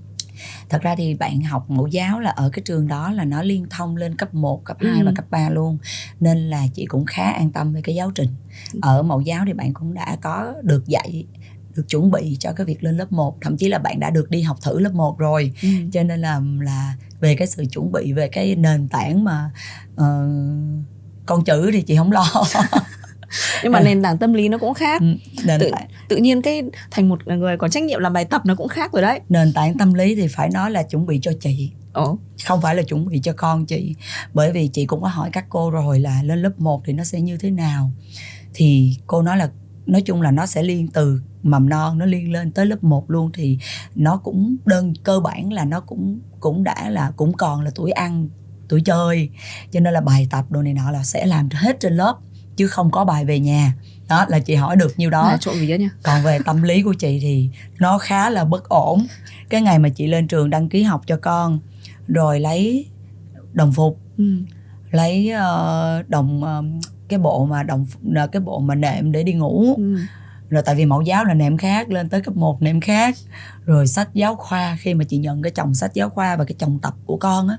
thật 0.69 0.83
ra 0.83 0.95
thì 0.99 1.15
bạn 1.15 1.41
học 1.41 1.71
mẫu 1.71 1.87
giáo 1.87 2.21
là 2.21 2.31
ở 2.31 2.51
cái 2.53 2.63
trường 2.65 2.89
đó 2.89 3.13
là 3.13 3.25
nó 3.25 3.43
liên 3.43 3.67
thông 3.71 3.97
lên 3.97 4.17
cấp 4.17 4.35
1, 4.35 4.65
cấp 4.65 4.77
2 4.81 5.01
Ừ. 5.01 5.07
và 5.07 5.13
cấp 5.17 5.25
3 5.31 5.51
luôn 5.51 5.79
nên 6.21 6.39
là 6.51 6.63
chị 6.75 6.87
cũng 6.87 7.07
khá 7.07 7.31
an 7.31 7.51
tâm 7.51 7.73
về 7.73 7.81
cái 7.83 7.95
giáo 7.95 8.11
trình 8.15 8.29
ở 8.83 9.03
mẫu 9.03 9.21
giáo 9.21 9.45
thì 9.47 9.53
bạn 9.53 9.75
cũng 9.75 9.95
đã 9.95 10.17
có 10.23 10.53
được 10.63 10.87
dạy 10.87 11.25
được 11.77 11.89
chuẩn 11.89 12.11
bị 12.11 12.37
cho 12.41 12.53
cái 12.53 12.67
việc 12.67 12.85
lên 12.85 12.97
lớp 12.97 13.13
1 13.13 13.37
thậm 13.41 13.57
chí 13.57 13.69
là 13.69 13.79
bạn 13.79 14.01
đã 14.01 14.11
được 14.11 14.31
đi 14.31 14.43
học 14.43 14.57
thử 14.63 14.79
lớp 14.79 14.93
1 14.95 15.19
rồi 15.19 15.53
Ừ. 15.63 15.69
cho 15.93 16.03
nên 16.03 16.21
là 16.21 16.41
là 16.61 16.95
về 17.21 17.35
cái 17.35 17.47
sự 17.47 17.65
chuẩn 17.73 17.93
bị 17.93 18.13
về 18.13 18.29
cái 18.29 18.57
nền 18.57 18.89
tảng 18.89 19.25
mà 19.25 19.51
ờ, 19.97 20.29
con 21.27 21.45
chữ 21.45 21.71
thì 21.73 21.83
chị 21.83 21.97
không 21.97 22.13
lo 22.13 22.27
Nhưng 23.63 23.73
mà 23.73 23.79
Ừ. 23.79 23.85
nền 23.85 24.03
tảng 24.03 24.19
tâm 24.19 24.33
lý 24.33 24.49
nó 24.49 24.59
cũng 24.59 24.75
khác. 24.75 25.01
Ừ, 25.01 25.07
nền 25.45 25.61
Tự- 25.61 25.71
tảng 25.73 25.89
Tự 26.09 26.17
nhiên 26.17 26.43
cái 26.43 26.63
thành 26.91 27.09
một 27.09 27.27
người 27.27 27.57
có 27.57 27.69
trách 27.69 27.83
nhiệm 27.83 28.01
làm 28.01 28.13
bài 28.13 28.25
tập 28.25 28.43
nó 28.47 28.55
cũng 28.55 28.69
khác 28.69 28.93
rồi 28.93 29.03
đấy. 29.03 29.21
nền 29.29 29.53
tảng 29.53 29.79
tâm 29.79 29.95
lý 29.95 30.15
thì 30.15 30.27
phải 30.29 30.49
nói 30.51 30.71
là 30.71 30.83
chuẩn 30.83 31.07
bị 31.07 31.19
cho 31.23 31.33
chị 31.41 31.71
Ồ. 31.93 32.19
không 32.47 32.61
phải 32.61 32.75
là 32.75 32.83
chuẩn 32.83 33.07
bị 33.09 33.21
cho 33.23 33.33
con 33.37 33.67
chị 33.67 33.95
bởi 34.35 34.53
vì 34.53 34.69
chị 34.69 34.87
cũng 34.87 35.03
có 35.03 35.09
hỏi 35.09 35.31
các 35.33 35.45
cô 35.49 35.71
rồi 35.71 36.01
là 36.01 36.23
lên 36.23 36.43
lớp 36.43 36.53
1 36.61 36.83
thì 36.87 36.93
nó 36.93 37.05
sẽ 37.05 37.21
như 37.21 37.37
thế 37.37 37.51
nào 37.51 37.91
thì 38.55 38.97
cô 39.07 39.23
nói 39.23 39.37
là 39.37 39.51
nói 39.87 40.03
chung 40.03 40.23
là 40.23 40.31
nó 40.31 40.47
sẽ 40.47 40.63
liên 40.63 40.89
từ 40.89 41.21
mầm 41.43 41.69
non 41.69 41.99
nó 41.99 42.07
liên 42.07 42.33
lên 42.33 42.53
tới 42.53 42.67
lớp 42.67 42.85
1 42.85 43.11
luôn 43.11 43.31
thì 43.35 43.59
nó 43.95 44.17
cũng 44.17 44.57
đơn 44.65 44.93
cơ 45.03 45.21
bản 45.21 45.53
là 45.53 45.65
nó 45.65 45.81
cũng 45.81 46.21
cũng 46.41 46.65
đã 46.65 46.89
là 46.91 47.13
cũng 47.17 47.33
còn 47.33 47.61
là 47.61 47.71
tuổi 47.75 47.91
ăn 47.91 48.29
tuổi 48.69 48.81
chơi 48.85 49.31
cho 49.73 49.81
nên 49.81 49.95
là 49.95 50.01
bài 50.01 50.27
tập 50.31 50.45
đồ 50.51 50.63
này 50.63 50.73
nọ 50.75 50.91
là 50.91 51.05
sẽ 51.05 51.27
làm 51.27 51.49
hết 51.53 51.77
trên 51.81 51.93
lớp 51.97 52.17
chứ 52.57 52.67
không 52.67 52.91
có 52.91 53.05
bài 53.05 53.25
về 53.25 53.41
nhà 53.41 53.73
đó 54.09 54.27
là 54.29 54.39
chị 54.39 54.55
hỏi 54.55 54.77
được 54.77 54.99
nhiêu 54.99 55.11
đó 55.11 55.31
Là 55.31 55.37
trộm 55.41 55.55
vía 55.61 55.79
nha. 55.79 55.91
còn 56.03 56.23
về 56.23 56.39
tâm 56.45 56.63
lý 56.63 56.83
của 56.83 56.95
chị 56.95 57.19
thì 57.23 57.51
nó 57.79 57.99
khá 57.99 58.31
là 58.31 58.45
bất 58.45 58.69
ổn 58.69 59.07
cái 59.49 59.63
ngày 59.63 59.79
mà 59.79 59.89
chị 59.89 60.07
lên 60.07 60.29
trường 60.29 60.51
đăng 60.51 60.69
ký 60.69 60.83
học 60.83 61.03
cho 61.07 61.17
con 61.17 61.59
rồi 62.09 62.41
lấy 62.41 62.87
đồng 63.53 63.73
phục 63.73 64.01
Ừ. 64.19 64.25
lấy 64.91 65.31
ờ, 65.31 66.03
đồng 66.09 66.45
ờ, 66.45 66.63
cái 67.09 67.19
bộ 67.19 67.45
mà 67.47 67.63
đồng 67.63 67.87
ờ, 68.17 68.27
cái 68.27 68.41
bộ 68.41 68.59
mà 68.61 68.75
nệm 68.75 69.13
để 69.13 69.23
đi 69.23 69.33
ngủ 69.33 69.75
Ừ. 69.77 69.97
rồi 70.49 70.63
tại 70.67 70.75
vì 70.75 70.85
mẫu 70.87 71.03
giáo 71.03 71.25
là 71.25 71.35
nệm 71.35 71.57
khác 71.57 71.91
lên 71.91 72.09
tới 72.09 72.21
cấp 72.21 72.37
1 72.37 72.63
nệm 72.63 72.81
khác 72.81 73.17
rồi 73.65 73.87
sách 73.87 74.09
giáo 74.15 74.35
khoa 74.37 74.77
khi 74.81 74.95
mà 74.95 75.05
chị 75.05 75.17
nhận 75.19 75.43
cái 75.43 75.53
chồng 75.53 75.75
sách 75.75 75.95
giáo 75.95 76.11
khoa 76.11 76.37
và 76.37 76.45
cái 76.45 76.55
chồng 76.59 76.79
tập 76.83 76.95
của 77.07 77.17
con 77.17 77.49
á 77.49 77.57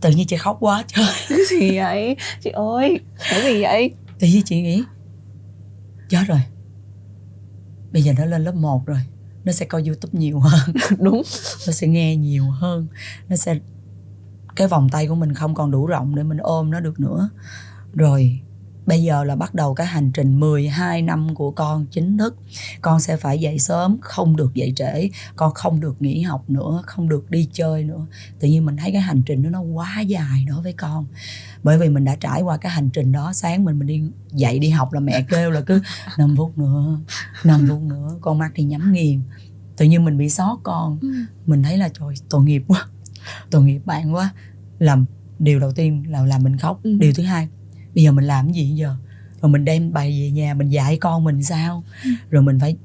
tự 0.00 0.10
nhiên 0.10 0.26
chị 0.26 0.36
khóc 0.36 0.56
quá 0.60 0.84
trời 0.88 1.06
Cái 1.28 1.38
gì 1.50 1.76
vậy? 1.78 2.16
Chị 2.40 2.50
ơi, 2.50 3.00
cái 3.30 3.42
gì 3.42 3.62
vậy? 3.62 3.94
tự 4.18 4.26
nhiên 4.26 4.42
chị 4.44 4.62
nghĩ 4.62 4.82
chết 6.08 6.24
rồi 6.28 6.40
bây 7.92 8.02
giờ 8.02 8.12
nó 8.18 8.24
lên 8.24 8.44
lớp 8.44 8.54
1 8.54 8.86
rồi 8.86 8.98
nó 9.44 9.52
sẽ 9.52 9.66
coi 9.66 9.82
youtube 9.86 10.18
nhiều 10.18 10.38
hơn 10.40 10.74
Đúng. 10.98 11.22
nó 11.66 11.72
sẽ 11.72 11.86
nghe 11.88 12.16
nhiều 12.16 12.44
hơn 12.50 12.86
nó 13.28 13.36
sẽ 13.36 13.58
cái 14.56 14.68
vòng 14.68 14.88
tay 14.88 15.06
của 15.06 15.14
mình 15.14 15.34
không 15.34 15.54
còn 15.54 15.70
đủ 15.70 15.86
rộng 15.86 16.14
để 16.14 16.22
mình 16.22 16.38
ôm 16.38 16.70
nó 16.70 16.80
được 16.80 17.00
nữa 17.00 17.30
rồi 17.94 18.40
bây 18.88 19.02
giờ 19.02 19.24
là 19.24 19.36
bắt 19.36 19.54
đầu 19.54 19.74
cái 19.74 19.86
hành 19.86 20.12
trình 20.12 20.40
12 20.40 21.02
năm 21.02 21.34
của 21.34 21.50
con 21.50 21.86
chính 21.86 22.18
thức. 22.18 22.36
Con 22.80 23.00
sẽ 23.00 23.16
phải 23.16 23.38
dậy 23.38 23.58
sớm 23.58 23.96
không 24.00 24.36
được 24.36 24.54
dậy 24.54 24.72
trễ 24.76 25.08
con 25.36 25.54
không 25.54 25.80
được 25.80 26.02
nghỉ 26.02 26.22
học 26.22 26.50
nữa 26.50 26.82
không 26.86 27.08
được 27.08 27.30
đi 27.30 27.48
chơi 27.52 27.84
nữa. 27.84 28.06
Tự 28.40 28.48
nhiên 28.48 28.66
mình 28.66 28.76
thấy 28.76 28.92
cái 28.92 29.00
hành 29.00 29.22
trình 29.22 29.42
đó 29.42 29.50
nó 29.50 29.60
quá 29.60 30.00
dài 30.00 30.44
đối 30.48 30.62
với 30.62 30.72
con. 30.72 31.06
Bởi 31.62 31.78
vì 31.78 31.88
mình 31.88 32.04
đã 32.04 32.16
trải 32.20 32.42
qua 32.42 32.56
cái 32.56 32.72
hành 32.72 32.90
trình 32.90 33.12
đó 33.12 33.32
sáng 33.32 33.64
mình 33.64 33.78
mình 33.78 33.88
đi 33.88 34.02
dậy 34.32 34.58
đi 34.58 34.70
học 34.70 34.92
là 34.92 35.00
mẹ 35.00 35.22
kêu 35.28 35.50
là 35.50 35.60
cứ 35.60 35.80
5 36.18 36.34
phút 36.36 36.58
nữa 36.58 37.00
5 37.44 37.66
phút 37.68 37.82
nữa 37.82 38.18
con 38.20 38.38
mắt 38.38 38.52
thì 38.54 38.64
nhắm 38.64 38.92
nghiền. 38.92 39.20
Tự 39.76 39.84
nhiên 39.84 40.04
mình 40.04 40.18
bị 40.18 40.30
sót 40.30 40.60
con. 40.62 40.98
Ừ. 41.02 41.08
mình 41.46 41.62
thấy 41.62 41.78
là 41.78 41.88
trời 41.88 42.14
tội 42.30 42.42
nghiệp 42.42 42.62
quá 42.68 42.86
tội 43.50 43.62
nghiệp 43.62 43.80
bạn 43.84 44.14
quá. 44.14 44.30
Làm 44.78 45.04
điều 45.38 45.60
đầu 45.60 45.72
tiên 45.72 46.04
là 46.10 46.24
làm 46.24 46.42
mình 46.42 46.56
khóc. 46.56 46.80
Ừ. 46.82 46.96
điều 47.00 47.12
thứ 47.14 47.22
hai 47.22 47.48
bây 47.98 48.04
giờ 48.04 48.12
mình 48.12 48.24
làm 48.24 48.46
cái 48.46 48.54
gì 48.54 48.74
giờ? 48.74 48.96
Rồi 49.42 49.50
mình 49.50 49.64
đem 49.64 49.92
bài 49.92 50.20
về 50.20 50.30
nhà 50.30 50.54
mình 50.54 50.68
dạy 50.68 50.98
con 51.00 51.24
mình 51.24 51.42
sao? 51.42 51.84
Ừ. 52.04 52.10
rồi 52.30 52.42
mình 52.42 52.58
phải 52.60 52.76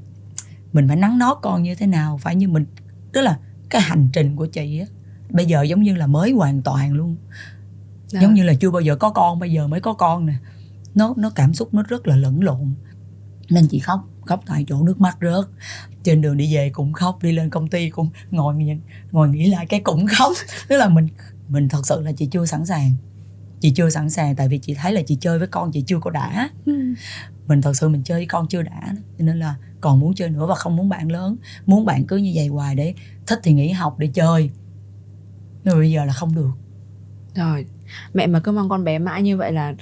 mình 0.73 0.87
phải 0.87 0.97
nắng 0.97 1.17
nót 1.17 1.37
con 1.41 1.63
như 1.63 1.75
thế 1.75 1.87
nào? 1.87 2.17
Phải 2.17 2.35
như 2.35 2.47
mình 2.47 2.65
tức 3.11 3.21
là 3.21 3.37
cái 3.69 3.81
hành 3.81 4.09
trình 4.13 4.35
của 4.35 4.45
chị 4.45 4.79
á 4.79 4.85
bây 5.29 5.45
giờ 5.45 5.63
giống 5.63 5.81
như 5.81 5.95
là 5.95 6.07
mới 6.07 6.31
hoàn 6.31 6.61
toàn 6.61 6.93
luôn. 6.93 7.17
Dạ. 8.07 8.21
giống 8.21 8.33
như 8.33 8.43
là 8.43 8.53
chưa 8.53 8.71
bao 8.71 8.81
giờ 8.81 8.95
có 8.95 9.09
con 9.09 9.39
bây 9.39 9.51
giờ 9.51 9.67
mới 9.67 9.81
có 9.81 9.93
con 9.93 10.25
nè. 10.25 10.33
Nó 10.95 11.13
nó 11.17 11.29
cảm 11.29 11.53
xúc 11.53 11.73
nó 11.73 11.83
rất 11.83 12.07
là 12.07 12.15
lẫn 12.15 12.43
lộn. 12.43 12.73
Nên 13.49 13.67
chị 13.67 13.79
khóc 13.79 14.09
khóc 14.25 14.41
tại 14.45 14.65
chỗ 14.67 14.83
nước 14.83 15.01
mắt 15.01 15.17
rớt. 15.21 15.45
Trên 16.03 16.21
đường 16.21 16.37
đi 16.37 16.55
về 16.55 16.69
cũng 16.69 16.93
khóc 16.93 17.23
đi 17.23 17.31
lên 17.31 17.49
công 17.49 17.69
ty 17.69 17.89
cũng 17.89 18.09
ngồi 18.31 18.79
ngồi 19.11 19.29
nghĩ 19.29 19.49
lại 19.49 19.65
cái 19.65 19.79
cũng 19.79 20.05
khóc. 20.07 20.33
Tức 20.67 20.77
là 20.77 20.89
mình 20.89 21.07
mình 21.47 21.69
thật 21.69 21.87
sự 21.87 22.01
là 22.01 22.11
chị 22.11 22.25
chưa 22.25 22.45
sẵn 22.45 22.65
sàng 22.65 22.95
chị 23.63 23.71
chưa 23.71 23.89
sẵn 23.89 24.09
sàng 24.09 24.35
tại 24.35 24.47
vì 24.47 24.57
chị 24.57 24.73
thấy 24.73 24.93
là 24.93 25.01
chị 25.01 25.17
chơi 25.21 25.39
với 25.39 25.47
con 25.47 25.71
chị 25.71 25.83
chưa 25.87 25.99
có 25.99 26.09
đã. 26.09 26.49
Ừ. 26.65 26.73
mình 27.47 27.61
thật 27.61 27.73
sự 27.75 27.89
mình 27.89 28.03
chơi 28.03 28.19
với 28.19 28.25
con 28.25 28.47
chưa 28.47 28.61
đã 28.61 28.81
cho 29.17 29.25
nên 29.25 29.39
là 29.39 29.55
còn 29.81 29.99
muốn 29.99 30.15
chơi 30.15 30.29
nữa 30.29 30.45
và 30.45 30.55
không 30.55 30.75
muốn 30.75 30.89
bạn 30.89 31.11
lớn. 31.11 31.37
Muốn 31.65 31.85
bạn 31.85 32.05
cứ 32.07 32.17
như 32.17 32.31
vậy 32.35 32.47
hoài 32.47 32.75
để 32.75 32.93
thích 33.27 33.39
thì 33.43 33.53
nghỉ 33.53 33.71
học 33.71 33.99
để 33.99 34.07
chơi. 34.13 34.49
Nhưng 35.63 35.73
mà 35.73 35.79
bây 35.79 35.91
giờ 35.91 36.05
là 36.05 36.13
không 36.13 36.35
được. 36.35 36.51
Rồi 37.35 37.65
mẹ 38.13 38.27
mà 38.27 38.39
cứ 38.39 38.51
mong 38.51 38.69
con 38.69 38.83
bé 38.83 38.99
mãi 38.99 39.21
như 39.21 39.37
vậy 39.37 39.51
là 39.51 39.73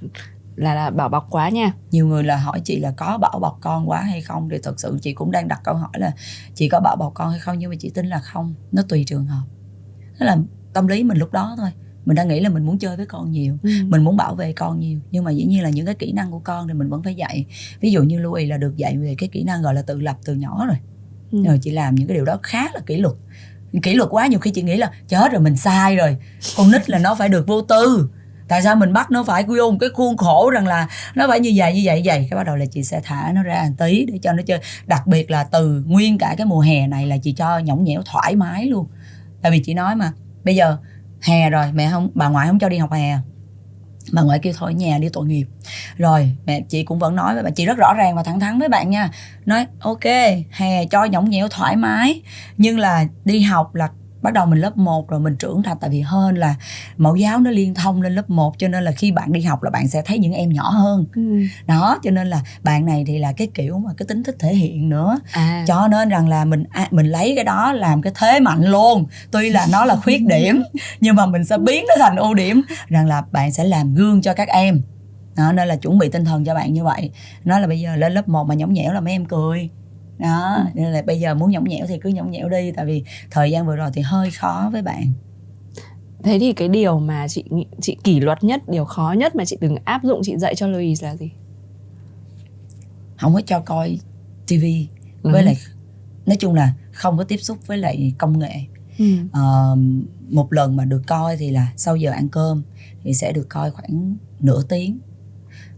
là 0.55 0.75
là 0.75 0.89
bảo 0.89 1.09
bọc 1.09 1.27
quá 1.29 1.49
nha. 1.49 1.73
Nhiều 1.91 2.07
người 2.07 2.23
là 2.23 2.37
hỏi 2.37 2.61
chị 2.63 2.79
là 2.79 2.91
có 2.97 3.17
bảo 3.17 3.39
bọc 3.39 3.57
con 3.61 3.89
quá 3.89 4.01
hay 4.01 4.21
không 4.21 4.49
thì 4.49 4.57
thật 4.63 4.79
sự 4.79 4.99
chị 5.01 5.13
cũng 5.13 5.31
đang 5.31 5.47
đặt 5.47 5.61
câu 5.63 5.75
hỏi 5.75 5.91
là 5.93 6.11
chị 6.55 6.69
có 6.69 6.79
bảo 6.79 6.95
bọc 6.95 7.13
con 7.13 7.29
hay 7.29 7.39
không 7.39 7.59
nhưng 7.59 7.69
mà 7.69 7.75
chị 7.79 7.89
tin 7.89 8.05
là 8.05 8.19
không. 8.19 8.53
Nó 8.71 8.81
tùy 8.89 9.03
trường 9.07 9.25
hợp. 9.25 9.43
Đó 10.19 10.25
là 10.25 10.37
tâm 10.73 10.87
lý 10.87 11.03
mình 11.03 11.17
lúc 11.17 11.31
đó 11.31 11.55
thôi 11.57 11.69
mình 12.05 12.15
đang 12.15 12.27
nghĩ 12.27 12.39
là 12.39 12.49
mình 12.49 12.65
muốn 12.65 12.79
chơi 12.79 12.97
với 12.97 13.05
con 13.05 13.31
nhiều 13.31 13.57
ừ. 13.63 13.69
mình 13.87 14.03
muốn 14.03 14.17
bảo 14.17 14.35
vệ 14.35 14.53
con 14.53 14.79
nhiều. 14.79 14.99
Nhưng 15.11 15.23
mà 15.23 15.31
dĩ 15.31 15.45
nhiên 15.45 15.63
là 15.63 15.69
những 15.69 15.85
cái 15.85 15.95
kỹ 15.95 16.11
năng 16.11 16.31
của 16.31 16.39
con 16.39 16.67
thì 16.67 16.73
mình 16.73 16.89
vẫn 16.89 17.03
phải 17.03 17.15
dạy. 17.15 17.45
Ví 17.79 17.91
dụ 17.91 18.03
như 18.03 18.19
Louis 18.19 18.49
là 18.49 18.57
được 18.57 18.77
dạy 18.77 18.97
về 18.97 19.15
cái 19.17 19.29
kỹ 19.31 19.43
năng 19.43 19.61
gọi 19.61 19.73
là 19.73 19.81
tự 19.81 20.01
lập 20.01 20.17
từ 20.25 20.35
nhỏ 20.35 20.65
rồi. 20.67 20.77
Ừ. 21.31 21.43
rồi 21.45 21.59
chị 21.61 21.71
làm 21.71 21.95
những 21.95 22.07
cái 22.07 22.15
điều 22.15 22.25
đó 22.25 22.39
khá 22.43 22.63
là 22.73 22.79
kỷ 22.85 22.97
luật. 22.97 23.15
Kỷ 23.83 23.93
luật 23.93 24.09
quá 24.09 24.27
nhiều 24.27 24.39
khi 24.39 24.51
chị 24.51 24.61
nghĩ 24.61 24.77
là 24.77 24.91
chết 25.07 25.31
rồi 25.31 25.41
mình 25.41 25.57
sai 25.57 25.95
rồi. 25.95 26.17
Con 26.57 26.71
nít 26.71 26.89
là 26.89 26.97
nó 26.97 27.15
phải 27.15 27.29
được 27.29 27.47
vô 27.47 27.61
tư. 27.61 28.09
Tại 28.47 28.61
sao 28.61 28.75
mình 28.75 28.93
bắt 28.93 29.11
nó 29.11 29.23
phải 29.23 29.43
vô 29.43 29.71
một 29.71 29.77
cái 29.79 29.89
khuôn 29.93 30.17
khổ 30.17 30.49
rằng 30.49 30.67
là 30.67 30.87
nó 31.15 31.27
phải 31.27 31.39
như 31.39 31.51
vậy 31.55 31.73
như 31.73 31.81
vậy 31.83 32.01
như 32.01 32.03
vậy? 32.05 32.27
Cái 32.29 32.37
bắt 32.37 32.43
đầu 32.43 32.55
là 32.55 32.65
chị 32.65 32.83
sẽ 32.83 33.01
thả 33.03 33.31
nó 33.35 33.43
ra 33.43 33.65
một 33.67 33.75
tí 33.77 34.05
để 34.05 34.19
cho 34.21 34.33
nó 34.33 34.43
chơi. 34.45 34.59
Đặc 34.87 35.07
biệt 35.07 35.31
là 35.31 35.43
từ 35.43 35.83
nguyên 35.87 36.17
cả 36.17 36.35
cái 36.37 36.45
mùa 36.45 36.59
hè 36.59 36.87
này 36.87 37.07
là 37.07 37.17
chị 37.17 37.33
cho 37.33 37.59
nhõng 37.59 37.83
nhẽo 37.83 38.01
thoải 38.05 38.35
mái 38.35 38.65
luôn. 38.65 38.87
Tại 39.41 39.51
vì 39.51 39.59
chị 39.59 39.73
nói 39.73 39.95
mà 39.95 40.11
bây 40.43 40.55
giờ 40.55 40.77
hè 41.21 41.49
rồi, 41.49 41.71
mẹ 41.73 41.89
không, 41.91 42.09
bà 42.13 42.27
ngoại 42.27 42.47
không 42.47 42.59
cho 42.59 42.69
đi 42.69 42.77
học 42.77 42.91
hè. 42.91 43.17
Bà 44.11 44.21
ngoại 44.21 44.39
kêu 44.39 44.53
thôi, 44.57 44.73
nhà 44.73 44.97
đi 44.97 45.09
tội 45.13 45.25
nghiệp. 45.25 45.47
Rồi, 45.97 46.31
mẹ, 46.45 46.61
chị 46.69 46.83
cũng 46.83 46.99
vẫn 46.99 47.15
nói 47.15 47.33
với 47.33 47.43
bạn 47.43 47.53
chị 47.53 47.65
rất 47.65 47.77
rõ 47.77 47.93
ràng 47.93 48.15
và 48.15 48.23
thẳng 48.23 48.39
thắn 48.39 48.59
với 48.59 48.69
bạn 48.69 48.89
nha. 48.89 49.09
Nói, 49.45 49.65
ok, 49.79 50.03
hè 50.51 50.85
cho 50.85 51.03
nhõng 51.05 51.29
nhẽo 51.29 51.47
thoải 51.47 51.75
mái, 51.75 52.21
nhưng 52.57 52.79
là 52.79 53.05
đi 53.25 53.41
học 53.41 53.75
là 53.75 53.89
bắt 54.21 54.33
đầu 54.33 54.45
mình 54.45 54.59
lớp 54.59 54.77
1 54.77 55.09
rồi 55.09 55.19
mình 55.19 55.35
trưởng 55.35 55.63
thành 55.63 55.77
tại 55.81 55.89
vì 55.89 56.01
hơn 56.01 56.37
là 56.37 56.55
mẫu 56.97 57.15
giáo 57.15 57.39
nó 57.39 57.51
liên 57.51 57.73
thông 57.73 58.01
lên 58.01 58.15
lớp 58.15 58.29
1 58.29 58.59
cho 58.59 58.67
nên 58.67 58.83
là 58.83 58.91
khi 58.91 59.11
bạn 59.11 59.31
đi 59.31 59.41
học 59.41 59.63
là 59.63 59.69
bạn 59.69 59.87
sẽ 59.87 60.01
thấy 60.05 60.19
những 60.19 60.33
em 60.33 60.49
nhỏ 60.49 60.69
hơn. 60.69 61.05
Ừ. 61.15 61.21
đó 61.67 61.99
cho 62.03 62.11
nên 62.11 62.27
là 62.27 62.41
bạn 62.63 62.85
này 62.85 63.03
thì 63.07 63.17
là 63.17 63.33
cái 63.33 63.47
kiểu 63.53 63.77
mà 63.77 63.91
cái 63.97 64.05
tính 64.07 64.23
thích 64.23 64.35
thể 64.39 64.55
hiện 64.55 64.89
nữa. 64.89 65.19
À. 65.31 65.65
Cho 65.67 65.87
nên 65.87 66.09
rằng 66.09 66.29
là 66.29 66.45
mình 66.45 66.63
mình 66.91 67.05
lấy 67.05 67.33
cái 67.35 67.43
đó 67.43 67.73
làm 67.73 68.01
cái 68.01 68.13
thế 68.15 68.39
mạnh 68.39 68.63
luôn. 68.63 69.05
Tuy 69.31 69.49
là 69.49 69.67
nó 69.71 69.85
là 69.85 69.95
khuyết 69.95 70.25
điểm 70.25 70.63
nhưng 70.99 71.15
mà 71.15 71.25
mình 71.25 71.45
sẽ 71.45 71.57
biến 71.57 71.85
nó 71.87 71.95
thành 71.99 72.15
ưu 72.15 72.33
điểm. 72.33 72.61
Rằng 72.87 73.07
là 73.07 73.23
bạn 73.31 73.51
sẽ 73.51 73.63
làm 73.63 73.95
gương 73.95 74.21
cho 74.21 74.33
các 74.33 74.47
em. 74.47 74.81
Đó, 75.35 75.51
nên 75.51 75.67
là 75.67 75.75
chuẩn 75.75 75.97
bị 75.97 76.09
tinh 76.09 76.25
thần 76.25 76.45
cho 76.45 76.55
bạn 76.55 76.73
như 76.73 76.83
vậy. 76.83 77.11
Nói 77.45 77.61
là 77.61 77.67
bây 77.67 77.79
giờ 77.79 77.95
lên 77.95 78.13
lớp 78.13 78.27
1 78.27 78.43
mà 78.43 78.55
nhõng 78.55 78.73
nhẽo 78.73 78.93
là 78.93 79.01
mấy 79.01 79.13
em 79.13 79.25
cười 79.25 79.69
đó 80.21 80.65
nên 80.73 80.85
là 80.91 81.01
bây 81.01 81.19
giờ 81.19 81.33
muốn 81.35 81.51
nhõng 81.51 81.63
nhẽo 81.63 81.85
thì 81.87 81.97
cứ 82.01 82.09
nhõng 82.09 82.31
nhẽo 82.31 82.49
đi 82.49 82.71
tại 82.71 82.85
vì 82.85 83.03
thời 83.31 83.51
gian 83.51 83.65
vừa 83.67 83.75
rồi 83.75 83.89
thì 83.93 84.01
hơi 84.01 84.31
khó 84.31 84.69
với 84.71 84.81
bạn 84.81 85.03
thế 86.23 86.37
thì 86.39 86.53
cái 86.53 86.67
điều 86.67 86.99
mà 86.99 87.27
chị 87.27 87.43
chị 87.81 87.97
kỷ 88.03 88.19
luật 88.19 88.43
nhất 88.43 88.69
điều 88.69 88.85
khó 88.85 89.15
nhất 89.17 89.35
mà 89.35 89.45
chị 89.45 89.57
từng 89.61 89.75
áp 89.85 90.03
dụng 90.03 90.21
chị 90.23 90.37
dạy 90.37 90.55
cho 90.55 90.67
Louis 90.67 91.03
là 91.03 91.15
gì 91.15 91.31
không 93.17 93.33
có 93.33 93.41
cho 93.45 93.59
coi 93.59 93.99
tivi 94.47 94.87
với 95.21 95.41
Ừ. 95.41 95.45
lại 95.45 95.57
nói 96.25 96.35
chung 96.39 96.53
là 96.55 96.73
không 96.91 97.17
có 97.17 97.23
tiếp 97.23 97.37
xúc 97.37 97.57
với 97.67 97.77
lại 97.77 98.13
công 98.17 98.39
nghệ 98.39 98.53
ừ. 98.99 99.05
Ờ, 99.31 99.75
một 100.29 100.53
lần 100.53 100.75
mà 100.75 100.85
được 100.85 101.01
coi 101.07 101.37
thì 101.37 101.51
là 101.51 101.71
sau 101.77 101.95
giờ 101.95 102.11
ăn 102.11 102.29
cơm 102.29 102.63
thì 103.03 103.13
sẽ 103.13 103.31
được 103.31 103.49
coi 103.49 103.71
khoảng 103.71 104.15
nửa 104.39 104.63
tiếng 104.69 104.99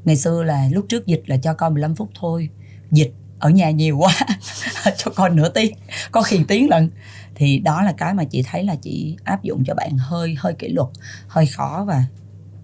ngày 0.05 0.15
xưa 0.17 0.43
là 0.43 0.69
lúc 0.71 0.85
trước 0.89 1.07
dịch 1.07 1.23
là 1.25 1.37
cho 1.37 1.53
coi 1.53 1.69
15 1.69 1.95
phút 1.95 2.09
thôi 2.19 2.49
dịch 2.91 3.13
ở 3.43 3.49
nhà 3.49 3.71
nhiều 3.71 3.97
quá, 3.97 4.13
cho 4.97 5.11
con 5.15 5.35
nửa 5.35 5.49
tiếng, 5.49 5.75
có 6.11 6.21
khi 6.21 6.39
tiếng 6.47 6.69
lần 6.69 6.89
thì 7.35 7.59
đó 7.59 7.81
là 7.81 7.93
cái 7.97 8.13
mà 8.13 8.23
chị 8.23 8.43
thấy 8.43 8.63
là 8.63 8.75
chị 8.75 9.17
áp 9.23 9.43
dụng 9.43 9.63
cho 9.65 9.73
bạn 9.75 9.97
hơi 9.97 10.35
hơi 10.39 10.53
kỷ 10.53 10.69
luật, 10.69 10.87
hơi 11.27 11.45
khó 11.45 11.85
và 11.87 12.05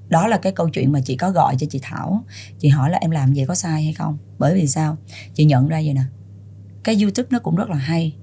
đó 0.09 0.27
là 0.27 0.37
cái 0.37 0.51
câu 0.51 0.69
chuyện 0.69 0.91
mà 0.91 0.99
chị 1.05 1.15
có 1.15 1.31
gọi 1.31 1.55
cho 1.59 1.67
chị 1.69 1.79
Thảo. 1.81 2.23
Chị 2.59 2.67
hỏi 2.67 2.89
là 2.89 2.97
em 2.97 3.11
làm 3.11 3.33
vậy 3.33 3.45
có 3.47 3.55
sai 3.55 3.83
hay 3.83 3.93
không? 3.93 4.17
Bởi 4.37 4.53
vì 4.53 4.67
sao? 4.67 4.97
Chị 5.33 5.45
nhận 5.45 5.67
ra 5.67 5.81
vậy 5.85 5.93
nè, 5.93 6.03
cái 6.83 7.01
YouTube 7.01 7.27
nó 7.31 7.39
cũng 7.39 7.55
rất 7.55 7.69
là 7.69 7.77
hay, 7.77 8.15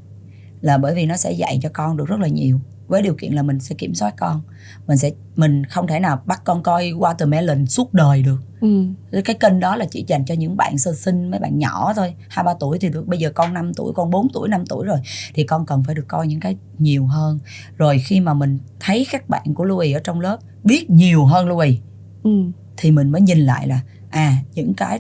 là 0.60 0.78
bởi 0.78 0.94
vì 0.94 1.06
nó 1.06 1.16
sẽ 1.16 1.32
dạy 1.32 1.58
cho 1.62 1.68
con 1.72 1.96
được 1.96 2.08
rất 2.08 2.20
là 2.20 2.28
nhiều 2.28 2.60
với 2.86 3.02
điều 3.02 3.14
kiện 3.14 3.32
là 3.32 3.42
mình 3.42 3.60
sẽ 3.60 3.74
kiểm 3.74 3.94
soát 3.94 4.14
con. 4.18 4.42
Mình 4.86 4.96
sẽ 4.96 5.10
mình 5.36 5.64
không 5.64 5.86
thể 5.86 6.00
nào 6.00 6.22
bắt 6.26 6.42
con 6.44 6.62
coi 6.62 6.84
watermelon 6.90 7.66
suốt 7.66 7.94
đời 7.94 8.22
được. 8.22 8.38
Ừ. 8.60 8.84
cái 9.24 9.36
kênh 9.40 9.60
đó 9.60 9.76
là 9.76 9.84
chỉ 9.90 10.04
dành 10.08 10.24
cho 10.24 10.34
những 10.34 10.56
bạn 10.56 10.78
sơ 10.78 10.94
sinh 10.94 11.30
mấy 11.30 11.40
bạn 11.40 11.58
nhỏ 11.58 11.92
thôi. 11.96 12.14
Hai 12.28 12.44
ba 12.44 12.54
tuổi 12.60 12.78
thì 12.78 12.88
được. 12.88 13.06
Bây 13.06 13.18
giờ 13.18 13.30
con 13.34 13.54
5 13.54 13.74
tuổi 13.74 13.92
con 13.94 14.10
4 14.10 14.28
tuổi 14.32 14.48
5 14.48 14.64
tuổi 14.68 14.86
rồi. 14.86 14.98
Thì 15.34 15.44
con 15.44 15.66
cần 15.66 15.82
phải 15.84 15.94
được 15.94 16.04
coi 16.08 16.26
những 16.26 16.40
cái 16.40 16.56
nhiều 16.78 17.06
hơn. 17.06 17.38
Rồi 17.76 17.98
khi 17.98 18.20
mà 18.20 18.34
mình 18.34 18.58
thấy 18.80 19.06
các 19.12 19.28
bạn 19.28 19.54
của 19.54 19.64
Louis 19.64 19.94
ở 19.96 20.00
trong 20.04 20.20
lớp 20.20 20.38
biết 20.64 20.90
nhiều 20.90 21.24
hơn 21.24 21.48
Louis 21.48 21.78
Ừ. 22.22 22.30
thì 22.76 22.90
mình 22.90 23.12
mới 23.12 23.20
nhìn 23.20 23.38
lại 23.38 23.68
là 23.68 23.80
à 24.10 24.36
những 24.54 24.74
cái 24.74 24.98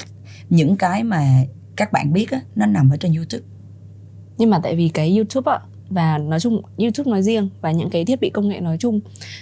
những 0.50 0.76
cái 0.76 1.04
mà 1.04 1.42
các 1.76 1.92
bạn 1.92 2.12
biết 2.12 2.30
á 2.30 2.40
nó 2.56 2.66
nằm 2.66 2.90
ở 2.90 2.96
trên 2.96 3.14
YouTube. 3.14 3.44
Nhưng 4.38 4.50
mà 4.50 4.60
tại 4.62 4.76
vì 4.76 4.88
cái 4.88 5.16
YouTube 5.16 5.52
ạ 5.52 5.58
và 5.90 6.18
nói 6.18 6.40
chung 6.40 6.62
YouTube 6.78 7.10
nói 7.10 7.22
riêng 7.22 7.48
và 7.60 7.70
những 7.70 7.90
cái 7.90 8.04
thiết 8.04 8.20
bị 8.20 8.30
công 8.30 8.48
nghệ 8.48 8.60
nói 8.60 8.76
chung 8.80 9.00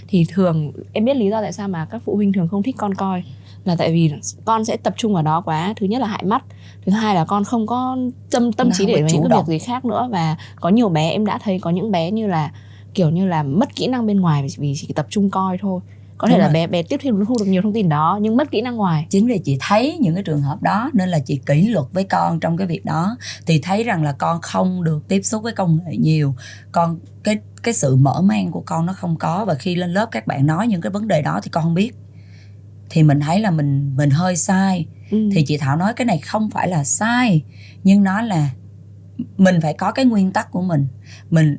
thì 0.08 0.26
thường 0.28 0.72
em 0.92 1.04
biết 1.04 1.16
lý 1.16 1.30
do 1.30 1.40
tại 1.40 1.52
sao 1.52 1.68
mà 1.68 1.84
các 1.84 2.02
phụ 2.04 2.16
huynh 2.16 2.32
thường 2.32 2.48
không 2.48 2.62
thích 2.62 2.76
con 2.78 2.94
coi 2.94 3.22
là 3.64 3.76
tại 3.76 3.92
vì 3.92 4.12
con 4.44 4.64
sẽ 4.64 4.76
tập 4.76 4.94
trung 4.96 5.14
vào 5.14 5.22
đó 5.22 5.40
quá. 5.40 5.74
Thứ 5.76 5.86
nhất 5.86 6.00
là 6.00 6.06
hại 6.06 6.24
mắt 6.24 6.44
thứ 6.86 6.92
hai 6.92 7.14
là 7.14 7.24
con 7.24 7.44
không 7.44 7.66
có 7.66 7.96
tâm 8.30 8.52
tâm 8.52 8.70
trí 8.72 8.86
để 8.86 8.94
vào 8.94 9.10
những 9.12 9.24
cái 9.28 9.38
việc 9.38 9.46
gì 9.46 9.58
khác 9.58 9.84
nữa. 9.84 10.08
Và 10.10 10.36
có 10.56 10.68
nhiều 10.68 10.88
bé 10.88 11.10
em 11.10 11.26
đã 11.26 11.38
thấy 11.38 11.58
có 11.58 11.70
những 11.70 11.90
bé 11.90 12.10
như 12.10 12.26
là 12.26 12.52
kiểu 12.94 13.10
như 13.10 13.26
là 13.26 13.42
mất 13.42 13.76
kỹ 13.76 13.86
năng 13.86 14.06
bên 14.06 14.20
ngoài 14.20 14.46
vì 14.58 14.74
chỉ 14.76 14.92
tập 14.94 15.06
trung 15.10 15.30
coi 15.30 15.58
thôi 15.58 15.80
có 16.24 16.28
thể 16.28 16.34
Đúng 16.34 16.40
là 16.40 16.46
rồi. 16.46 16.52
bé 16.52 16.66
bé 16.66 16.82
tiếp 16.82 17.00
thu 17.04 17.24
thu 17.28 17.36
được 17.38 17.44
nhiều 17.44 17.62
thông 17.62 17.72
tin 17.72 17.88
đó 17.88 18.18
nhưng 18.22 18.36
mất 18.36 18.50
kỹ 18.50 18.60
năng 18.60 18.76
ngoài. 18.76 19.06
Chính 19.10 19.26
vì 19.26 19.38
chị 19.38 19.56
thấy 19.60 19.98
những 20.00 20.14
cái 20.14 20.22
trường 20.22 20.42
hợp 20.42 20.62
đó 20.62 20.90
nên 20.92 21.08
là 21.08 21.18
chị 21.18 21.40
kỷ 21.46 21.68
luật 21.68 21.86
với 21.92 22.04
con 22.04 22.40
trong 22.40 22.56
cái 22.56 22.66
việc 22.66 22.84
đó. 22.84 23.16
Thì 23.46 23.60
thấy 23.62 23.84
rằng 23.84 24.02
là 24.02 24.12
con 24.12 24.40
không 24.40 24.84
được 24.84 25.08
tiếp 25.08 25.20
xúc 25.22 25.42
với 25.42 25.52
công 25.52 25.78
nghệ 25.84 25.96
nhiều. 25.96 26.34
Con 26.72 26.98
cái 27.22 27.38
cái 27.62 27.74
sự 27.74 27.96
mở 27.96 28.20
mang 28.22 28.50
của 28.50 28.62
con 28.66 28.86
nó 28.86 28.92
không 28.92 29.16
có. 29.16 29.44
Và 29.44 29.54
khi 29.54 29.74
lên 29.74 29.92
lớp 29.92 30.08
các 30.10 30.26
bạn 30.26 30.46
nói 30.46 30.66
những 30.66 30.80
cái 30.80 30.90
vấn 30.90 31.08
đề 31.08 31.22
đó 31.22 31.40
thì 31.42 31.50
con 31.50 31.64
không 31.64 31.74
biết. 31.74 31.92
Thì 32.90 33.02
mình 33.02 33.20
thấy 33.20 33.40
là 33.40 33.50
mình 33.50 33.96
mình 33.96 34.10
hơi 34.10 34.36
sai. 34.36 34.86
Ừ. 35.10 35.28
thì 35.34 35.44
chị 35.46 35.56
Thảo 35.56 35.76
nói 35.76 35.92
cái 35.96 36.04
này 36.04 36.18
không 36.18 36.50
phải 36.50 36.68
là 36.68 36.84
sai 36.84 37.44
nhưng 37.84 38.02
nó 38.04 38.22
là 38.22 38.50
mình 39.36 39.60
phải 39.60 39.74
có 39.74 39.92
cái 39.92 40.04
nguyên 40.04 40.32
tắc 40.32 40.50
của 40.50 40.62
mình. 40.62 40.86
Mình 41.30 41.56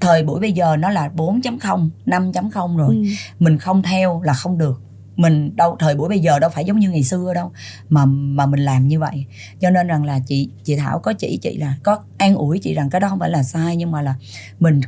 thời 0.00 0.22
buổi 0.22 0.40
bây 0.40 0.52
giờ 0.52 0.76
nó 0.76 0.90
là 0.90 1.10
4.0 1.16 1.88
5.0 2.06 2.76
rồi. 2.76 2.94
Ừ. 2.94 3.02
mình 3.38 3.58
không 3.58 3.82
theo 3.82 4.22
là 4.22 4.32
không 4.32 4.58
được. 4.58 4.82
Mình 5.16 5.56
đâu 5.56 5.76
thời 5.78 5.94
buổi 5.94 6.08
bây 6.08 6.18
giờ 6.18 6.38
đâu 6.38 6.50
phải 6.50 6.64
giống 6.64 6.78
như 6.78 6.90
ngày 6.90 7.02
xưa 7.02 7.34
đâu 7.34 7.52
mà 7.88 8.04
mà 8.06 8.46
mình 8.46 8.60
làm 8.60 8.88
như 8.88 8.98
vậy. 8.98 9.26
Cho 9.60 9.70
nên 9.70 9.86
rằng 9.86 10.04
là 10.04 10.20
chị 10.26 10.50
chị 10.64 10.76
Thảo 10.76 10.98
có 10.98 11.12
chỉ 11.12 11.38
chị 11.42 11.56
là 11.56 11.74
có 11.82 11.98
an 12.18 12.34
ủi 12.34 12.58
chị 12.58 12.74
rằng 12.74 12.90
cái 12.90 13.00
đó 13.00 13.08
không 13.08 13.18
phải 13.18 13.30
là 13.30 13.42
sai 13.42 13.76
nhưng 13.76 13.90
mà 13.90 14.02
là 14.02 14.14
mình 14.58 14.80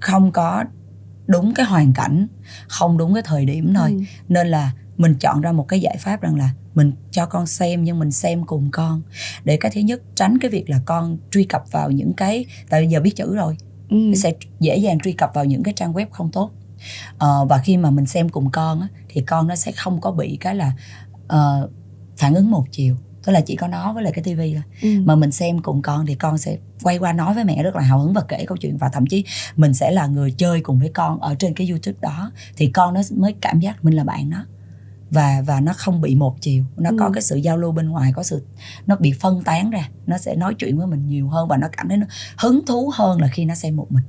không 0.00 0.32
có 0.32 0.64
đúng 1.26 1.54
cái 1.54 1.66
hoàn 1.66 1.92
cảnh 1.92 2.26
không 2.68 2.98
đúng 2.98 3.14
cái 3.14 3.22
thời 3.26 3.44
điểm 3.44 3.74
thôi. 3.74 3.90
Ừ. 3.90 4.00
nên 4.28 4.48
là 4.48 4.72
mình 4.96 5.14
chọn 5.14 5.40
ra 5.40 5.52
một 5.52 5.68
cái 5.68 5.80
giải 5.80 5.96
pháp 6.00 6.20
rằng 6.20 6.36
là 6.36 6.50
mình 6.74 6.92
cho 7.10 7.26
con 7.26 7.46
xem 7.46 7.84
nhưng 7.84 7.98
mình 7.98 8.10
xem 8.10 8.44
cùng 8.44 8.68
con. 8.72 9.02
Để 9.44 9.56
cái 9.56 9.72
thứ 9.74 9.80
nhất 9.80 10.02
tránh 10.14 10.38
cái 10.38 10.50
việc 10.50 10.70
là 10.70 10.80
con 10.84 11.18
truy 11.30 11.44
cập 11.44 11.64
vào 11.70 11.90
những 11.90 12.12
cái 12.12 12.44
tại 12.70 12.80
bây 12.80 12.88
giờ 12.88 13.00
biết 13.00 13.16
chữ 13.16 13.36
rồi 13.36 13.56
Ừ. 13.92 14.14
sẽ 14.14 14.32
dễ 14.60 14.76
dàng 14.76 14.98
truy 15.00 15.12
cập 15.12 15.30
vào 15.34 15.44
những 15.44 15.62
cái 15.62 15.74
trang 15.76 15.92
web 15.92 16.06
không 16.10 16.30
tốt. 16.30 16.50
Ờ, 17.18 17.44
và 17.44 17.58
khi 17.58 17.76
mà 17.76 17.90
mình 17.90 18.06
xem 18.06 18.28
cùng 18.28 18.50
con 18.50 18.80
á, 18.80 18.88
thì 19.08 19.20
con 19.20 19.48
nó 19.48 19.54
sẽ 19.54 19.72
không 19.72 20.00
có 20.00 20.10
bị 20.10 20.36
cái 20.40 20.54
là 20.54 20.72
ờ, 21.28 21.68
phản 22.16 22.34
ứng 22.34 22.50
một 22.50 22.64
chiều. 22.70 22.96
Tức 23.24 23.32
là 23.32 23.40
chỉ 23.40 23.56
có 23.56 23.68
nó 23.68 23.92
với 23.92 24.02
lại 24.02 24.12
cái 24.12 24.24
tivi 24.24 24.54
thôi. 24.54 24.62
Ừ. 24.82 24.88
mà 25.04 25.16
mình 25.16 25.32
xem 25.32 25.58
cùng 25.58 25.82
con 25.82 26.06
thì 26.06 26.14
con 26.14 26.38
sẽ 26.38 26.56
quay 26.82 26.98
qua 26.98 27.12
nói 27.12 27.34
với 27.34 27.44
mẹ 27.44 27.62
rất 27.62 27.76
là 27.76 27.82
hào 27.82 27.98
hứng 27.98 28.12
và 28.12 28.22
kể 28.28 28.44
câu 28.46 28.56
chuyện. 28.56 28.76
Và 28.76 28.88
thậm 28.88 29.06
chí 29.06 29.24
mình 29.56 29.74
sẽ 29.74 29.90
là 29.90 30.06
người 30.06 30.30
chơi 30.32 30.60
cùng 30.60 30.78
với 30.78 30.88
con 30.88 31.20
ở 31.20 31.34
trên 31.34 31.54
cái 31.54 31.68
youtube 31.68 31.98
đó. 32.00 32.32
Thì 32.56 32.66
con 32.66 32.94
nó 32.94 33.00
mới 33.16 33.34
cảm 33.40 33.60
giác 33.60 33.84
mình 33.84 33.94
là 33.94 34.04
bạn 34.04 34.30
nó 34.30 34.44
và 35.12 35.42
và 35.46 35.60
nó 35.60 35.72
không 35.76 36.00
bị 36.00 36.14
một 36.14 36.36
chiều. 36.40 36.64
Nó 36.76 36.90
có 36.98 37.06
Ừ. 37.06 37.10
cái 37.14 37.22
sự 37.22 37.36
giao 37.36 37.56
lưu 37.58 37.72
bên 37.72 37.88
ngoài 37.88 38.12
có 38.16 38.22
sự 38.22 38.42
nó 38.86 38.96
bị 38.96 39.12
phân 39.20 39.42
tán 39.44 39.70
ra. 39.70 39.88
Nó 40.06 40.18
sẽ 40.18 40.34
nói 40.36 40.54
chuyện 40.58 40.78
với 40.78 40.86
mình 40.86 41.06
nhiều 41.06 41.28
hơn 41.28 41.48
và 41.48 41.56
nó 41.56 41.68
cảm 41.76 41.88
thấy 41.88 41.96
nó 41.96 42.06
hứng 42.38 42.66
thú 42.66 42.90
hơn 42.94 43.20
là 43.20 43.28
khi 43.28 43.44
nó 43.44 43.54
xem 43.54 43.76
một 43.76 43.86
mình. 43.92 44.04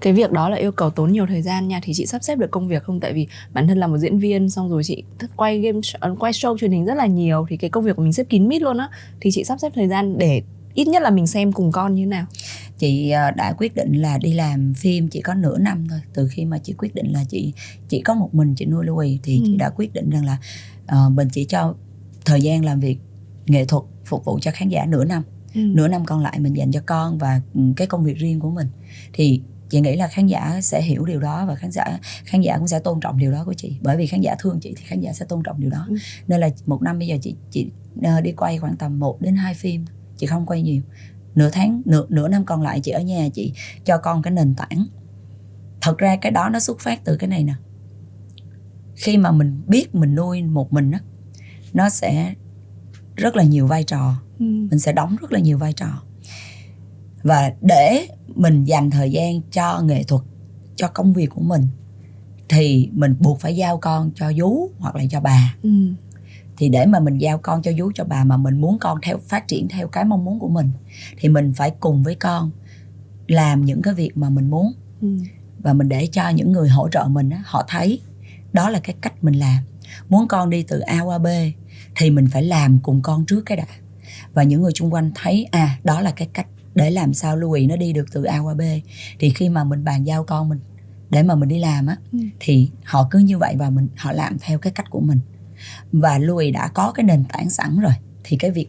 Cái 0.00 0.12
việc 0.12 0.32
đó 0.32 0.48
là 0.48 0.56
yêu 0.56 0.72
cầu 0.72 0.90
tốn 0.90 1.12
nhiều 1.12 1.26
thời 1.26 1.42
gian 1.42 1.68
nha. 1.68 1.80
Thì 1.82 1.92
chị 1.96 2.06
sắp 2.06 2.22
xếp 2.22 2.38
được 2.38 2.50
công 2.50 2.68
việc 2.68 2.82
không? 2.82 3.00
Tại 3.00 3.12
vì 3.12 3.26
bản 3.52 3.68
thân 3.68 3.78
là 3.78 3.86
một 3.86 3.98
diễn 3.98 4.18
viên 4.18 4.50
xong 4.50 4.68
rồi 4.70 4.82
chị 4.84 5.04
quay 5.36 5.58
game 5.60 5.78
sh- 5.78 6.16
quay 6.16 6.32
show 6.32 6.58
truyền 6.58 6.70
hình 6.72 6.84
rất 6.84 6.94
là 6.94 7.06
nhiều. 7.06 7.46
Thì 7.48 7.56
cái 7.56 7.70
công 7.70 7.84
việc 7.84 7.96
của 7.96 8.02
mình 8.02 8.12
xếp 8.12 8.26
kín 8.28 8.48
mít 8.48 8.62
luôn 8.62 8.76
á. 8.78 8.88
Thì 9.20 9.30
chị 9.32 9.44
sắp 9.44 9.60
xếp 9.60 9.72
thời 9.74 9.88
gian 9.88 10.18
để 10.18 10.42
ít 10.76 10.88
nhất 10.88 11.02
là 11.02 11.10
mình 11.10 11.26
xem 11.26 11.52
cùng 11.52 11.72
con 11.72 11.94
như 11.94 12.02
thế 12.02 12.06
nào. 12.06 12.26
Chị 12.78 13.10
ờ, 13.10 13.30
đã 13.30 13.52
quyết 13.52 13.74
định 13.74 13.92
là 13.92 14.18
đi 14.18 14.32
làm 14.32 14.74
phim 14.74 15.08
chỉ 15.08 15.20
có 15.20 15.34
nửa 15.34 15.58
năm 15.58 15.86
thôi. 15.90 16.00
Từ 16.14 16.28
khi 16.28 16.44
mà 16.44 16.58
chị 16.58 16.72
quyết 16.78 16.94
định 16.94 17.12
là 17.12 17.24
chị 17.28 17.52
chỉ 17.88 18.00
có 18.00 18.14
một 18.14 18.34
mình 18.34 18.54
chị 18.54 18.64
nuôi 18.66 18.84
Louis 18.86 19.20
thì 19.22 19.40
chị 19.44 19.52
Ừ. 19.52 19.56
đã 19.58 19.70
quyết 19.70 19.92
định 19.92 20.10
rằng 20.10 20.24
là 20.24 20.36
ờ, 20.86 21.08
mình 21.08 21.28
chỉ 21.32 21.44
cho 21.44 21.74
thời 22.24 22.40
gian 22.42 22.64
làm 22.64 22.80
việc 22.80 22.98
nghệ 23.46 23.64
thuật 23.64 23.82
phục 24.04 24.24
vụ 24.24 24.38
cho 24.42 24.50
khán 24.54 24.68
giả 24.68 24.86
nửa 24.86 25.04
năm. 25.04 25.22
Ừ. 25.54 25.60
nửa 25.60 25.88
năm 25.88 26.04
còn 26.04 26.22
lại 26.22 26.38
mình 26.40 26.56
dành 26.56 26.72
cho 26.72 26.80
con 26.86 27.18
và 27.18 27.40
ừ, 27.54 27.60
cái 27.76 27.86
công 27.86 28.04
việc 28.04 28.16
riêng 28.18 28.40
của 28.40 28.50
mình. 28.50 28.68
Thì 29.12 29.40
chị 29.70 29.80
nghĩ 29.80 29.96
là 29.96 30.06
khán 30.08 30.26
giả 30.26 30.60
sẽ 30.62 30.82
hiểu 30.82 31.04
điều 31.04 31.20
đó 31.20 31.46
và 31.48 31.54
khán 31.54 31.70
giả 31.72 31.84
khán 32.24 32.40
giả 32.40 32.58
cũng 32.58 32.68
sẽ 32.68 32.78
tôn 32.78 33.00
trọng 33.00 33.18
điều 33.18 33.32
đó 33.32 33.42
của 33.44 33.54
chị. 33.54 33.76
Bởi 33.82 33.96
vì 33.96 34.06
khán 34.06 34.20
giả 34.20 34.34
thương 34.38 34.60
chị 34.60 34.74
thì 34.76 34.82
khán 34.86 35.00
giả 35.00 35.12
sẽ 35.12 35.24
tôn 35.28 35.42
trọng 35.44 35.60
điều 35.60 35.70
đó. 35.70 35.86
Ừ. 35.88 35.96
nên 36.28 36.40
là 36.40 36.48
một 36.66 36.82
năm 36.82 36.98
bây 36.98 37.08
giờ 37.08 37.16
chị 37.22 37.34
chị 37.50 37.66
ờ, 38.02 38.20
đi 38.20 38.32
quay 38.32 38.58
khoảng 38.58 38.76
tầm 38.76 38.98
1 38.98 39.20
đến 39.20 39.36
2 39.36 39.54
phim 39.54 39.84
chị 40.16 40.26
không 40.26 40.46
quay 40.46 40.62
nhiều. 40.62 40.82
Nửa 41.34 41.50
tháng 41.50 41.82
nửa 41.84 42.06
nửa 42.08 42.28
năm 42.28 42.44
còn 42.44 42.62
lại 42.62 42.80
chị 42.80 42.90
ở 42.90 43.00
nhà 43.00 43.28
chị 43.34 43.52
cho 43.84 43.98
con 43.98 44.22
cái 44.22 44.32
nền 44.32 44.54
tảng. 44.54 44.86
Thật 45.80 45.98
ra 45.98 46.16
cái 46.16 46.32
đó 46.32 46.48
nó 46.48 46.60
xuất 46.60 46.80
phát 46.80 47.04
từ 47.04 47.16
cái 47.16 47.28
này 47.28 47.44
nè. 47.44 47.54
Khi 48.94 49.16
mà 49.16 49.32
mình 49.32 49.62
biết 49.66 49.94
mình 49.94 50.14
nuôi 50.14 50.42
một 50.42 50.72
mình 50.72 50.90
á 50.90 51.00
nó 51.72 51.88
sẽ 51.88 52.34
rất 53.16 53.36
là 53.36 53.42
nhiều 53.42 53.66
vai 53.66 53.84
trò. 53.84 54.14
Ừ. 54.38 54.44
mình 54.44 54.78
sẽ 54.78 54.92
đóng 54.92 55.16
rất 55.20 55.32
là 55.32 55.38
nhiều 55.38 55.58
vai 55.58 55.72
trò. 55.72 56.02
Và 57.22 57.52
để 57.60 58.08
mình 58.34 58.64
dành 58.64 58.90
thời 58.90 59.10
gian 59.10 59.42
cho 59.52 59.80
nghệ 59.84 60.02
thuật 60.02 60.22
cho 60.76 60.88
công 60.88 61.12
việc 61.12 61.30
của 61.30 61.40
mình 61.40 61.68
thì 62.48 62.90
mình 62.92 63.14
buộc 63.20 63.40
phải 63.40 63.56
giao 63.56 63.78
con 63.78 64.10
cho 64.14 64.32
vú 64.38 64.70
hoặc 64.78 64.96
là 64.96 65.04
cho 65.10 65.20
bà. 65.20 65.54
Ừ. 65.62 65.70
thì 66.56 66.68
để 66.68 66.86
mà 66.86 67.00
mình 67.00 67.18
giao 67.18 67.38
con 67.38 67.62
cho 67.62 67.70
vú 67.78 67.92
cho 67.94 68.04
bà 68.04 68.24
mà 68.24 68.36
mình 68.36 68.60
muốn 68.60 68.78
con 68.78 68.98
theo 69.02 69.18
phát 69.18 69.48
triển 69.48 69.68
theo 69.68 69.88
cái 69.88 70.04
mong 70.04 70.24
muốn 70.24 70.38
của 70.38 70.48
mình 70.48 70.70
thì 71.18 71.28
mình 71.28 71.52
phải 71.56 71.70
cùng 71.80 72.02
với 72.02 72.14
con 72.14 72.50
làm 73.28 73.64
những 73.64 73.82
cái 73.82 73.94
việc 73.94 74.16
mà 74.16 74.30
mình 74.30 74.50
muốn. 74.50 74.72
Ừ. 75.00 75.08
và 75.58 75.72
mình 75.72 75.88
để 75.88 76.06
cho 76.12 76.28
những 76.28 76.52
người 76.52 76.68
hỗ 76.68 76.88
trợ 76.88 77.04
mình 77.08 77.30
á, 77.30 77.42
họ 77.46 77.64
thấy 77.68 78.00
đó 78.52 78.70
là 78.70 78.80
cái 78.80 78.96
cách 79.00 79.24
mình 79.24 79.34
làm. 79.34 79.58
Muốn 80.08 80.28
con 80.28 80.50
đi 80.50 80.62
từ 80.62 80.78
A 80.80 81.00
qua 81.00 81.18
B 81.18 81.26
thì 81.96 82.10
mình 82.10 82.28
phải 82.32 82.42
làm 82.42 82.78
cùng 82.82 83.02
con 83.02 83.26
trước 83.26 83.42
cái 83.46 83.56
đã. 83.56 83.64
Và 84.34 84.42
những 84.42 84.62
người 84.62 84.72
xung 84.78 84.94
quanh 84.94 85.10
thấy 85.14 85.46
à 85.50 85.78
đó 85.84 86.00
là 86.00 86.10
cái 86.10 86.28
cách 86.32 86.46
để 86.74 86.90
làm 86.90 87.14
sao 87.14 87.36
Louis 87.36 87.68
nó 87.68 87.76
đi 87.76 87.92
được 87.92 88.06
từ 88.12 88.24
A 88.24 88.38
qua 88.38 88.54
B. 88.54 88.60
Thì 89.18 89.30
khi 89.30 89.48
mà 89.48 89.64
mình 89.64 89.84
bàn 89.84 90.06
giao 90.06 90.24
con 90.24 90.48
mình 90.48 90.60
để 91.10 91.22
mà 91.22 91.34
mình 91.34 91.48
đi 91.48 91.58
làm 91.58 91.86
á 91.86 91.96
Ừ. 92.12 92.18
thì 92.40 92.70
họ 92.84 93.08
cứ 93.10 93.18
như 93.18 93.38
vậy 93.38 93.54
và 93.58 93.70
mình 93.70 93.88
họ 93.96 94.12
làm 94.12 94.36
theo 94.40 94.58
cái 94.58 94.72
cách 94.72 94.90
của 94.90 95.00
mình 95.00 95.20
và 95.92 96.18
Louis 96.18 96.54
đã 96.54 96.68
có 96.68 96.92
cái 96.92 97.04
nền 97.04 97.24
tảng 97.24 97.50
sẵn 97.50 97.78
rồi 97.80 97.92
thì 98.24 98.36
cái 98.36 98.50
việc 98.50 98.68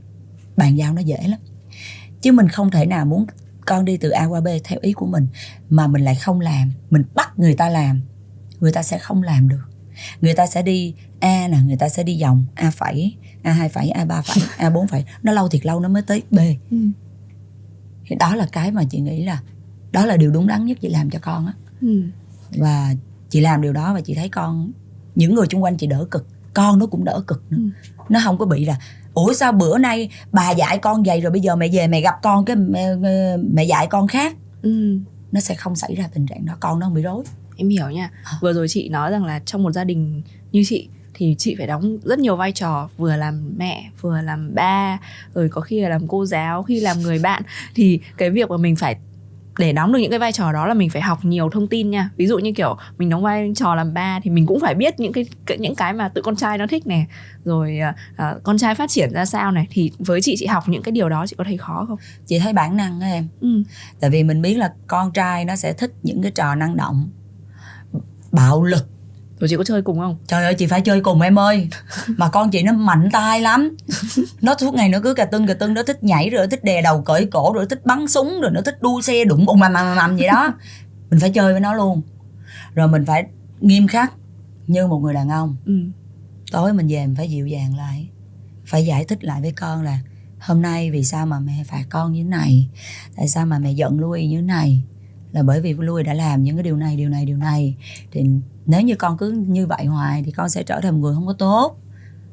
bàn 0.57 0.77
giao 0.77 0.93
nó 0.93 1.01
dễ 1.01 1.17
lắm. 1.27 1.39
Chứ 2.21 2.31
mình 2.31 2.49
không 2.49 2.71
thể 2.71 2.85
nào 2.85 3.05
muốn 3.05 3.25
con 3.65 3.85
đi 3.85 3.97
từ 3.97 4.09
A 4.09 4.25
qua 4.25 4.41
B 4.41 4.47
theo 4.63 4.79
ý 4.81 4.93
của 4.93 5.05
mình 5.05 5.27
mà 5.69 5.87
mình 5.87 6.01
lại 6.01 6.15
không 6.15 6.39
làm. 6.41 6.71
Mình 6.89 7.03
bắt 7.15 7.39
người 7.39 7.55
ta 7.55 7.69
làm 7.69 8.01
người 8.59 8.71
ta 8.71 8.83
sẽ 8.83 8.97
không 8.97 9.23
làm 9.23 9.49
được. 9.49 9.63
Người 10.21 10.33
ta 10.33 10.47
sẽ 10.47 10.61
đi 10.61 10.95
A 11.19 11.47
nè 11.47 11.57
người 11.65 11.77
ta 11.77 11.89
sẽ 11.89 12.03
đi 12.03 12.21
vòng 12.21 12.45
A 12.55 12.71
phẩy 12.71 13.15
A 13.43 13.51
hai 13.51 13.69
phẩy 13.69 13.89
A 13.89 14.05
ba 14.05 14.21
phẩy 14.21 14.43
A 14.57 14.69
bốn 14.69 14.87
phẩy. 14.87 15.05
Nó 15.23 15.31
lâu 15.31 15.49
thiệt 15.49 15.65
lâu 15.65 15.79
nó 15.79 15.89
mới 15.89 16.01
tới 16.01 16.23
B. 16.31 16.39
Ừ. 16.71 16.77
thì 18.07 18.15
đó 18.15 18.35
là 18.35 18.47
cái 18.51 18.71
mà 18.71 18.83
chị 18.89 18.99
nghĩ 18.99 19.23
là 19.23 19.41
đó 19.91 20.05
là 20.05 20.17
điều 20.17 20.31
đúng 20.31 20.47
đắn 20.47 20.65
nhất 20.65 20.77
chị 20.81 20.89
làm 20.89 21.09
cho 21.09 21.19
con 21.21 21.45
á. 21.45 21.53
Ừ. 21.81 22.01
và 22.57 22.95
chị 23.29 23.39
làm 23.41 23.61
điều 23.61 23.73
đó 23.73 23.93
và 23.93 24.01
chị 24.01 24.13
thấy 24.13 24.29
con 24.29 24.71
những 25.15 25.35
người 25.35 25.47
xung 25.51 25.63
quanh 25.63 25.77
chị 25.77 25.87
đỡ 25.87 26.07
cực 26.11 26.27
con 26.53 26.79
nó 26.79 26.85
cũng 26.85 27.03
đỡ 27.03 27.21
cực 27.27 27.43
nữa 27.51 27.57
Ừ. 27.57 27.63
nó 28.09 28.19
không 28.23 28.37
có 28.37 28.45
bị 28.45 28.65
là 28.65 28.75
ủa 29.13 29.33
sao 29.33 29.51
bữa 29.51 29.77
nay 29.77 30.09
bà 30.31 30.51
dạy 30.51 30.77
con 30.77 31.03
vậy 31.03 31.21
rồi 31.21 31.31
bây 31.31 31.41
giờ 31.41 31.55
mẹ 31.55 31.67
về 31.73 31.87
mẹ 31.87 32.01
gặp 32.01 32.15
con 32.23 32.45
cái 32.45 32.55
mẹ, 32.55 32.95
mẹ 33.53 33.63
dạy 33.63 33.87
con 33.87 34.07
khác 34.07 34.35
Ừ. 34.61 34.97
nó 35.31 35.39
sẽ 35.39 35.55
không 35.55 35.75
xảy 35.75 35.95
ra 35.95 36.09
tình 36.13 36.25
trạng 36.27 36.45
đó 36.45 36.53
con 36.59 36.79
nó 36.79 36.85
không 36.85 36.93
bị 36.93 37.01
rối 37.01 37.23
em 37.57 37.69
hiểu 37.69 37.89
nha 37.89 38.11
À. 38.23 38.31
vừa 38.41 38.53
rồi 38.53 38.67
chị 38.69 38.89
nói 38.89 39.11
rằng 39.11 39.25
là 39.25 39.39
trong 39.45 39.63
một 39.63 39.71
gia 39.71 39.83
đình 39.83 40.21
như 40.51 40.63
chị 40.65 40.87
thì 41.13 41.35
chị 41.37 41.55
phải 41.57 41.67
đóng 41.67 41.97
rất 42.03 42.19
nhiều 42.19 42.35
vai 42.35 42.51
trò 42.51 42.89
vừa 42.97 43.15
làm 43.15 43.53
mẹ 43.57 43.89
vừa 44.01 44.21
làm 44.21 44.55
ba 44.55 44.99
rồi 45.33 45.49
có 45.49 45.61
khi 45.61 45.81
là 45.81 45.89
làm 45.89 46.07
cô 46.07 46.25
giáo 46.25 46.63
khi 46.63 46.79
làm 46.79 46.99
người 47.01 47.19
bạn 47.19 47.43
thì 47.75 47.99
cái 48.17 48.29
việc 48.29 48.49
mà 48.49 48.57
mình 48.57 48.75
phải 48.75 48.95
để 49.57 49.73
đóng 49.73 49.93
được 49.93 49.99
những 49.99 50.09
cái 50.09 50.19
vai 50.19 50.31
trò 50.31 50.51
đó 50.51 50.67
là 50.67 50.73
mình 50.73 50.89
phải 50.89 51.01
học 51.01 51.25
nhiều 51.25 51.49
thông 51.49 51.67
tin 51.67 51.89
nha. 51.89 52.09
Ví 52.17 52.27
dụ 52.27 52.37
như 52.37 52.51
kiểu 52.51 52.77
mình 52.97 53.09
đóng 53.09 53.23
vai 53.23 53.51
trò 53.55 53.75
làm 53.75 53.93
ba 53.93 54.19
thì 54.23 54.29
mình 54.29 54.45
cũng 54.45 54.59
phải 54.59 54.75
biết 54.75 54.99
những 54.99 55.13
cái 55.13 55.25
những 55.57 55.75
cái 55.75 55.93
mà 55.93 56.09
tự 56.09 56.21
con 56.21 56.35
trai 56.35 56.57
nó 56.57 56.67
thích 56.67 56.87
này 56.87 57.07
rồi 57.45 57.79
à, 57.79 57.95
à, 58.15 58.35
con 58.43 58.57
trai 58.57 58.75
phát 58.75 58.89
triển 58.89 59.13
ra 59.13 59.25
sao 59.25 59.51
này. 59.51 59.67
Thì 59.69 59.91
với 59.99 60.21
chị 60.21 60.35
chị 60.37 60.45
học 60.45 60.63
những 60.67 60.83
cái 60.83 60.91
điều 60.91 61.09
đó 61.09 61.27
chị 61.27 61.35
có 61.37 61.43
thấy 61.43 61.57
khó 61.57 61.85
không? 61.87 61.97
Chị 62.25 62.39
thấy 62.39 62.53
bản 62.53 62.77
năng 62.77 62.99
á 62.99 63.07
em. 63.07 63.27
Ừ. 63.41 63.63
Tại 63.99 64.09
vì 64.09 64.23
mình 64.23 64.41
biết 64.41 64.57
là 64.57 64.73
con 64.87 65.11
trai 65.11 65.45
nó 65.45 65.55
sẽ 65.55 65.73
thích 65.73 65.93
những 66.03 66.21
cái 66.21 66.31
trò 66.31 66.55
năng 66.55 66.77
động 66.77 67.09
bạo 68.31 68.63
lực 68.63 68.87
rồi 69.39 69.47
chị 69.49 69.55
có 69.57 69.63
chơi 69.63 69.81
cùng 69.81 69.99
không? 69.99 70.17
Trời 70.27 70.43
ơi 70.43 70.53
chị 70.53 70.67
phải 70.67 70.81
chơi 70.81 71.01
cùng 71.01 71.21
em 71.21 71.39
ơi. 71.39 71.69
Mà 72.07 72.29
con 72.29 72.49
chị 72.49 72.63
nó 72.63 72.73
mạnh 72.73 73.09
tay 73.11 73.41
lắm. 73.41 73.75
Nó 74.41 74.55
suốt 74.59 74.73
ngày 74.73 74.89
nó 74.89 74.99
cứ 75.03 75.13
cà 75.13 75.25
tưng 75.25 75.47
cà 75.47 75.53
tưng 75.53 75.73
nó 75.73 75.83
thích 75.83 76.03
nhảy 76.03 76.29
rồi 76.29 76.41
nó 76.41 76.47
thích 76.51 76.63
đè 76.63 76.81
đầu 76.81 77.01
cởi 77.01 77.25
cổ 77.25 77.53
rồi 77.53 77.63
nó 77.63 77.67
thích 77.69 77.85
bắn 77.85 78.07
súng 78.07 78.41
rồi 78.41 78.51
nó 78.51 78.61
thích 78.61 78.81
đua 78.81 79.01
xe 79.01 79.25
đụng 79.25 79.45
bụng 79.45 79.59
mầm 79.59 79.73
mầm 79.73 79.95
mầm 79.95 80.17
vậy 80.17 80.27
đó. 80.27 80.53
Mình 81.09 81.19
phải 81.19 81.29
chơi 81.29 81.51
với 81.51 81.61
nó 81.61 81.73
luôn. 81.73 82.01
Rồi 82.75 82.87
mình 82.87 83.05
phải 83.05 83.25
nghiêm 83.59 83.87
khắc 83.87 84.13
như 84.67 84.87
một 84.87 84.99
người 84.99 85.13
đàn 85.13 85.29
ông. 85.29 85.55
Ừ. 85.65 85.73
Tối 86.51 86.73
mình 86.73 86.87
về 86.87 87.05
mình 87.05 87.15
phải 87.15 87.29
dịu 87.29 87.47
dàng 87.47 87.77
lại. 87.77 88.09
Phải 88.65 88.85
giải 88.85 89.05
thích 89.05 89.23
lại 89.23 89.41
với 89.41 89.51
con 89.51 89.83
là 89.83 89.99
hôm 90.39 90.61
nay 90.61 90.91
vì 90.91 91.03
sao 91.03 91.25
mà 91.25 91.39
mẹ 91.39 91.63
phạt 91.67 91.83
con 91.89 92.13
như 92.13 92.23
thế 92.23 92.29
này? 92.29 92.69
Tại 93.15 93.27
sao 93.27 93.45
mà 93.45 93.59
mẹ 93.59 93.71
giận 93.71 93.99
Louis 93.99 94.29
như 94.29 94.37
thế 94.37 94.41
này 94.41 94.83
là 95.31 95.43
bởi 95.43 95.61
vì 95.61 95.73
Louis 95.73 96.05
đã 96.05 96.13
làm 96.13 96.43
những 96.43 96.55
cái 96.55 96.63
điều 96.63 96.77
này 96.77 96.95
điều 96.97 97.09
này 97.09 97.25
điều 97.25 97.37
này. 97.37 97.77
Thì 98.11 98.25
nếu 98.65 98.81
như 98.81 98.95
con 98.95 99.17
cứ 99.17 99.31
như 99.31 99.67
vậy 99.67 99.85
hoài 99.85 100.23
thì 100.23 100.31
con 100.31 100.49
sẽ 100.49 100.63
trở 100.63 100.81
thành 100.81 100.93
một 100.93 100.99
người 100.99 101.15
không 101.15 101.27
có 101.27 101.33
tốt. 101.33 101.77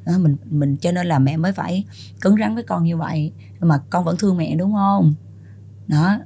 Đó, 0.07 0.13
mình 0.19 0.37
mình 0.51 0.77
cho 0.77 0.93
nên 0.93 1.07
là 1.07 1.19
mẹ 1.19 1.37
mới 1.37 1.53
phải 1.53 1.85
cứng 2.21 2.37
rắn 2.37 2.55
với 2.55 2.65
con 2.65 2.85
như 2.85 2.97
vậy. 2.97 3.33
Mà 3.61 3.79
con 3.91 4.05
vẫn 4.05 4.17
thương 4.19 4.37
mẹ 4.37 4.57
đúng 4.57 4.73
không? 4.73 5.15
Đó 5.87 6.19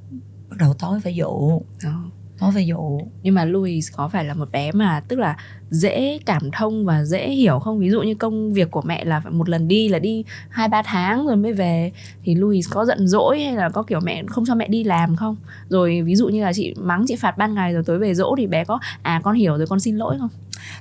bắt 0.50 0.56
đầu 0.58 0.74
tối 0.74 1.00
phải 1.00 1.14
dụ. 1.14 1.60
Đó 1.84 2.10
tối 2.39 2.51
phải 2.55 2.66
dụ. 2.66 3.01
Nhưng 3.22 3.34
mà 3.34 3.45
Louis 3.45 3.93
có 3.97 4.09
phải 4.09 4.24
là 4.24 4.34
một 4.34 4.49
bé 4.53 4.72
mà 4.72 5.01
tức 5.09 5.18
là 5.18 5.36
dễ 5.70 6.18
cảm 6.26 6.51
thông 6.53 6.84
và 6.84 7.05
dễ 7.05 7.30
hiểu 7.30 7.59
không? 7.59 7.78
Ví 7.78 7.91
dụ 7.91 8.03
như 8.03 8.14
công 8.14 8.53
việc 8.53 8.70
của 8.70 8.82
mẹ 8.82 9.05
là 9.05 9.20
phải 9.20 9.32
một 9.32 9.49
lần 9.49 9.68
đi 9.68 9.89
là 9.89 9.99
đi 9.99 10.24
hai 10.49 10.68
ba 10.68 10.82
tháng 10.82 11.26
rồi 11.26 11.36
mới 11.36 11.53
về. 11.53 11.93
Thì 12.22 12.34
Louis 12.34 12.70
có 12.70 12.84
giận 12.84 13.09
dỗi 13.09 13.41
hay 13.41 13.55
là 13.55 13.68
có 13.68 13.82
kiểu 13.82 14.01
mẹ 14.01 14.22
không 14.26 14.45
cho 14.47 14.55
mẹ 14.55 14.68
đi 14.68 14.84
làm 14.84 15.16
không? 15.16 15.36
Rồi 15.68 16.03
ví 16.03 16.16
dụ 16.16 16.28
như 16.28 16.43
là 16.43 16.53
chị 16.53 16.74
mắng 16.78 17.05
chị 17.09 17.16
phạt 17.16 17.39
ban 17.39 17.55
ngày 17.55 17.72
rồi 17.72 17.82
tối 17.86 17.99
về 17.99 18.14
dỗ 18.14 18.34
thì 18.39 18.47
bé 18.47 18.64
có 18.64 18.78
à 19.03 19.20
con 19.24 19.34
hiểu 19.34 19.57
rồi 19.57 19.66
con 19.66 19.80
xin 19.80 19.97
lỗi 19.97 20.16
không? 20.18 20.30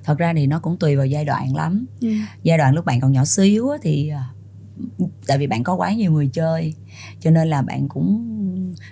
Thật 0.03 0.18
ra 0.18 0.34
thì 0.36 0.47
nó 0.47 0.60
cũng 0.60 0.78
tùy 0.78 0.95
vào 0.95 1.05
giai 1.05 1.26
đoạn 1.26 1.55
lắm. 1.55 1.86
Ừ. 2.01 2.10
giai 2.43 2.58
đoạn 2.58 2.76
lúc 2.76 2.86
bạn 2.86 2.99
còn 2.99 3.12
nhỏ 3.12 3.26
xíu 3.26 3.68
thì 3.82 4.10
à, 4.10 4.24
tại 5.28 5.38
vì 5.38 5.47
bạn 5.47 5.64
có 5.64 5.76
quá 5.76 5.93
nhiều 5.93 6.12
người 6.12 6.30
chơi 6.34 6.74
cho 7.20 7.32
nên 7.32 7.47
là 7.47 7.62
bạn 7.62 7.88
cũng 7.88 8.24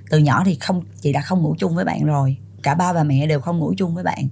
từ 0.10 0.18
nhỏ 0.18 0.44
thì 0.46 0.56
không 0.56 0.82
chị 1.02 1.14
đã 1.14 1.22
không 1.22 1.42
ngủ 1.42 1.56
chung 1.58 1.76
với 1.76 1.86
bạn 1.86 2.06
rồi 2.06 2.38
cả 2.66 2.76
ba 2.76 2.94
và 2.94 3.04
mẹ 3.04 3.28
đều 3.28 3.40
không 3.40 3.60
ngủ 3.60 3.74
chung 3.78 3.96
với 3.96 4.04
bạn. 4.04 4.28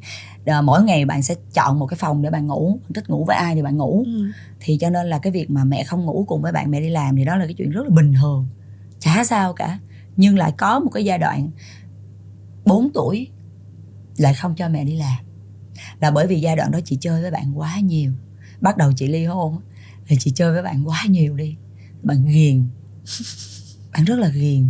À, 0.45 0.61
mỗi 0.61 0.83
ngày 0.83 1.05
bạn 1.05 1.21
sẽ 1.21 1.35
chọn 1.53 1.79
một 1.79 1.87
cái 1.87 1.97
phòng 1.97 2.21
để 2.21 2.29
bạn 2.29 2.47
ngủ 2.47 2.79
thích 2.95 3.09
ngủ 3.09 3.25
với 3.25 3.35
ai 3.35 3.55
thì 3.55 3.61
bạn 3.61 3.77
ngủ. 3.77 4.03
Ừ. 4.05 4.31
thì 4.59 4.77
cho 4.77 4.89
nên 4.89 5.07
là 5.07 5.19
cái 5.19 5.31
việc 5.31 5.49
mà 5.51 5.63
mẹ 5.63 5.83
không 5.83 6.05
ngủ 6.05 6.25
cùng 6.27 6.41
với 6.41 6.51
bạn 6.51 6.71
mẹ 6.71 6.79
đi 6.79 6.89
làm 6.89 7.15
thì 7.15 7.25
đó 7.25 7.35
là 7.35 7.45
cái 7.45 7.53
chuyện 7.53 7.69
rất 7.69 7.83
là 7.83 7.89
bình 7.89 8.13
thường 8.21 8.47
chả 8.99 9.23
sao 9.23 9.53
cả. 9.53 9.79
Nhưng 10.17 10.37
lại 10.37 10.53
có 10.57 10.79
một 10.79 10.89
cái 10.93 11.05
giai 11.05 11.17
đoạn 11.17 11.49
4 12.65 12.89
tuổi 12.93 13.27
lại 14.17 14.33
không 14.33 14.55
cho 14.55 14.69
mẹ 14.69 14.83
đi 14.83 14.95
làm. 14.95 15.25
Là 15.99 16.11
bởi 16.11 16.27
vì 16.27 16.39
giai 16.39 16.55
đoạn 16.55 16.71
đó 16.71 16.79
chị 16.85 16.97
chơi 17.01 17.21
với 17.21 17.31
bạn 17.31 17.59
quá 17.59 17.79
nhiều. 17.79 18.11
Bắt 18.61 18.77
đầu 18.77 18.91
chị 18.95 19.07
ly 19.07 19.25
hôn 19.25 19.59
thì 20.07 20.15
chị 20.19 20.31
chơi 20.35 20.53
với 20.53 20.63
bạn 20.63 20.87
quá 20.87 21.03
nhiều 21.09 21.35
đi. 21.35 21.55
Bạn 22.03 22.25
ghiền. 22.25 22.67
Bạn 23.91 24.05
rất 24.05 24.19
là 24.19 24.27
ghiền 24.27 24.69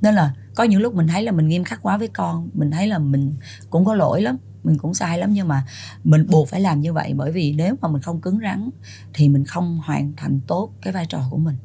nên 0.00 0.14
là 0.14 0.34
có 0.54 0.64
những 0.64 0.80
lúc 0.80 0.94
mình 0.94 1.08
thấy 1.08 1.22
là 1.22 1.32
mình 1.32 1.48
nghiêm 1.48 1.64
khắc 1.64 1.82
quá 1.82 1.96
với 1.96 2.08
con, 2.08 2.48
mình 2.54 2.70
thấy 2.70 2.86
là 2.86 2.98
mình 2.98 3.32
cũng 3.70 3.84
có 3.84 3.94
lỗi 3.94 4.22
lắm, 4.22 4.36
mình 4.64 4.78
cũng 4.78 4.94
sai 4.94 5.18
lắm. 5.18 5.32
Nhưng 5.32 5.48
mà 5.48 5.66
mình 6.04 6.26
buộc 6.30 6.48
phải 6.48 6.60
làm 6.60 6.80
như 6.80 6.92
vậy 6.92 7.14
bởi 7.14 7.32
vì 7.32 7.52
nếu 7.52 7.74
mà 7.80 7.88
mình 7.88 8.02
không 8.02 8.20
cứng 8.20 8.38
rắn 8.42 8.70
thì 9.14 9.28
mình 9.28 9.44
không 9.44 9.80
hoàn 9.84 10.12
thành 10.16 10.40
tốt 10.46 10.72
cái 10.82 10.92
vai 10.92 11.06
trò 11.06 11.20
của 11.30 11.38
mình. 11.38 11.56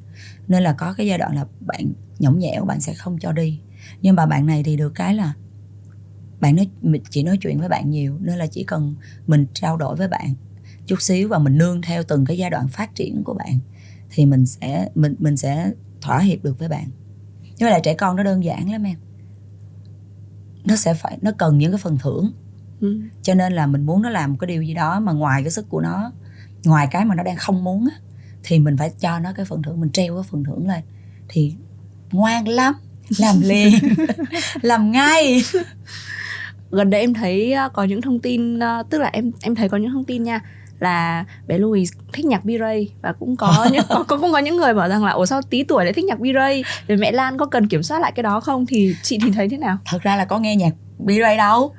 Nên 0.47 0.63
là 0.63 0.73
có 0.73 0.93
cái 0.93 1.07
giai 1.07 1.17
đoạn 1.17 1.35
là 1.35 1.45
bạn 1.59 1.93
nhõng 2.19 2.39
nhẽo, 2.39 2.65
bạn 2.65 2.81
sẽ 2.81 2.93
không 2.93 3.17
cho 3.19 3.31
đi. 3.31 3.59
Nhưng 4.01 4.15
mà 4.15 4.25
bạn 4.25 4.45
này 4.45 4.63
thì 4.63 4.77
được 4.77 4.91
cái 4.95 5.13
là 5.13 5.33
bạn 6.39 6.55
nói, 6.55 6.69
mình 6.81 7.01
chỉ 7.09 7.23
nói 7.23 7.37
chuyện 7.41 7.59
với 7.59 7.69
bạn 7.69 7.89
nhiều, 7.89 8.17
nên 8.19 8.37
là 8.37 8.47
chỉ 8.47 8.63
cần 8.63 8.95
mình 9.27 9.45
trao 9.53 9.77
đổi 9.77 9.95
với 9.95 10.07
bạn 10.07 10.33
chút 10.85 11.01
xíu 11.01 11.27
và 11.27 11.39
mình 11.39 11.57
nương 11.57 11.81
theo 11.81 12.03
từng 12.03 12.25
cái 12.25 12.37
giai 12.37 12.49
đoạn 12.49 12.67
phát 12.67 12.95
triển 12.95 13.23
của 13.23 13.33
bạn 13.33 13.59
thì 14.09 14.25
mình 14.25 14.45
sẽ, 14.45 14.89
mình 14.95 15.15
mình 15.19 15.37
sẽ 15.37 15.71
thỏa 16.01 16.19
hiệp 16.19 16.43
được 16.43 16.59
với 16.59 16.69
bạn 16.69 16.89
mà 17.61 17.69
lại 17.69 17.81
trẻ 17.83 17.93
con 17.93 18.15
nó 18.15 18.23
đơn 18.23 18.43
giản 18.43 18.71
lắm 18.71 18.83
em. 18.83 18.97
Nó 20.65 20.75
sẽ 20.75 20.93
phải 20.93 21.17
nó 21.21 21.31
cần 21.37 21.57
những 21.57 21.71
cái 21.71 21.79
phần 21.83 21.97
thưởng. 21.97 22.31
Ừ. 22.81 22.99
cho 23.21 23.33
nên 23.33 23.53
là 23.53 23.67
mình 23.67 23.85
muốn 23.85 24.01
nó 24.01 24.09
làm 24.09 24.31
một 24.31 24.37
cái 24.39 24.47
điều 24.47 24.61
gì 24.61 24.73
đó 24.73 24.99
mà 24.99 25.11
ngoài 25.11 25.43
cái 25.43 25.51
sức 25.51 25.69
của 25.69 25.81
nó 25.81 26.11
ngoài 26.65 26.87
cái 26.91 27.05
mà 27.05 27.15
nó 27.15 27.23
đang 27.23 27.35
không 27.35 27.63
muốn 27.63 27.87
á 27.91 27.97
thì 28.43 28.59
mình 28.59 28.77
phải 28.77 28.91
cho 28.99 29.19
nó 29.19 29.33
cái 29.35 29.45
phần 29.45 29.61
thưởng 29.61 29.79
mình 29.79 29.89
treo 29.89 30.15
cái 30.15 30.23
phần 30.31 30.43
thưởng 30.43 30.67
lên. 30.67 30.83
Thì 31.27 31.53
ngoan 32.11 32.47
lắm 32.47 32.73
làm 33.19 33.41
liền 33.41 33.73
làm 34.61 34.91
ngay. 34.91 35.41
Gần 36.71 36.89
đây 36.89 37.01
em 37.01 37.13
thấy 37.13 37.55
uh, 37.65 37.73
có 37.73 37.83
những 37.83 38.01
thông 38.01 38.19
tin 38.19 38.59
uh, 38.59 38.89
tức 38.89 39.01
là 39.01 39.09
em 39.13 39.31
em 39.41 39.55
thấy 39.55 39.69
có 39.69 39.77
những 39.77 39.91
thông 39.91 40.05
tin 40.05 40.23
nha 40.23 40.41
là 40.79 41.25
bé 41.47 41.57
Louis 41.57 41.91
thích 42.13 42.25
nhạc 42.25 42.43
B-Ray 42.43 42.87
và 43.01 43.13
cũng 43.19 43.35
có 43.35 43.67
những 43.71 43.83
có, 43.89 44.05
cũng 44.07 44.31
có 44.31 44.37
những 44.39 44.57
người 44.57 44.73
bảo 44.73 44.89
rằng 44.89 45.05
là 45.05 45.11
ủa 45.11 45.25
sao 45.25 45.41
tí 45.41 45.63
tuổi 45.63 45.83
lại 45.83 45.93
thích 45.93 46.05
nhạc 46.05 46.19
B-Ray? 46.19 46.63
Rồi 46.87 46.97
mẹ 46.97 47.11
Lan 47.11 47.37
có 47.37 47.45
cần 47.45 47.67
kiểm 47.67 47.83
soát 47.83 47.99
lại 47.99 48.11
cái 48.15 48.23
đó 48.23 48.39
không? 48.39 48.65
Thì 48.65 48.95
chị 49.03 49.19
thì 49.23 49.31
thấy 49.31 49.49
thế 49.49 49.57
nào? 49.57 49.77
Thật 49.85 50.01
ra 50.01 50.15
là 50.15 50.25
có 50.25 50.39
nghe 50.39 50.55
nhạc 50.55 50.73
B-Ray 50.99 51.37
đâu. 51.37 51.73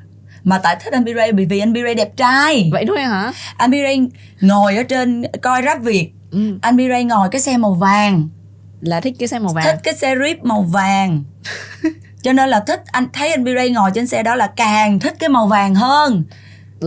Mà 0.44 0.59
tại 0.59 0.76
thích 0.80 0.92
anh 0.92 1.05
B-Ray 1.05 1.36
bởi 1.36 1.44
vì 1.44 1.59
anh 1.59 1.72
B-Ray 1.72 1.94
đẹp 1.94 2.16
trai. 2.16 2.70
Vậy 2.72 2.84
thôi 2.88 3.03
hả? 3.03 3.32
Anh 3.57 3.70
B-Ray 3.70 4.09
ngồi 4.40 4.76
ở 4.76 4.82
trên 4.82 5.22
coi 5.42 5.62
rap 5.62 5.82
Việt. 5.82 6.12
Ừ. 6.30 6.59
anh 6.62 6.76
B-Ray 6.76 7.07
ngồi 7.07 7.28
cái 7.28 7.40
xe 7.40 7.57
màu 7.57 7.74
vàng. 7.74 8.28
Là 8.80 9.01
thích 9.01 9.14
cái 9.18 9.28
xe 9.28 9.38
màu 9.38 9.53
vàng. 9.53 9.64
Thích 9.64 9.80
cái 9.82 9.94
xe 9.94 10.14
Jeep 10.14 10.36
màu 10.42 10.62
vàng. 10.62 11.24
Cho 12.22 12.32
nên 12.32 12.49
là 12.49 12.61
thích 12.61 12.82
anh 12.86 13.07
thấy 13.12 13.30
anh 13.30 13.44
B-Ray 13.44 13.72
ngồi 13.72 13.90
trên 13.94 14.07
xe 14.07 14.22
đó 14.22 14.34
là 14.34 14.47
càng 14.47 15.01
thích 15.01 15.14
cái 15.18 15.28
màu 15.28 15.47
vàng 15.47 15.74
hơn 15.74 16.24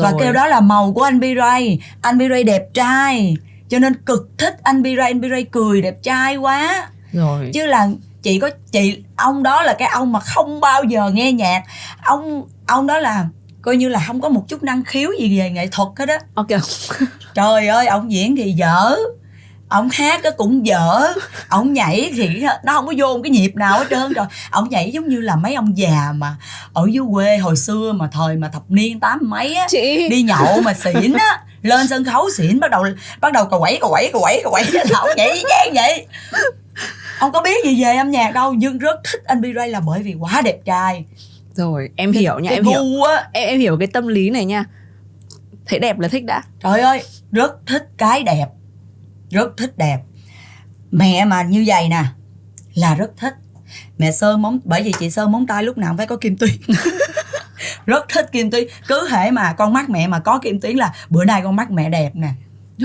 và 0.01 0.13
kêu 0.19 0.33
đó 0.33 0.47
là 0.47 0.59
màu 0.59 0.93
của 0.93 1.03
anh 1.03 1.19
B-Ray 1.19 1.77
anh 2.01 2.17
B-Ray 2.17 2.45
đẹp 2.45 2.63
trai. 2.73 3.35
Cho 3.69 3.79
nên 3.79 3.93
cực 3.93 4.29
thích 4.37 4.57
anh 4.63 4.83
B-Ray 4.83 5.03
anh 5.03 5.21
B-Ray 5.21 5.45
cười 5.51 5.81
đẹp 5.81 5.95
trai 6.03 6.37
quá. 6.37 6.87
Rồi. 7.11 7.51
Chứ 7.53 7.65
là 7.65 7.87
chị 8.21 8.39
có 8.39 8.49
chị 8.71 9.03
ông 9.15 9.43
đó 9.43 9.63
là 9.63 9.73
cái 9.73 9.87
ông 9.87 10.11
mà 10.11 10.19
không 10.19 10.59
bao 10.59 10.83
giờ 10.83 11.09
nghe 11.09 11.31
nhạc. 11.31 11.63
Ông 12.03 12.47
ông 12.67 12.87
đó 12.87 12.97
là 12.97 13.27
coi 13.61 13.77
như 13.77 13.89
là 13.89 14.03
không 14.07 14.21
có 14.21 14.29
một 14.29 14.45
chút 14.47 14.63
năng 14.63 14.83
khiếu 14.83 15.09
gì 15.19 15.39
về 15.39 15.49
nghệ 15.49 15.67
thuật 15.71 15.89
hết 15.97 16.09
á. 16.09 16.19
Ok. 16.33 16.47
Trời 17.33 17.67
ơi 17.67 17.87
ông 17.87 18.11
diễn 18.11 18.35
thì 18.35 18.51
dở 18.51 18.95
ông 19.69 19.89
hát 19.89 20.21
cũng 20.37 20.65
dở. 20.65 21.13
Ông 21.47 21.73
nhảy 21.73 22.11
thì 22.15 22.43
nó 22.63 22.73
không 22.73 22.87
có 22.87 22.93
vô 22.97 23.13
một 23.13 23.19
cái 23.23 23.29
nhịp 23.29 23.55
nào 23.55 23.79
hết 23.79 23.85
trơn 23.89 24.13
rồi. 24.13 24.25
Ông 24.51 24.69
nhảy 24.69 24.91
giống 24.91 25.07
như 25.07 25.19
là 25.19 25.35
mấy 25.35 25.53
ông 25.53 25.77
già 25.77 26.11
mà 26.15 26.35
ở 26.73 26.87
dưới 26.91 27.03
quê 27.13 27.37
hồi 27.37 27.55
xưa 27.57 27.91
mà 27.91 28.09
thời 28.11 28.35
mà 28.35 28.49
thập 28.49 28.63
niên 28.69 28.99
tám 28.99 29.19
mấy 29.21 29.53
á 29.55 29.67
chị. 29.69 30.09
đi 30.09 30.21
nhậu 30.21 30.61
mà 30.61 30.73
xỉn 30.73 31.13
á 31.13 31.41
lên 31.61 31.87
sân 31.87 32.05
khấu 32.05 32.29
xỉn 32.37 32.59
bắt 32.59 32.71
đầu 32.71 32.85
bắt 33.21 33.33
đầu 33.33 33.45
cậu 33.45 33.59
quẩy 33.59 33.77
cậu 33.81 33.89
quẩy 33.89 34.09
cậu 34.13 34.21
quẩy 34.21 34.39
cậu 34.43 34.51
quẩy. 34.51 34.63
Là 34.71 34.99
ông 34.99 35.09
nhảy 35.17 35.43
chang 35.49 35.73
vậy? 35.73 36.05
Ông 37.19 37.31
có 37.31 37.41
biết 37.41 37.65
gì 37.65 37.83
về 37.83 37.95
âm 37.95 38.11
nhạc 38.11 38.33
đâu. 38.33 38.53
Nhưng 38.53 38.77
rất 38.77 38.99
thích 39.11 39.21
anh 39.25 39.41
B-Ray 39.41 39.67
là 39.67 39.79
bởi 39.79 40.03
vì 40.03 40.15
quá 40.19 40.41
đẹp 40.41 40.57
trai. 40.65 41.05
Rồi 41.53 41.89
em 41.95 42.11
hiểu 42.11 42.39
nha 42.39 42.49
cái 42.49 42.57
em 42.57 42.65
hiểu. 42.65 43.03
á. 43.03 43.27
Em 43.33 43.47
em 43.47 43.59
hiểu 43.59 43.77
cái 43.79 43.87
tâm 43.87 44.07
lý 44.07 44.29
này 44.29 44.45
nha. 44.45 44.65
Thấy 45.65 45.79
đẹp 45.79 45.99
là 45.99 46.07
thích 46.07 46.25
đã. 46.25 46.43
Trời 46.63 46.81
ơi 46.81 47.03
rất 47.31 47.51
thích 47.65 47.87
cái 47.97 48.23
đẹp 48.23 48.45
rất 49.29 49.57
thích 49.57 49.77
đẹp. 49.77 49.99
Mẹ 50.91 51.25
mà 51.25 51.43
như 51.43 51.63
vậy 51.67 51.89
nè 51.89 52.03
là 52.73 52.95
rất 52.95 53.11
thích. 53.17 53.33
Mẹ 53.97 54.11
sơn 54.11 54.41
móng 54.41 54.59
bởi 54.63 54.83
vì 54.83 54.93
chị 54.99 55.09
sơn 55.09 55.31
móng 55.31 55.47
tay 55.47 55.63
lúc 55.63 55.77
nào 55.77 55.89
cũng 55.89 55.97
phải 55.97 56.07
có 56.07 56.15
kim 56.15 56.37
tuyến. 56.37 56.51
Rất 57.85 58.05
thích 58.09 58.29
kim 58.31 58.51
tuyến. 58.51 58.67
Cứ 58.87 59.07
hễ 59.09 59.31
mà 59.31 59.53
con 59.53 59.73
mắt 59.73 59.89
mẹ 59.89 60.07
mà 60.07 60.19
có 60.19 60.39
kim 60.39 60.59
tuyến 60.59 60.77
là 60.77 60.93
bữa 61.09 61.25
nay 61.25 61.41
con 61.43 61.55
mắt 61.55 61.71
mẹ 61.71 61.89
đẹp 61.89 62.11
nè. 62.13 62.29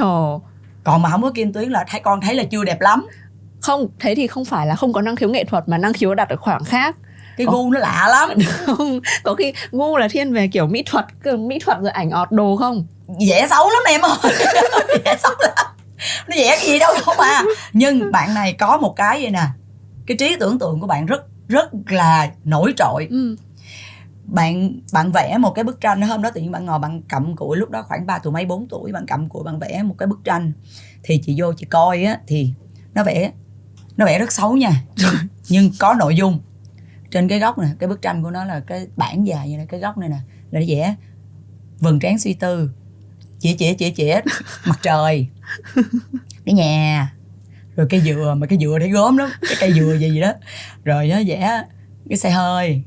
Ồ, 0.00 0.42
còn 0.84 1.02
mà 1.02 1.10
không 1.10 1.22
có 1.22 1.30
kim 1.30 1.52
tuyến 1.52 1.70
là 1.70 1.84
thấy 1.88 2.00
con 2.00 2.20
thấy 2.20 2.34
là 2.34 2.44
chưa 2.44 2.64
đẹp 2.64 2.80
lắm. 2.80 3.06
Không 3.60 3.88
thế 4.00 4.14
thì 4.14 4.26
không 4.26 4.44
phải 4.44 4.66
là 4.66 4.76
không 4.76 4.92
có 4.92 5.00
năng 5.00 5.16
khiếu 5.16 5.28
nghệ 5.28 5.44
thuật 5.44 5.68
mà 5.68 5.78
năng 5.78 5.92
khiếu 5.92 6.14
đặt 6.14 6.28
ở 6.28 6.36
khoảng 6.36 6.64
khác 6.64 6.96
cái 7.36 7.46
gu 7.50 7.70
nó 7.70 7.78
lạ 7.78 8.08
lắm. 8.10 8.38
Không 8.66 9.00
có 9.22 9.34
khi 9.34 9.52
ngu 9.70 9.96
là 9.96 10.08
thiên 10.08 10.32
về 10.32 10.48
kiểu 10.52 10.66
mỹ 10.66 10.82
thuật 10.86 11.04
mỹ 11.38 11.58
thuật 11.58 11.78
rồi 11.80 11.90
ảnh 11.90 12.10
ọt 12.10 12.32
đồ 12.32 12.56
không? 12.56 12.86
Vẽ 13.28 13.46
xấu 13.50 13.70
lắm 13.70 13.82
em 13.88 14.00
ơi. 14.00 14.34
Vẽ 15.04 15.16
xấu 15.22 15.32
lắm 15.38 15.53
nó 16.28 16.36
vẽ 16.36 16.56
cái 16.56 16.66
gì 16.66 16.78
đâu 16.78 16.92
đâu 17.06 17.14
mà 17.18 17.42
nhưng 17.72 18.12
bạn 18.12 18.34
này 18.34 18.52
có 18.52 18.76
một 18.76 18.92
cái 18.96 19.22
vậy 19.22 19.30
nè. 19.30 19.46
Cái 20.06 20.16
trí 20.16 20.36
tưởng 20.40 20.58
tượng 20.58 20.80
của 20.80 20.86
bạn 20.86 21.06
rất 21.06 21.24
rất 21.48 21.70
là 21.88 22.30
nổi 22.44 22.74
trội. 22.76 23.06
Ừ. 23.10 23.36
bạn 24.24 24.80
bạn 24.92 25.12
vẽ 25.12 25.38
một 25.38 25.50
cái 25.50 25.64
bức 25.64 25.80
tranh 25.80 26.02
hôm 26.02 26.22
đó 26.22 26.30
tự 26.30 26.40
nhiên 26.40 26.52
bạn 26.52 26.64
ngồi 26.64 26.78
bạn 26.78 27.02
cầm 27.08 27.36
cụi 27.36 27.56
lúc 27.56 27.70
đó 27.70 27.84
khoảng 27.88 28.06
ba 28.06 28.18
tuổi 28.18 28.32
mấy 28.32 28.46
bốn 28.46 28.68
tuổi 28.68 28.92
bạn 28.92 29.06
cầm 29.06 29.28
cụi 29.28 29.44
bạn 29.44 29.58
vẽ 29.58 29.82
một 29.82 29.94
cái 29.98 30.06
bức 30.06 30.20
tranh. 30.24 30.52
Thì 31.02 31.20
chị 31.26 31.34
vô 31.40 31.52
chị 31.52 31.66
coi 31.66 32.04
á 32.04 32.18
thì 32.26 32.52
nó 32.94 33.04
vẽ 33.04 33.32
nó 33.96 34.06
vẽ 34.06 34.18
rất 34.18 34.32
xấu 34.32 34.56
nha. 34.56 34.82
Nhưng, 35.48 35.70
có 35.78 35.94
nội 35.94 36.16
dung. 36.16 36.40
Trên 37.10 37.28
cái 37.28 37.38
góc 37.38 37.58
nè 37.58 37.68
cái 37.78 37.88
bức 37.88 38.02
tranh 38.02 38.22
của 38.22 38.30
nó 38.30 38.44
là 38.44 38.60
cái 38.60 38.86
bản 38.96 39.26
dài 39.26 39.48
vậy 39.48 39.56
nè 39.56 39.64
cái 39.68 39.80
góc 39.80 39.98
này 39.98 40.08
nè 40.08 40.16
là 40.50 40.60
nó 40.60 40.66
vẽ 40.68 40.94
vầng 41.80 41.98
trán 42.00 42.18
suy 42.18 42.34
tư. 42.34 42.70
Chỉ 43.38 43.54
chỉ 43.54 43.74
chỉ 43.74 43.90
chỉ 43.90 44.12
mặt 44.66 44.78
trời 44.82 45.28
cái 46.46 46.54
nhà. 46.54 47.12
Rồi 47.76 47.86
cây 47.90 48.00
dừa 48.00 48.34
mà 48.38 48.46
cây 48.46 48.58
dừa 48.62 48.76
thấy 48.80 48.90
gớm 48.90 49.16
lắm 49.16 49.30
cái 49.42 49.56
cây 49.60 49.72
dừa 49.72 49.96
gì 49.98 50.10
gì 50.10 50.20
đó. 50.20 50.32
Rồi 50.84 51.06
nó 51.06 51.16
vẽ 51.26 51.62
cái 52.08 52.18
xe 52.18 52.30
hơi. 52.30 52.82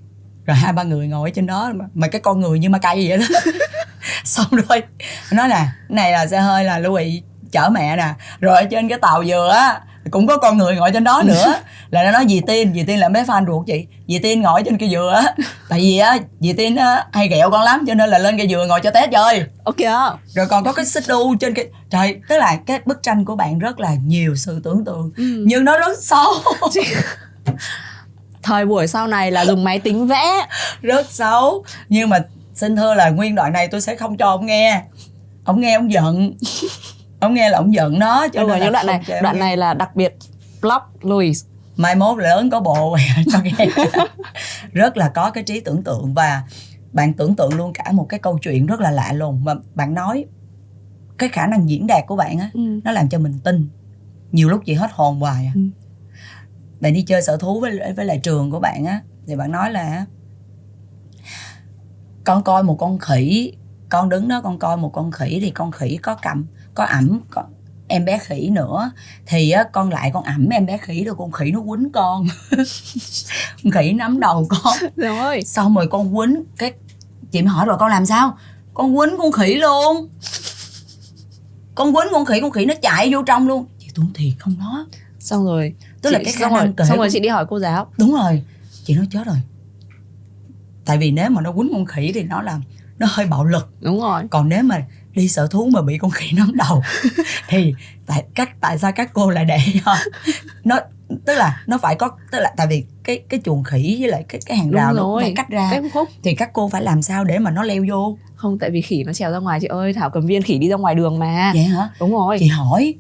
Rồi 0.46 0.58
hai 0.58 0.74
ba 0.74 0.84
người 0.84 1.08
ngồi 1.08 1.30
ở 1.30 1.34
trên 1.34 1.46
đó 1.46 1.72
mà, 1.76 1.86
mà 1.94 2.08
cái 2.08 2.22
con 2.22 2.40
người 2.40 2.60
như 2.60 2.70
ma 2.70 2.80
cây 2.80 3.10
vậy 3.10 3.18
đó. 3.18 3.26
Xong 4.24 4.48
rồi 4.52 4.82
nói 5.32 5.48
nè 5.48 5.66
này 5.90 6.12
là 6.12 6.28
xe 6.28 6.40
hơi 6.40 6.64
là 6.64 6.80
Louis 6.80 7.24
chở 7.52 7.70
mẹ 7.70 7.98
nè. 7.98 8.14
Rồi 8.40 8.56
ở 8.56 8.66
trên 8.72 8.90
cái 8.90 8.98
tàu 9.02 9.26
dừa 9.26 9.50
á 9.54 9.82
cũng 10.12 10.28
có 10.28 10.38
con 10.38 10.58
người 10.58 10.76
ngồi 10.76 10.92
trên 10.94 11.04
đó 11.04 11.22
nữa. 11.26 11.54
Là 11.90 12.04
nó 12.04 12.12
nói 12.12 12.26
dì 12.30 12.42
tiên 12.48 12.74
dì 12.74 12.84
tiên 12.84 13.00
là 13.00 13.10
mấy 13.10 13.24
fan 13.24 13.46
ruột 13.46 13.68
chị. 13.68 13.86
Dì 14.08 14.20
tiên 14.20 14.42
ngồi 14.42 14.64
trên 14.66 14.78
cây 14.78 14.90
dừa 14.90 15.12
á. 15.16 15.34
Tại 15.70 15.80
vì 15.80 15.98
á 15.98 16.18
dì 16.40 16.54
tiên 16.54 16.76
á 16.76 17.06
hay 17.14 17.28
ghẹo 17.28 17.50
con 17.52 17.62
lắm 17.62 17.84
cho 17.88 17.94
nên 17.94 18.10
là 18.10 18.18
lên 18.18 18.38
cây 18.38 18.48
dừa 18.50 18.66
ngồi 18.70 18.80
cho 18.84 18.92
té 18.92 19.08
chơi. 19.12 19.44
Ok 19.64 19.80
rồi 20.26 20.48
còn 20.50 20.64
có 20.64 20.74
cái 20.74 20.86
xích 20.86 21.04
đu 21.08 21.36
trên 21.36 21.54
cái 21.54 21.66
trời 21.90 22.20
tức 22.30 22.38
là 22.38 22.58
cái 22.66 22.80
bức 22.86 23.04
tranh 23.04 23.26
của 23.26 23.36
bạn 23.36 23.60
rất 23.60 23.80
là 23.80 23.96
nhiều 24.06 24.36
sự 24.36 24.62
tưởng 24.64 24.86
tượng 24.86 25.12
ừ. 25.18 25.44
nhưng 25.46 25.66
nó 25.66 25.78
rất 25.78 25.98
xấu 26.02 26.34
thời 28.44 28.66
buổi 28.66 28.88
sau 28.88 29.08
này 29.08 29.32
là 29.32 29.46
dùng 29.46 29.64
máy 29.64 29.80
tính 29.80 30.08
vẽ. 30.08 30.48
Rất 30.82 31.12
xấu 31.12 31.64
nhưng 31.90 32.10
mà 32.10 32.20
xin 32.54 32.76
thưa 32.76 32.94
là 32.94 33.10
nguyên 33.10 33.36
đoạn 33.36 33.54
này 33.54 33.68
tôi 33.68 33.82
sẽ 33.82 33.96
không 33.96 34.18
cho 34.18 34.30
ông 34.30 34.46
nghe. 34.46 34.82
Ông 35.46 35.62
nghe 35.62 35.76
ông 35.76 35.92
giận 35.92 36.34
ông 37.20 37.34
nghe 37.34 37.50
là 37.50 37.58
ông 37.58 37.74
giận 37.74 38.00
nó 38.00 38.28
cho 38.28 38.42
Đúng 38.42 38.50
rồi 38.50 38.60
nên 38.60 38.74
là 38.74 38.84
những 38.84 38.86
đoạn 38.86 38.86
không 38.86 38.96
này 38.96 39.04
cho 39.08 39.14
em 39.14 39.24
đoạn 39.24 39.36
nghe. 39.36 39.40
này 39.40 39.58
là 39.58 39.74
đặc 39.74 39.96
biệt 39.96 40.16
block 40.62 41.06
Louis 41.06 41.46
mai 41.76 41.96
mốt 41.96 42.18
lớn 42.18 42.50
có 42.50 42.60
bộ 42.60 42.98
cho 43.32 43.40
nghe 43.44 43.68
rất 44.74 44.98
là 44.98 45.10
có 45.10 45.32
cái 45.32 45.44
trí 45.44 45.60
tưởng 45.60 45.84
tượng 45.84 46.14
và 46.14 46.44
bạn 46.94 47.14
tưởng 47.14 47.36
tượng 47.36 47.54
luôn 47.54 47.74
cả 47.74 47.92
một 47.92 48.06
cái 48.10 48.20
câu 48.20 48.38
chuyện 48.38 48.66
rất 48.66 48.80
là 48.80 48.92
lạ 48.92 49.14
lùng 49.14 49.44
mà 49.44 49.54
bạn 49.76 49.94
nói 49.94 50.26
cái 51.18 51.30
khả 51.30 51.48
năng 51.48 51.70
diễn 51.70 51.88
đạt 51.88 52.04
của 52.08 52.16
bạn 52.16 52.40
á 52.40 52.50
ừ. 52.54 52.80
nó 52.84 52.92
làm 52.92 53.10
cho 53.10 53.20
mình 53.20 53.40
tin 53.44 53.70
nhiều 54.32 54.50
lúc 54.50 54.62
chị 54.66 54.74
hết 54.74 54.92
hồn 54.94 55.20
hoài 55.20 55.46
à. 55.46 55.52
Ừ. 55.56 55.62
bạn 56.80 56.94
đi 56.94 57.02
chơi 57.02 57.22
sở 57.22 57.38
thú 57.38 57.60
với 57.60 57.94
với 57.96 58.06
lại 58.06 58.20
trường 58.24 58.52
của 58.52 58.60
bạn 58.60 58.86
á 58.86 59.02
thì 59.28 59.36
bạn 59.36 59.52
nói 59.52 59.72
là 59.72 60.06
con 62.24 62.44
coi 62.44 62.64
một 62.64 62.76
con 62.76 63.00
khỉ 63.00 63.54
con 63.90 64.10
đứng 64.10 64.28
đó 64.28 64.42
con 64.42 64.60
coi 64.60 64.78
một 64.78 64.90
con 64.94 65.12
khỉ 65.12 65.40
thì 65.42 65.52
con 65.52 65.72
khỉ 65.72 65.98
có 65.98 66.16
cầm 66.22 66.46
có 66.78 66.84
ẩm 66.86 67.20
có 67.30 67.44
em 67.88 68.06
bé 68.06 68.18
khỉ 68.18 68.50
nữa. 68.50 68.92
Thì 69.26 69.52
á, 69.52 69.64
con 69.74 69.90
lại 69.90 70.12
con 70.14 70.24
ẩm 70.24 70.50
em 70.50 70.66
bé 70.66 70.78
khỉ 70.78 71.04
rồi 71.04 71.16
con 71.18 71.32
khỉ 71.32 71.52
nó 71.52 71.60
quýnh 71.62 71.92
con. 71.92 72.28
Con 73.64 73.72
khỉ 73.72 73.94
nắm 73.94 74.20
đầu 74.20 74.48
con. 74.50 74.78
Rồi 74.96 75.42
xong 75.42 75.76
rồi 75.76 75.88
con 75.88 76.16
quýnh 76.18 76.44
cái 76.58 76.74
chị 77.32 77.42
mới 77.42 77.48
hỏi 77.50 77.66
rồi 77.66 77.78
con 77.80 77.90
làm 77.92 78.06
sao? 78.06 78.38
Con 78.74 78.98
quýnh 78.98 79.18
con 79.18 79.32
khỉ 79.32 79.56
luôn. 79.56 80.10
Con 81.76 81.94
quýnh 81.94 82.08
con 82.12 82.26
khỉ 82.26 82.40
con 82.42 82.52
khỉ 82.52 82.66
nó 82.66 82.74
chạy 82.82 83.14
vô 83.14 83.24
trong 83.24 83.48
luôn. 83.48 83.66
Chị 83.80 83.88
tuấn 83.96 84.08
thiệt 84.14 84.34
không 84.40 84.56
nó 84.60 84.88
xong 85.20 85.46
rồi. 85.46 85.74
Tức 86.02 86.10
là 86.10 86.20
chị- 86.20 86.26
cái 86.26 86.34
khả 86.34 86.40
xong 86.40 86.54
rồi. 86.54 86.64
năng 86.64 86.74
kể 86.74 86.86
xong 86.86 86.98
rồi 86.98 87.10
chị 87.12 87.20
đi 87.20 87.30
hỏi 87.30 87.46
cô 87.50 87.60
giáo. 87.60 87.88
Đúng 87.98 88.14
rồi. 88.14 88.44
Chị 88.84 88.96
nói 88.96 89.08
chết 89.12 89.26
rồi. 89.26 89.38
Tại 90.86 90.98
vì 90.98 91.12
nếu 91.12 91.30
mà 91.30 91.42
nó 91.42 91.52
quýnh 91.52 91.70
con 91.74 91.86
khỉ 91.86 92.12
thì 92.14 92.24
nó 92.24 92.42
làm 92.42 92.62
nó 93.00 93.08
hơi 93.10 93.26
bạo 93.26 93.46
lực. 93.46 93.70
Đúng 93.82 94.02
rồi. 94.02 94.24
Còn 94.32 94.50
nếu 94.50 94.64
mà 94.64 94.86
đi 95.18 95.28
sở 95.28 95.48
thú 95.48 95.70
mà 95.74 95.82
bị 95.82 95.98
con 95.98 96.12
khỉ 96.12 96.32
nắm 96.36 96.52
đầu. 96.56 96.82
Thì 97.50 97.74
tại 98.06 98.24
các 98.36 98.50
tại 98.62 98.78
sao 98.78 98.92
các 98.92 99.14
cô 99.14 99.30
lại 99.30 99.46
để 99.46 99.60
nó 100.64 100.80
tức 101.26 101.36
là 101.36 101.64
nó 101.68 101.78
phải 101.78 101.96
có 101.96 102.10
tức 102.32 102.40
là 102.40 102.54
tại 102.58 102.68
vì 102.70 102.84
cái 103.04 103.20
cái 103.30 103.40
chuồng 103.44 103.64
khỉ 103.64 103.98
với 104.00 104.10
lại 104.10 104.26
cái 104.30 104.42
cái 104.46 104.58
hàng 104.58 104.72
Đúng 104.72 104.76
rào 104.76 104.94
nó 104.94 105.18
phải 105.22 105.34
cách 105.36 105.50
ra 105.50 105.70
cách 105.72 105.84
khúc 105.94 106.10
thì 106.24 106.36
các 106.36 106.54
cô 106.54 106.70
phải 106.70 106.82
làm 106.82 107.02
sao 107.02 107.24
để 107.24 107.40
mà 107.40 107.52
nó 107.52 107.64
leo 107.64 107.86
vô? 107.90 108.18
Không 108.36 108.60
tại 108.60 108.70
vì 108.70 108.82
khỉ 108.82 109.04
nó 109.04 109.14
trèo 109.14 109.32
ra 109.32 109.38
ngoài 109.38 109.60
chị 109.60 109.68
ơi 109.68 109.94
thảo 109.94 110.10
cầm 110.10 110.26
viên 110.26 110.42
khỉ 110.42 110.58
đi 110.58 110.70
ra 110.70 110.76
ngoài 110.76 110.96
đường 110.96 111.20
mà. 111.20 111.52
Vậy 111.54 111.64
hả? 111.64 111.90
Đúng 112.00 112.12
rồi. 112.12 112.38
Chị 112.40 112.48
hỏi 112.48 112.94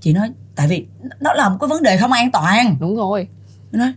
chị 0.00 0.12
nói 0.12 0.30
tại 0.54 0.68
vì 0.68 0.86
nó 1.20 1.32
là 1.32 1.48
một 1.48 1.56
cái 1.60 1.68
vấn 1.68 1.82
đề 1.82 1.96
không 1.96 2.12
an 2.12 2.30
toàn. 2.30 2.76
Đúng 2.80 2.96
rồi. 2.96 3.28
Nó 3.72 3.78
nói 3.78 3.92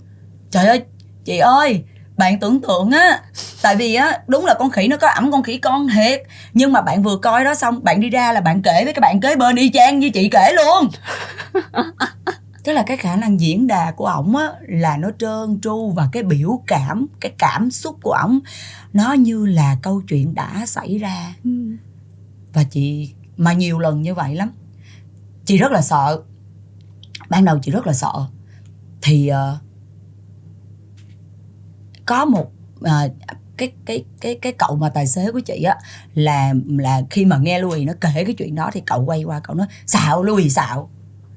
trời 0.51 0.65
ơi 0.65 0.81
chị 1.25 1.37
ơi 1.37 1.83
bạn 2.17 2.39
tưởng 2.39 2.61
tượng 2.61 2.91
á 2.91 3.21
tại 3.61 3.75
vì 3.75 3.95
á 3.95 4.19
đúng 4.27 4.45
là 4.45 4.53
con 4.53 4.71
khỉ 4.71 4.87
nó 4.87 4.97
có 4.97 5.07
ẩm 5.07 5.31
con 5.31 5.43
khỉ 5.43 5.57
con 5.57 5.87
thiệt. 5.87 6.21
Nhưng 6.53 6.73
mà 6.73 6.81
bạn 6.81 7.03
vừa 7.03 7.17
coi 7.17 7.43
đó 7.43 7.55
xong 7.55 7.83
bạn 7.83 7.99
đi 8.01 8.09
ra 8.09 8.31
là 8.31 8.41
bạn 8.41 8.61
kể 8.61 8.81
với 8.83 8.93
các 8.93 9.01
bạn 9.01 9.19
kế 9.19 9.35
bên 9.35 9.55
y 9.55 9.71
chang 9.73 9.99
như 9.99 10.09
chị 10.09 10.29
kể 10.31 10.53
luôn. 10.55 10.87
Tức 12.63 12.73
là 12.73 12.83
cái 12.83 12.97
khả 12.97 13.15
năng 13.15 13.39
diễn 13.39 13.67
đà 13.67 13.91
của 13.91 14.05
ổng 14.05 14.35
á 14.35 14.47
là 14.67 14.97
nó 14.97 15.09
trơn 15.19 15.59
tru 15.61 15.93
và 15.95 16.09
cái 16.11 16.23
biểu 16.23 16.61
cảm 16.67 17.07
cái 17.19 17.31
cảm 17.37 17.71
xúc 17.71 17.97
của 18.01 18.11
ổng 18.11 18.39
nó 18.93 19.13
như 19.13 19.45
là 19.45 19.77
câu 19.81 20.01
chuyện 20.07 20.35
đã 20.35 20.65
xảy 20.65 20.97
ra. 20.97 21.33
Ừ. 21.43 21.49
và 22.53 22.63
chị 22.63 23.13
mà 23.37 23.53
nhiều 23.53 23.79
lần 23.79 24.01
như 24.01 24.13
vậy 24.13 24.35
lắm. 24.35 24.51
Chị 25.45 25.57
rất 25.57 25.71
là 25.71 25.81
sợ. 25.81 26.21
Ban 27.29 27.45
đầu 27.45 27.59
chị 27.61 27.71
rất 27.71 27.87
là 27.87 27.93
sợ. 27.93 28.13
Thì 29.01 29.27
ờ, 29.27 29.57
có 32.05 32.25
một 32.25 32.51
ờ, 32.81 33.09
cái 33.57 33.71
cái 33.85 34.03
cái 34.21 34.35
cái 34.41 34.51
cậu 34.51 34.75
mà 34.75 34.89
tài 34.89 35.07
xế 35.07 35.31
của 35.31 35.39
chị 35.39 35.63
á 35.63 35.75
là 36.13 36.53
là 36.67 37.01
khi 37.09 37.25
mà 37.25 37.37
nghe 37.37 37.59
Louis 37.59 37.87
nó 37.87 37.93
kể 38.01 38.23
cái 38.25 38.33
chuyện 38.33 38.55
đó 38.55 38.69
thì 38.73 38.81
cậu 38.85 39.05
quay 39.05 39.23
qua 39.23 39.39
cậu 39.39 39.55
nói 39.55 39.67
xạo 39.85 40.23
Louis 40.23 40.55
xạo. 40.55 40.89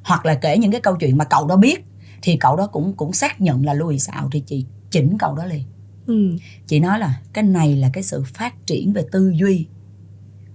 Hoặc 0.05 0.27
là 0.27 0.35
kể 0.35 0.59
những 0.59 0.73
cái 0.73 0.81
câu 0.81 0.97
chuyện 0.97 1.19
mà 1.19 1.25
cậu 1.25 1.47
đó 1.47 1.57
biết 1.57 1.85
thì 2.23 2.37
cậu 2.37 2.57
đó 2.57 2.67
cũng 2.67 2.93
cũng 2.97 3.13
xác 3.13 3.41
nhận 3.41 3.65
là 3.65 3.75
Louis 3.75 4.07
xạo 4.07 4.29
thì 4.33 4.41
chị 4.41 4.67
chỉnh 4.91 5.17
cậu 5.19 5.35
đó 5.35 5.45
liền. 5.45 5.65
Ừ. 6.07 6.37
chị 6.67 6.81
nói 6.81 6.99
là 6.99 7.21
cái 7.33 7.45
này 7.45 7.77
là 7.77 7.91
cái 7.93 8.03
sự 8.03 8.25
phát 8.35 8.67
triển 8.67 8.93
về 8.93 9.05
tư 9.13 9.33
duy. 9.35 9.67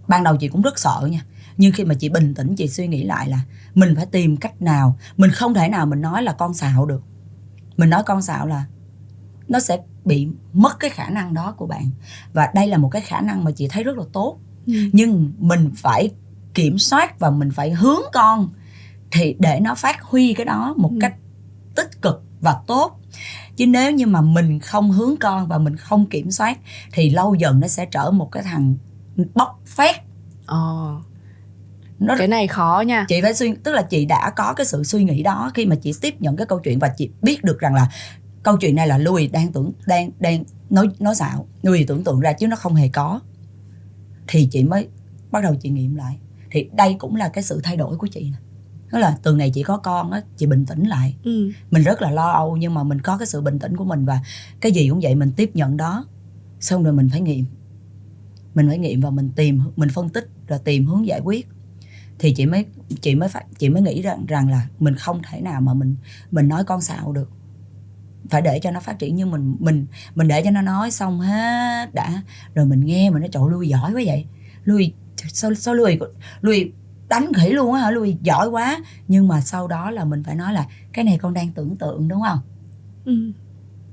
Ban 0.08 0.24
đầu 0.24 0.38
chị 0.38 0.48
cũng 0.48 0.62
rất 0.62 0.80
sợ 0.80 1.08
nha 1.12 1.26
nhưng 1.58 1.72
khi 1.72 1.84
mà 1.86 1.96
chị 1.96 2.10
bình 2.10 2.34
tĩnh 2.34 2.56
chị 2.56 2.68
suy 2.68 2.88
nghĩ 2.88 3.04
lại 3.04 3.30
là 3.30 3.40
mình 3.74 3.96
phải 3.96 4.06
tìm 4.06 4.38
cách 4.38 4.62
nào 4.62 4.98
mình 5.18 5.32
không 5.32 5.54
thể 5.54 5.68
nào 5.68 5.86
mình 5.86 6.02
nói 6.02 6.24
là 6.24 6.34
con 6.34 6.54
xạo 6.54 6.86
được. 6.86 7.04
Mình 7.78 7.90
nói 7.90 8.04
con 8.06 8.22
xạo 8.22 8.48
là 8.48 8.66
nó 9.48 9.60
sẽ 9.60 9.78
bị 10.06 10.28
mất 10.54 10.80
cái 10.80 10.90
khả 10.90 11.10
năng 11.10 11.34
đó 11.34 11.54
của 11.58 11.66
bạn. 11.68 11.90
Và 12.34 12.50
đây 12.56 12.68
là 12.68 12.78
một 12.78 12.90
cái 12.90 13.02
khả 13.02 13.22
năng 13.22 13.44
mà 13.44 13.52
chị 13.52 13.68
thấy 13.68 13.84
rất 13.84 13.98
là 13.98 14.04
tốt. 14.14 14.38
Ừ. 14.68 14.74
nhưng 14.94 15.34
mình 15.38 15.72
phải 15.76 16.12
kiểm 16.54 16.78
soát 16.78 17.20
và 17.20 17.30
mình 17.30 17.52
phải 17.52 17.72
hướng 17.72 18.02
con 18.14 18.50
thì 19.12 19.36
để 19.40 19.60
nó 19.60 19.76
phát 19.76 20.02
huy 20.02 20.34
cái 20.34 20.46
đó 20.46 20.74
một 20.78 20.90
Ừ. 20.92 20.98
cách 21.02 21.16
tích 21.76 22.02
cực 22.02 22.24
và 22.42 22.56
tốt. 22.68 23.00
Chứ 23.56 23.68
nếu 23.68 23.92
như 23.92 24.08
mà 24.08 24.22
mình 24.22 24.60
không 24.60 24.92
hướng 24.92 25.16
con 25.20 25.48
và 25.48 25.58
mình 25.58 25.76
không 25.76 26.06
kiểm 26.06 26.32
soát 26.32 26.58
thì 26.92 27.10
lâu 27.10 27.34
dần 27.36 27.60
nó 27.60 27.68
sẽ 27.68 27.86
trở 27.86 28.12
một 28.12 28.32
cái 28.32 28.44
thằng 28.44 28.76
bóc 29.36 29.60
phét. 29.66 29.96
Ờ, 30.46 30.96
nó 32.00 32.16
cái 32.18 32.28
này 32.28 32.48
khó 32.48 32.84
nha. 32.88 33.06
Chị 33.10 33.22
phải 33.22 33.34
suy 33.34 33.54
tức 33.64 33.72
là 33.74 33.82
chị 33.82 34.06
đã 34.06 34.30
có 34.36 34.54
cái 34.54 34.66
sự 34.66 34.84
suy 34.84 35.04
nghĩ 35.04 35.24
đó 35.24 35.52
khi 35.54 35.66
mà 35.66 35.76
chị 35.76 35.92
tiếp 36.02 36.22
nhận 36.22 36.36
cái 36.36 36.46
câu 36.48 36.60
chuyện 36.60 36.80
và 36.80 36.88
chị 36.98 37.10
biết 37.22 37.44
được 37.44 37.60
rằng 37.60 37.74
là 37.76 37.88
câu 38.44 38.58
chuyện 38.58 38.76
này 38.76 38.88
là 38.88 38.98
Louis 38.98 39.32
đang 39.32 39.52
tưởng 39.52 39.72
đang 39.86 40.12
đang 40.20 40.44
nói 40.70 40.90
nói 41.00 41.16
xạo. 41.16 41.48
Louis 41.62 41.88
tưởng 41.88 42.04
tượng 42.04 42.20
ra 42.20 42.34
chứ 42.34 42.48
nó 42.48 42.56
không 42.56 42.76
hề 42.76 42.88
có. 42.88 43.20
Thì 44.28 44.48
chị 44.52 44.64
mới 44.64 44.88
bắt 45.32 45.44
đầu 45.44 45.56
chị 45.56 45.70
nghiệm 45.70 45.96
lại. 45.96 46.18
Thì 46.52 46.70
đây 46.74 46.96
cũng 47.00 47.16
là 47.16 47.30
cái 47.30 47.44
sự 47.44 47.60
thay 47.64 47.78
đổi 47.78 47.98
của 47.98 48.08
chị 48.08 48.24
nè. 48.24 48.38
Đó 48.92 49.00
là 49.00 49.18
từ 49.24 49.36
ngày 49.36 49.52
chị 49.54 49.64
có 49.64 49.78
con 49.78 50.12
á 50.12 50.22
chị 50.38 50.46
bình 50.46 50.66
tĩnh 50.66 50.84
lại. 50.84 51.16
Ừ. 51.24 51.52
mình 51.72 51.84
rất 51.84 52.02
là 52.02 52.12
lo 52.12 52.32
âu 52.32 52.58
nhưng 52.58 52.74
mà 52.74 52.84
mình 52.84 53.02
có 53.02 53.18
cái 53.18 53.28
sự 53.28 53.42
bình 53.42 53.60
tĩnh 53.60 53.78
của 53.78 53.86
mình 53.86 54.06
và 54.06 54.20
cái 54.60 54.72
gì 54.72 54.90
cũng 54.90 55.00
vậy 55.04 55.16
mình 55.16 55.32
tiếp 55.36 55.52
nhận 55.54 55.78
đó. 55.78 56.06
Xong 56.60 56.84
rồi 56.84 56.94
mình 56.94 57.10
phải 57.10 57.22
nghiệm. 57.22 57.46
Mình 58.56 58.68
phải 58.68 58.78
nghiệm 58.78 59.02
và 59.02 59.10
mình 59.10 59.30
tìm 59.36 59.62
mình 59.76 59.90
phân 59.90 60.10
tích 60.10 60.30
rồi 60.48 60.60
tìm 60.64 60.86
hướng 60.86 61.08
giải 61.08 61.20
quyết. 61.24 61.48
Thì 62.20 62.34
chị 62.34 62.46
mới 62.46 62.66
chị 63.02 63.16
mới 63.16 63.30
phải 63.30 63.46
chị 63.58 63.70
mới 63.70 63.82
nghĩ 63.82 64.02
rằng 64.02 64.26
rằng 64.28 64.50
là 64.50 64.68
mình 64.80 64.96
không 64.96 65.22
thể 65.30 65.42
nào 65.42 65.62
mà 65.62 65.74
mình 65.74 65.96
mình 66.32 66.48
nói 66.48 66.64
con 66.64 66.82
xạo 66.82 67.12
được 67.12 67.30
phải 68.30 68.42
để 68.42 68.60
cho 68.60 68.72
nó 68.72 68.80
phát 68.80 69.00
triển 69.00 69.16
nhưng 69.16 69.32
mình 69.32 69.56
mình 69.60 69.86
mình 70.16 70.28
để 70.28 70.42
cho 70.44 70.52
nó 70.52 70.62
nói 70.62 70.92
xong 70.92 71.20
hết 71.20 71.94
đã 71.94 72.22
rồi 72.56 72.66
mình 72.66 72.86
nghe 72.86 73.10
mà 73.10 73.20
nó 73.20 73.28
trời 73.32 73.44
lui 73.50 73.68
giỏi 73.70 73.92
quá 73.94 74.02
vậy 74.06 74.26
lui 74.64 74.94
sao 75.28 75.54
sao 75.54 75.74
lui 75.74 76.00
lui 76.42 76.72
đánh 77.10 77.32
khỉ 77.34 77.50
luôn 77.50 77.74
á 77.74 77.82
hả 77.82 77.92
lui 77.92 78.18
giỏi 78.22 78.48
quá 78.48 78.80
nhưng 79.08 79.28
mà 79.28 79.42
sau 79.42 79.68
đó 79.68 79.92
là 79.92 80.06
mình 80.06 80.24
phải 80.24 80.36
nói 80.36 80.54
là 80.54 80.66
cái 80.94 81.06
này 81.06 81.18
con 81.18 81.34
đang 81.34 81.52
tưởng 81.52 81.76
tượng 81.76 82.08
đúng 82.08 82.22
không 82.28 82.40
Ừ. 83.06 83.14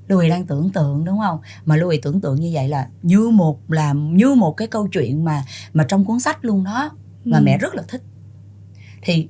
Louis 0.08 0.30
đang 0.30 0.46
tưởng 0.46 0.70
tượng 0.70 1.04
đúng 1.04 1.18
không? 1.18 1.38
Mà 1.64 1.76
Louis 1.76 2.00
tưởng 2.02 2.20
tượng 2.20 2.40
như 2.40 2.50
vậy 2.52 2.68
là 2.68 2.88
như 3.02 3.28
một 3.30 3.58
làm 3.68 4.16
như 4.16 4.34
một 4.34 4.52
cái 4.56 4.68
câu 4.68 4.88
chuyện 4.88 5.24
mà 5.24 5.44
mà 5.72 5.84
trong 5.88 6.04
cuốn 6.04 6.20
sách 6.20 6.44
luôn 6.44 6.64
đó 6.64 6.90
mà 7.24 7.38
Ừ. 7.38 7.42
mẹ 7.44 7.58
rất 7.58 7.74
là 7.74 7.82
thích. 7.88 8.02
Thì 9.02 9.28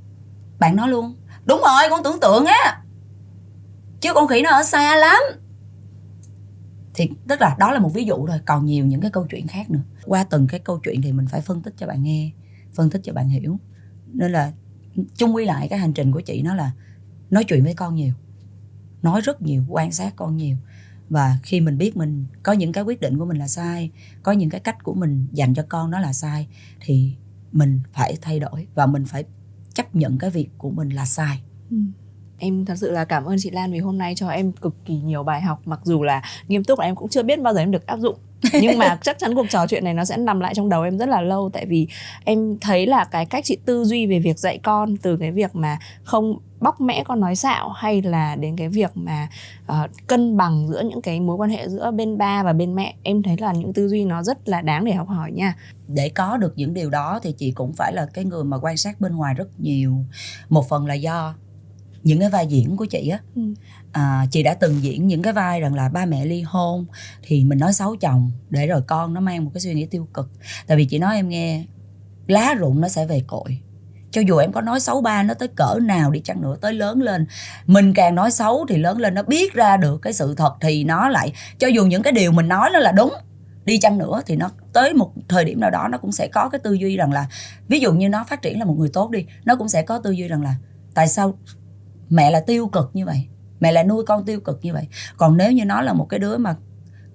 bạn 0.59 0.77
nói 0.77 0.89
luôn, 0.89 1.15
đúng 1.45 1.59
rồi 1.61 1.83
con 1.91 2.03
tưởng 2.05 2.21
tượng 2.21 2.45
á. 2.45 2.83
Chứ 4.01 4.15
con 4.15 4.29
khỉ 4.29 4.43
nó 4.43 4.51
ở 4.51 4.63
xa 4.63 4.97
lắm. 4.97 5.23
Thì 6.95 7.11
tức 7.29 7.41
là 7.41 7.57
đó 7.59 7.73
là 7.73 7.79
một 7.79 7.89
ví 7.95 8.05
dụ 8.05 8.27
rồi 8.27 8.39
còn 8.47 8.67
nhiều 8.67 8.87
những 8.87 9.01
cái 9.01 9.11
câu 9.11 9.27
chuyện 9.31 9.47
khác 9.47 9.71
nữa. 9.71 9.81
Qua 10.05 10.25
từng 10.25 10.47
cái 10.47 10.61
câu 10.61 10.79
chuyện 10.79 11.03
thì 11.03 11.13
mình 11.13 11.27
phải 11.27 11.41
phân 11.41 11.63
tích 11.63 11.75
cho 11.77 11.87
bạn 11.87 12.03
nghe, 12.03 12.31
phân 12.75 12.91
tích 12.91 13.01
cho 13.05 13.13
bạn 13.13 13.29
hiểu. 13.29 13.59
Nên 14.13 14.33
là 14.33 14.53
chung 15.17 15.35
quy 15.35 15.45
lại 15.45 15.69
cái 15.69 15.79
hành 15.79 15.93
trình 15.93 16.13
của 16.13 16.21
chị 16.21 16.43
nó 16.43 16.55
là 16.55 16.73
nói 17.31 17.45
chuyện 17.45 17.65
với 17.65 17.75
con 17.75 17.95
nhiều 17.95 18.13
nói 19.03 19.21
rất 19.21 19.43
nhiều 19.43 19.65
quan 19.69 19.93
sát 19.93 20.17
con 20.17 20.37
nhiều 20.37 20.57
và 21.09 21.39
khi 21.43 21.61
mình 21.61 21.79
biết 21.79 21.97
mình 21.97 22.27
có 22.43 22.53
những 22.53 22.73
cái 22.73 22.85
quyết 22.85 23.01
định 23.01 23.19
của 23.19 23.25
mình 23.25 23.37
là 23.37 23.49
sai 23.49 23.91
có 24.23 24.33
những 24.33 24.51
cái 24.51 24.61
cách 24.61 24.85
của 24.85 24.95
mình 24.95 25.27
dành 25.33 25.55
cho 25.55 25.65
con 25.69 25.91
nó 25.91 26.01
là 26.01 26.13
sai 26.13 26.49
thì 26.81 27.17
mình 27.53 27.81
phải 27.93 28.17
thay 28.21 28.41
đổi 28.41 28.67
và 28.75 28.87
mình 28.87 29.05
phải 29.05 29.25
chấp 29.75 29.95
nhận 29.95 30.19
cái 30.19 30.31
việc 30.31 30.49
của 30.59 30.71
mình 30.71 30.89
là 30.91 31.05
sai 31.05 31.43
Ừ. 31.71 31.77
Em 32.41 32.65
thật 32.65 32.75
sự 32.77 32.91
là 32.91 33.05
cảm 33.05 33.25
ơn 33.25 33.37
chị 33.39 33.51
Lan 33.51 33.73
vì 33.73 33.79
hôm 33.79 33.99
nay 33.99 34.15
cho 34.17 34.29
em 34.29 34.53
cực 34.53 34.75
kỳ 34.85 34.95
nhiều 34.95 35.23
bài 35.23 35.41
học. 35.41 35.61
Mặc 35.65 35.81
dù 35.85 36.03
là 36.03 36.23
nghiêm 36.49 36.65
túc 36.65 36.79
là 36.79 36.85
em 36.85 36.95
cũng 36.95 37.09
chưa 37.09 37.23
biết 37.23 37.41
bao 37.41 37.55
giờ 37.55 37.61
em 37.61 37.71
được 37.71 37.87
áp 37.87 37.99
dụng. 37.99 38.17
Nhưng 38.61 38.79
mà 38.79 38.99
chắc 39.03 39.19
chắn 39.19 39.35
cuộc 39.35 39.47
trò 39.51 39.67
chuyện 39.67 39.85
này 39.85 39.95
nó 39.95 40.05
sẽ 40.05 40.17
nằm 40.17 40.41
lại 40.41 40.55
trong 40.55 40.69
đầu 40.69 40.83
em 40.83 40.99
rất 40.99 41.09
là 41.09 41.21
lâu. 41.21 41.51
Tại 41.53 41.67
vì 41.67 41.89
em 42.25 42.59
thấy 42.61 42.87
là 42.87 43.05
cái 43.05 43.27
cách 43.27 43.45
chị 43.45 43.59
tư 43.65 43.85
duy 43.85 44.07
về 44.07 44.19
việc 44.19 44.39
dạy 44.39 44.59
con 44.59 44.97
từ 44.97 45.17
cái 45.17 45.33
việc 45.33 45.55
mà 45.55 45.79
không 46.03 46.39
bóc 46.61 46.81
mẽ 46.81 47.05
con 47.05 47.21
nói 47.21 47.37
xạo 47.37 47.69
hay 47.69 48.03
là 48.03 48.37
đến 48.37 48.57
cái 48.57 48.69
việc 48.69 48.91
mà 48.95 49.29
ờ, 49.67 49.89
cân 50.07 50.37
bằng 50.37 50.69
giữa 50.69 50.83
những 50.83 51.03
cái 51.03 51.21
mối 51.21 51.37
quan 51.37 51.51
hệ 51.51 51.69
giữa 51.69 51.91
bên 51.91 52.19
ba 52.19 52.43
và 52.43 52.53
bên 52.53 52.75
mẹ 52.75 52.95
em 53.03 53.23
thấy 53.23 53.37
là 53.37 53.53
những 53.53 53.73
tư 53.73 53.89
duy 53.89 54.05
nó 54.05 54.23
rất 54.23 54.49
là 54.49 54.61
đáng 54.61 54.85
để 54.85 54.93
học 54.93 55.09
hỏi 55.09 55.33
nha. 55.33 55.55
Để 55.89 56.09
có 56.09 56.37
được 56.37 56.53
những 56.57 56.75
điều 56.75 56.91
đó 56.91 57.21
thì 57.23 57.33
chị 57.33 57.51
cũng 57.51 57.73
phải 57.73 57.93
là 57.93 58.07
cái 58.15 58.25
người 58.25 58.45
mà 58.45 58.59
quan 58.59 58.77
sát 58.77 59.01
bên 59.01 59.17
ngoài 59.17 59.35
rất 59.35 59.61
nhiều. 59.61 59.97
Một 60.49 60.69
phần 60.69 60.87
là 60.87 60.95
do 60.95 61.35
những 62.03 62.21
cái 62.21 62.31
vai 62.31 62.47
diễn 62.47 62.77
của 62.77 62.85
chị 62.85 63.09
á 63.09 63.19
Ừ. 63.37 63.43
à, 63.93 64.27
chị 64.31 64.43
đã 64.43 64.55
từng 64.55 64.83
diễn 64.83 65.07
những 65.07 65.23
cái 65.23 65.33
vai 65.33 65.61
rằng 65.61 65.75
là 65.75 65.89
ba 65.89 66.07
mẹ 66.07 66.25
ly 66.25 66.43
hôn 66.43 66.87
thì 67.23 67.45
mình 67.45 67.59
nói 67.59 67.73
xấu 67.73 67.97
chồng 67.97 68.31
để 68.51 68.67
rồi 68.67 68.83
con 68.87 69.15
nó 69.15 69.21
mang 69.21 69.45
một 69.45 69.51
cái 69.55 69.61
suy 69.61 69.75
nghĩ 69.75 69.87
tiêu 69.87 70.09
cực 70.15 70.31
tại 70.67 70.77
vì 70.77 70.85
chị 70.85 70.99
nói 70.99 71.17
em 71.17 71.29
nghe 71.29 71.65
lá 72.27 72.55
rụng 72.55 72.81
nó 72.81 72.89
sẽ 72.89 73.07
về 73.07 73.23
cội 73.27 73.59
cho 74.11 74.21
dù 74.21 74.37
em 74.37 74.53
có 74.53 74.61
nói 74.61 74.81
xấu 74.81 75.01
ba 75.01 75.23
nó 75.23 75.35
tới 75.35 75.49
cỡ 75.49 75.79
nào 75.83 76.11
đi 76.11 76.21
chăng 76.21 76.43
nữa 76.43 76.57
tới 76.61 76.73
lớn 76.73 77.03
lên 77.03 77.27
mình 77.67 77.95
càng 77.95 78.15
nói 78.15 78.31
xấu 78.31 78.67
thì 78.69 78.77
lớn 78.77 78.99
lên 78.99 79.15
nó 79.15 79.23
biết 79.23 79.53
ra 79.55 79.77
được 79.77 79.99
cái 80.03 80.13
sự 80.13 80.35
thật 80.35 80.55
thì 80.61 80.85
nó 80.85 81.09
lại 81.09 81.33
cho 81.59 81.69
dù 81.69 81.87
những 81.87 82.03
cái 82.03 82.13
điều 82.13 82.33
mình 82.33 82.49
nói 82.49 82.71
nó 82.73 82.79
là 82.79 82.93
đúng 82.93 83.13
đi 83.65 83.79
chăng 83.79 83.99
nữa 83.99 84.23
thì 84.27 84.37
nó 84.37 84.51
tới 84.73 84.95
một 84.95 85.13
thời 85.29 85.45
điểm 85.45 85.61
nào 85.61 85.71
đó 85.71 85.89
nó 85.91 85.99
cũng 85.99 86.13
sẽ 86.13 86.29
có 86.33 86.49
cái 86.49 86.59
tư 86.65 86.73
duy 86.73 86.97
rằng 86.97 87.13
là 87.13 87.27
ví 87.69 87.81
dụ 87.81 87.93
như 87.93 88.09
nó 88.09 88.25
phát 88.25 88.43
triển 88.43 88.59
là 88.59 88.65
một 88.65 88.75
người 88.79 88.91
tốt 88.93 89.11
đi 89.11 89.27
nó 89.45 89.57
cũng 89.57 89.69
sẽ 89.69 89.83
có 89.83 89.99
tư 89.99 90.11
duy 90.11 90.29
rằng 90.29 90.43
là 90.43 90.55
tại 90.95 91.09
sao 91.09 91.39
mẹ 92.11 92.31
là 92.31 92.41
tiêu 92.41 92.69
cực 92.69 92.91
như 92.93 93.07
vậy. 93.07 93.27
Mẹ 93.61 93.73
là 93.73 93.83
nuôi 93.83 94.05
con 94.07 94.25
tiêu 94.25 94.41
cực 94.41 94.59
như 94.63 94.73
vậy. 94.73 94.87
Còn 95.17 95.37
nếu 95.37 95.53
như 95.53 95.65
nó 95.65 95.81
là 95.81 95.93
một 95.93 96.07
cái 96.09 96.21
đứa 96.21 96.37
mà 96.37 96.51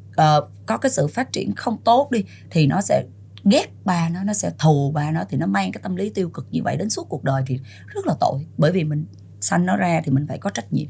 uh, 0.10 0.50
có 0.66 0.78
cái 0.78 0.90
sự 0.90 1.08
phát 1.08 1.32
triển 1.32 1.56
không 1.56 1.78
tốt 1.84 2.12
đi 2.12 2.24
thì 2.50 2.68
nó 2.68 2.82
sẽ 2.82 3.04
ghét 3.44 3.68
ba 3.86 4.10
nó 4.10 4.24
nó 4.24 4.34
sẽ 4.34 4.52
thù 4.60 4.92
ba 4.92 5.12
nó 5.12 5.24
thì 5.30 5.38
nó 5.38 5.48
mang 5.48 5.72
cái 5.72 5.82
tâm 5.84 5.96
lý 5.96 6.10
tiêu 6.10 6.30
cực 6.30 6.48
như 6.52 6.64
vậy 6.64 6.78
đến 6.78 6.90
suốt 6.90 7.10
cuộc 7.10 7.24
đời 7.24 7.44
thì 7.48 7.60
rất 7.88 8.08
là 8.08 8.16
tội. 8.20 8.46
Bởi 8.58 8.72
vì 8.72 8.84
mình 8.84 9.06
sanh 9.42 9.66
nó 9.66 9.78
ra 9.78 10.02
thì 10.04 10.12
mình 10.12 10.28
phải 10.28 10.38
có 10.38 10.50
trách 10.50 10.74
nhiệm. 10.74 10.88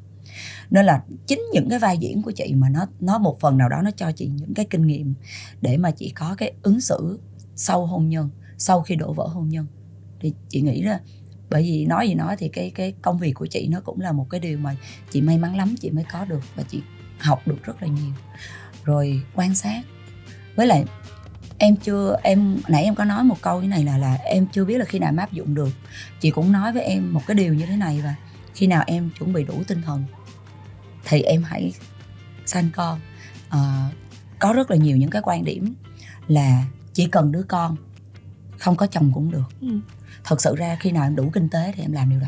Nên 0.69 0.85
là 0.85 1.03
chính 1.27 1.41
những 1.53 1.69
cái 1.69 1.79
vai 1.79 1.97
diễn 1.97 2.21
của 2.21 2.31
chị 2.31 2.53
mà 2.55 2.69
nó 2.69 2.85
nó 2.99 3.17
một 3.17 3.39
phần 3.39 3.57
nào 3.57 3.69
đó 3.69 3.81
nó 3.81 3.91
cho 3.91 4.11
chị 4.11 4.27
những 4.27 4.53
cái 4.53 4.67
kinh 4.69 4.87
nghiệm 4.87 5.13
để 5.61 5.77
mà 5.77 5.91
chị 5.91 6.09
có 6.15 6.35
cái 6.37 6.53
ứng 6.63 6.81
xử 6.81 7.19
sau 7.55 7.85
hôn 7.85 8.09
nhân 8.09 8.29
sau 8.57 8.81
khi 8.81 8.95
đổ 8.95 9.13
vỡ 9.13 9.27
hôn 9.27 9.49
nhân. 9.49 9.65
Thì 10.19 10.33
chị 10.49 10.61
nghĩ 10.61 10.81
là 10.81 10.99
bởi 11.55 11.63
vì 11.63 11.85
nói 11.85 12.07
gì 12.07 12.15
nói 12.15 12.35
thì 12.39 12.49
cái 12.49 12.71
cái 12.75 12.93
công 13.01 13.17
việc 13.17 13.31
của 13.31 13.45
chị 13.45 13.67
nó 13.67 13.79
cũng 13.79 14.01
là 14.01 14.11
một 14.11 14.27
cái 14.29 14.39
điều 14.39 14.57
mà 14.57 14.75
chị 15.11 15.21
may 15.21 15.37
mắn 15.37 15.55
lắm 15.55 15.75
chị 15.81 15.89
mới 15.89 16.03
có 16.11 16.25
được 16.25 16.41
và 16.55 16.63
chị 16.63 16.81
học 17.19 17.41
được 17.45 17.63
rất 17.63 17.81
là 17.81 17.87
nhiều. 17.87 18.13
Rồi 18.83 19.21
quan 19.35 19.55
sát. 19.55 19.81
Với 20.55 20.67
lại 20.67 20.85
em 21.57 21.75
chưa 21.75 22.17
em 22.23 22.57
nãy 22.67 22.83
em 22.83 22.95
có 22.95 23.05
nói 23.05 23.23
một 23.23 23.41
câu 23.41 23.61
như 23.61 23.67
này 23.67 23.83
là 23.83 23.97
là 23.97 24.13
em 24.15 24.47
chưa 24.47 24.65
biết 24.65 24.77
là 24.77 24.85
khi 24.85 24.99
nào 24.99 25.09
em 25.09 25.17
áp 25.17 25.31
dụng 25.31 25.55
được. 25.55 25.69
Chị 26.21 26.31
cũng 26.31 26.51
nói 26.51 26.73
với 26.73 26.83
em 26.83 27.13
một 27.13 27.21
cái 27.27 27.35
điều 27.35 27.53
như 27.53 27.65
thế 27.65 27.77
này 27.77 28.01
và 28.03 28.15
khi 28.53 28.67
nào 28.67 28.83
em 28.87 29.09
chuẩn 29.19 29.33
bị 29.33 29.43
đủ 29.43 29.63
tinh 29.67 29.81
thần 29.81 30.03
thì 31.05 31.21
em 31.21 31.43
hãy 31.43 31.73
sanh 32.45 32.69
con. 32.73 32.99
À, 33.49 33.89
có 34.39 34.53
rất 34.53 34.71
là 34.71 34.77
nhiều 34.77 34.97
những 34.97 35.09
cái 35.09 35.21
quan 35.25 35.45
điểm 35.45 35.75
là 36.27 36.65
chỉ 36.93 37.07
cần 37.07 37.31
đứa 37.31 37.43
con 37.43 37.75
không 38.57 38.75
có 38.75 38.87
chồng 38.87 39.11
cũng 39.13 39.31
được. 39.31 39.49
Ừ 39.61 39.79
thật 40.25 40.41
sự 40.41 40.55
ra 40.55 40.77
khi 40.79 40.91
nào 40.91 41.03
em 41.03 41.15
đủ 41.15 41.29
kinh 41.33 41.49
tế 41.49 41.73
thì 41.75 41.83
em 41.83 41.91
làm 41.91 42.09
điều 42.09 42.19
đó. 42.19 42.27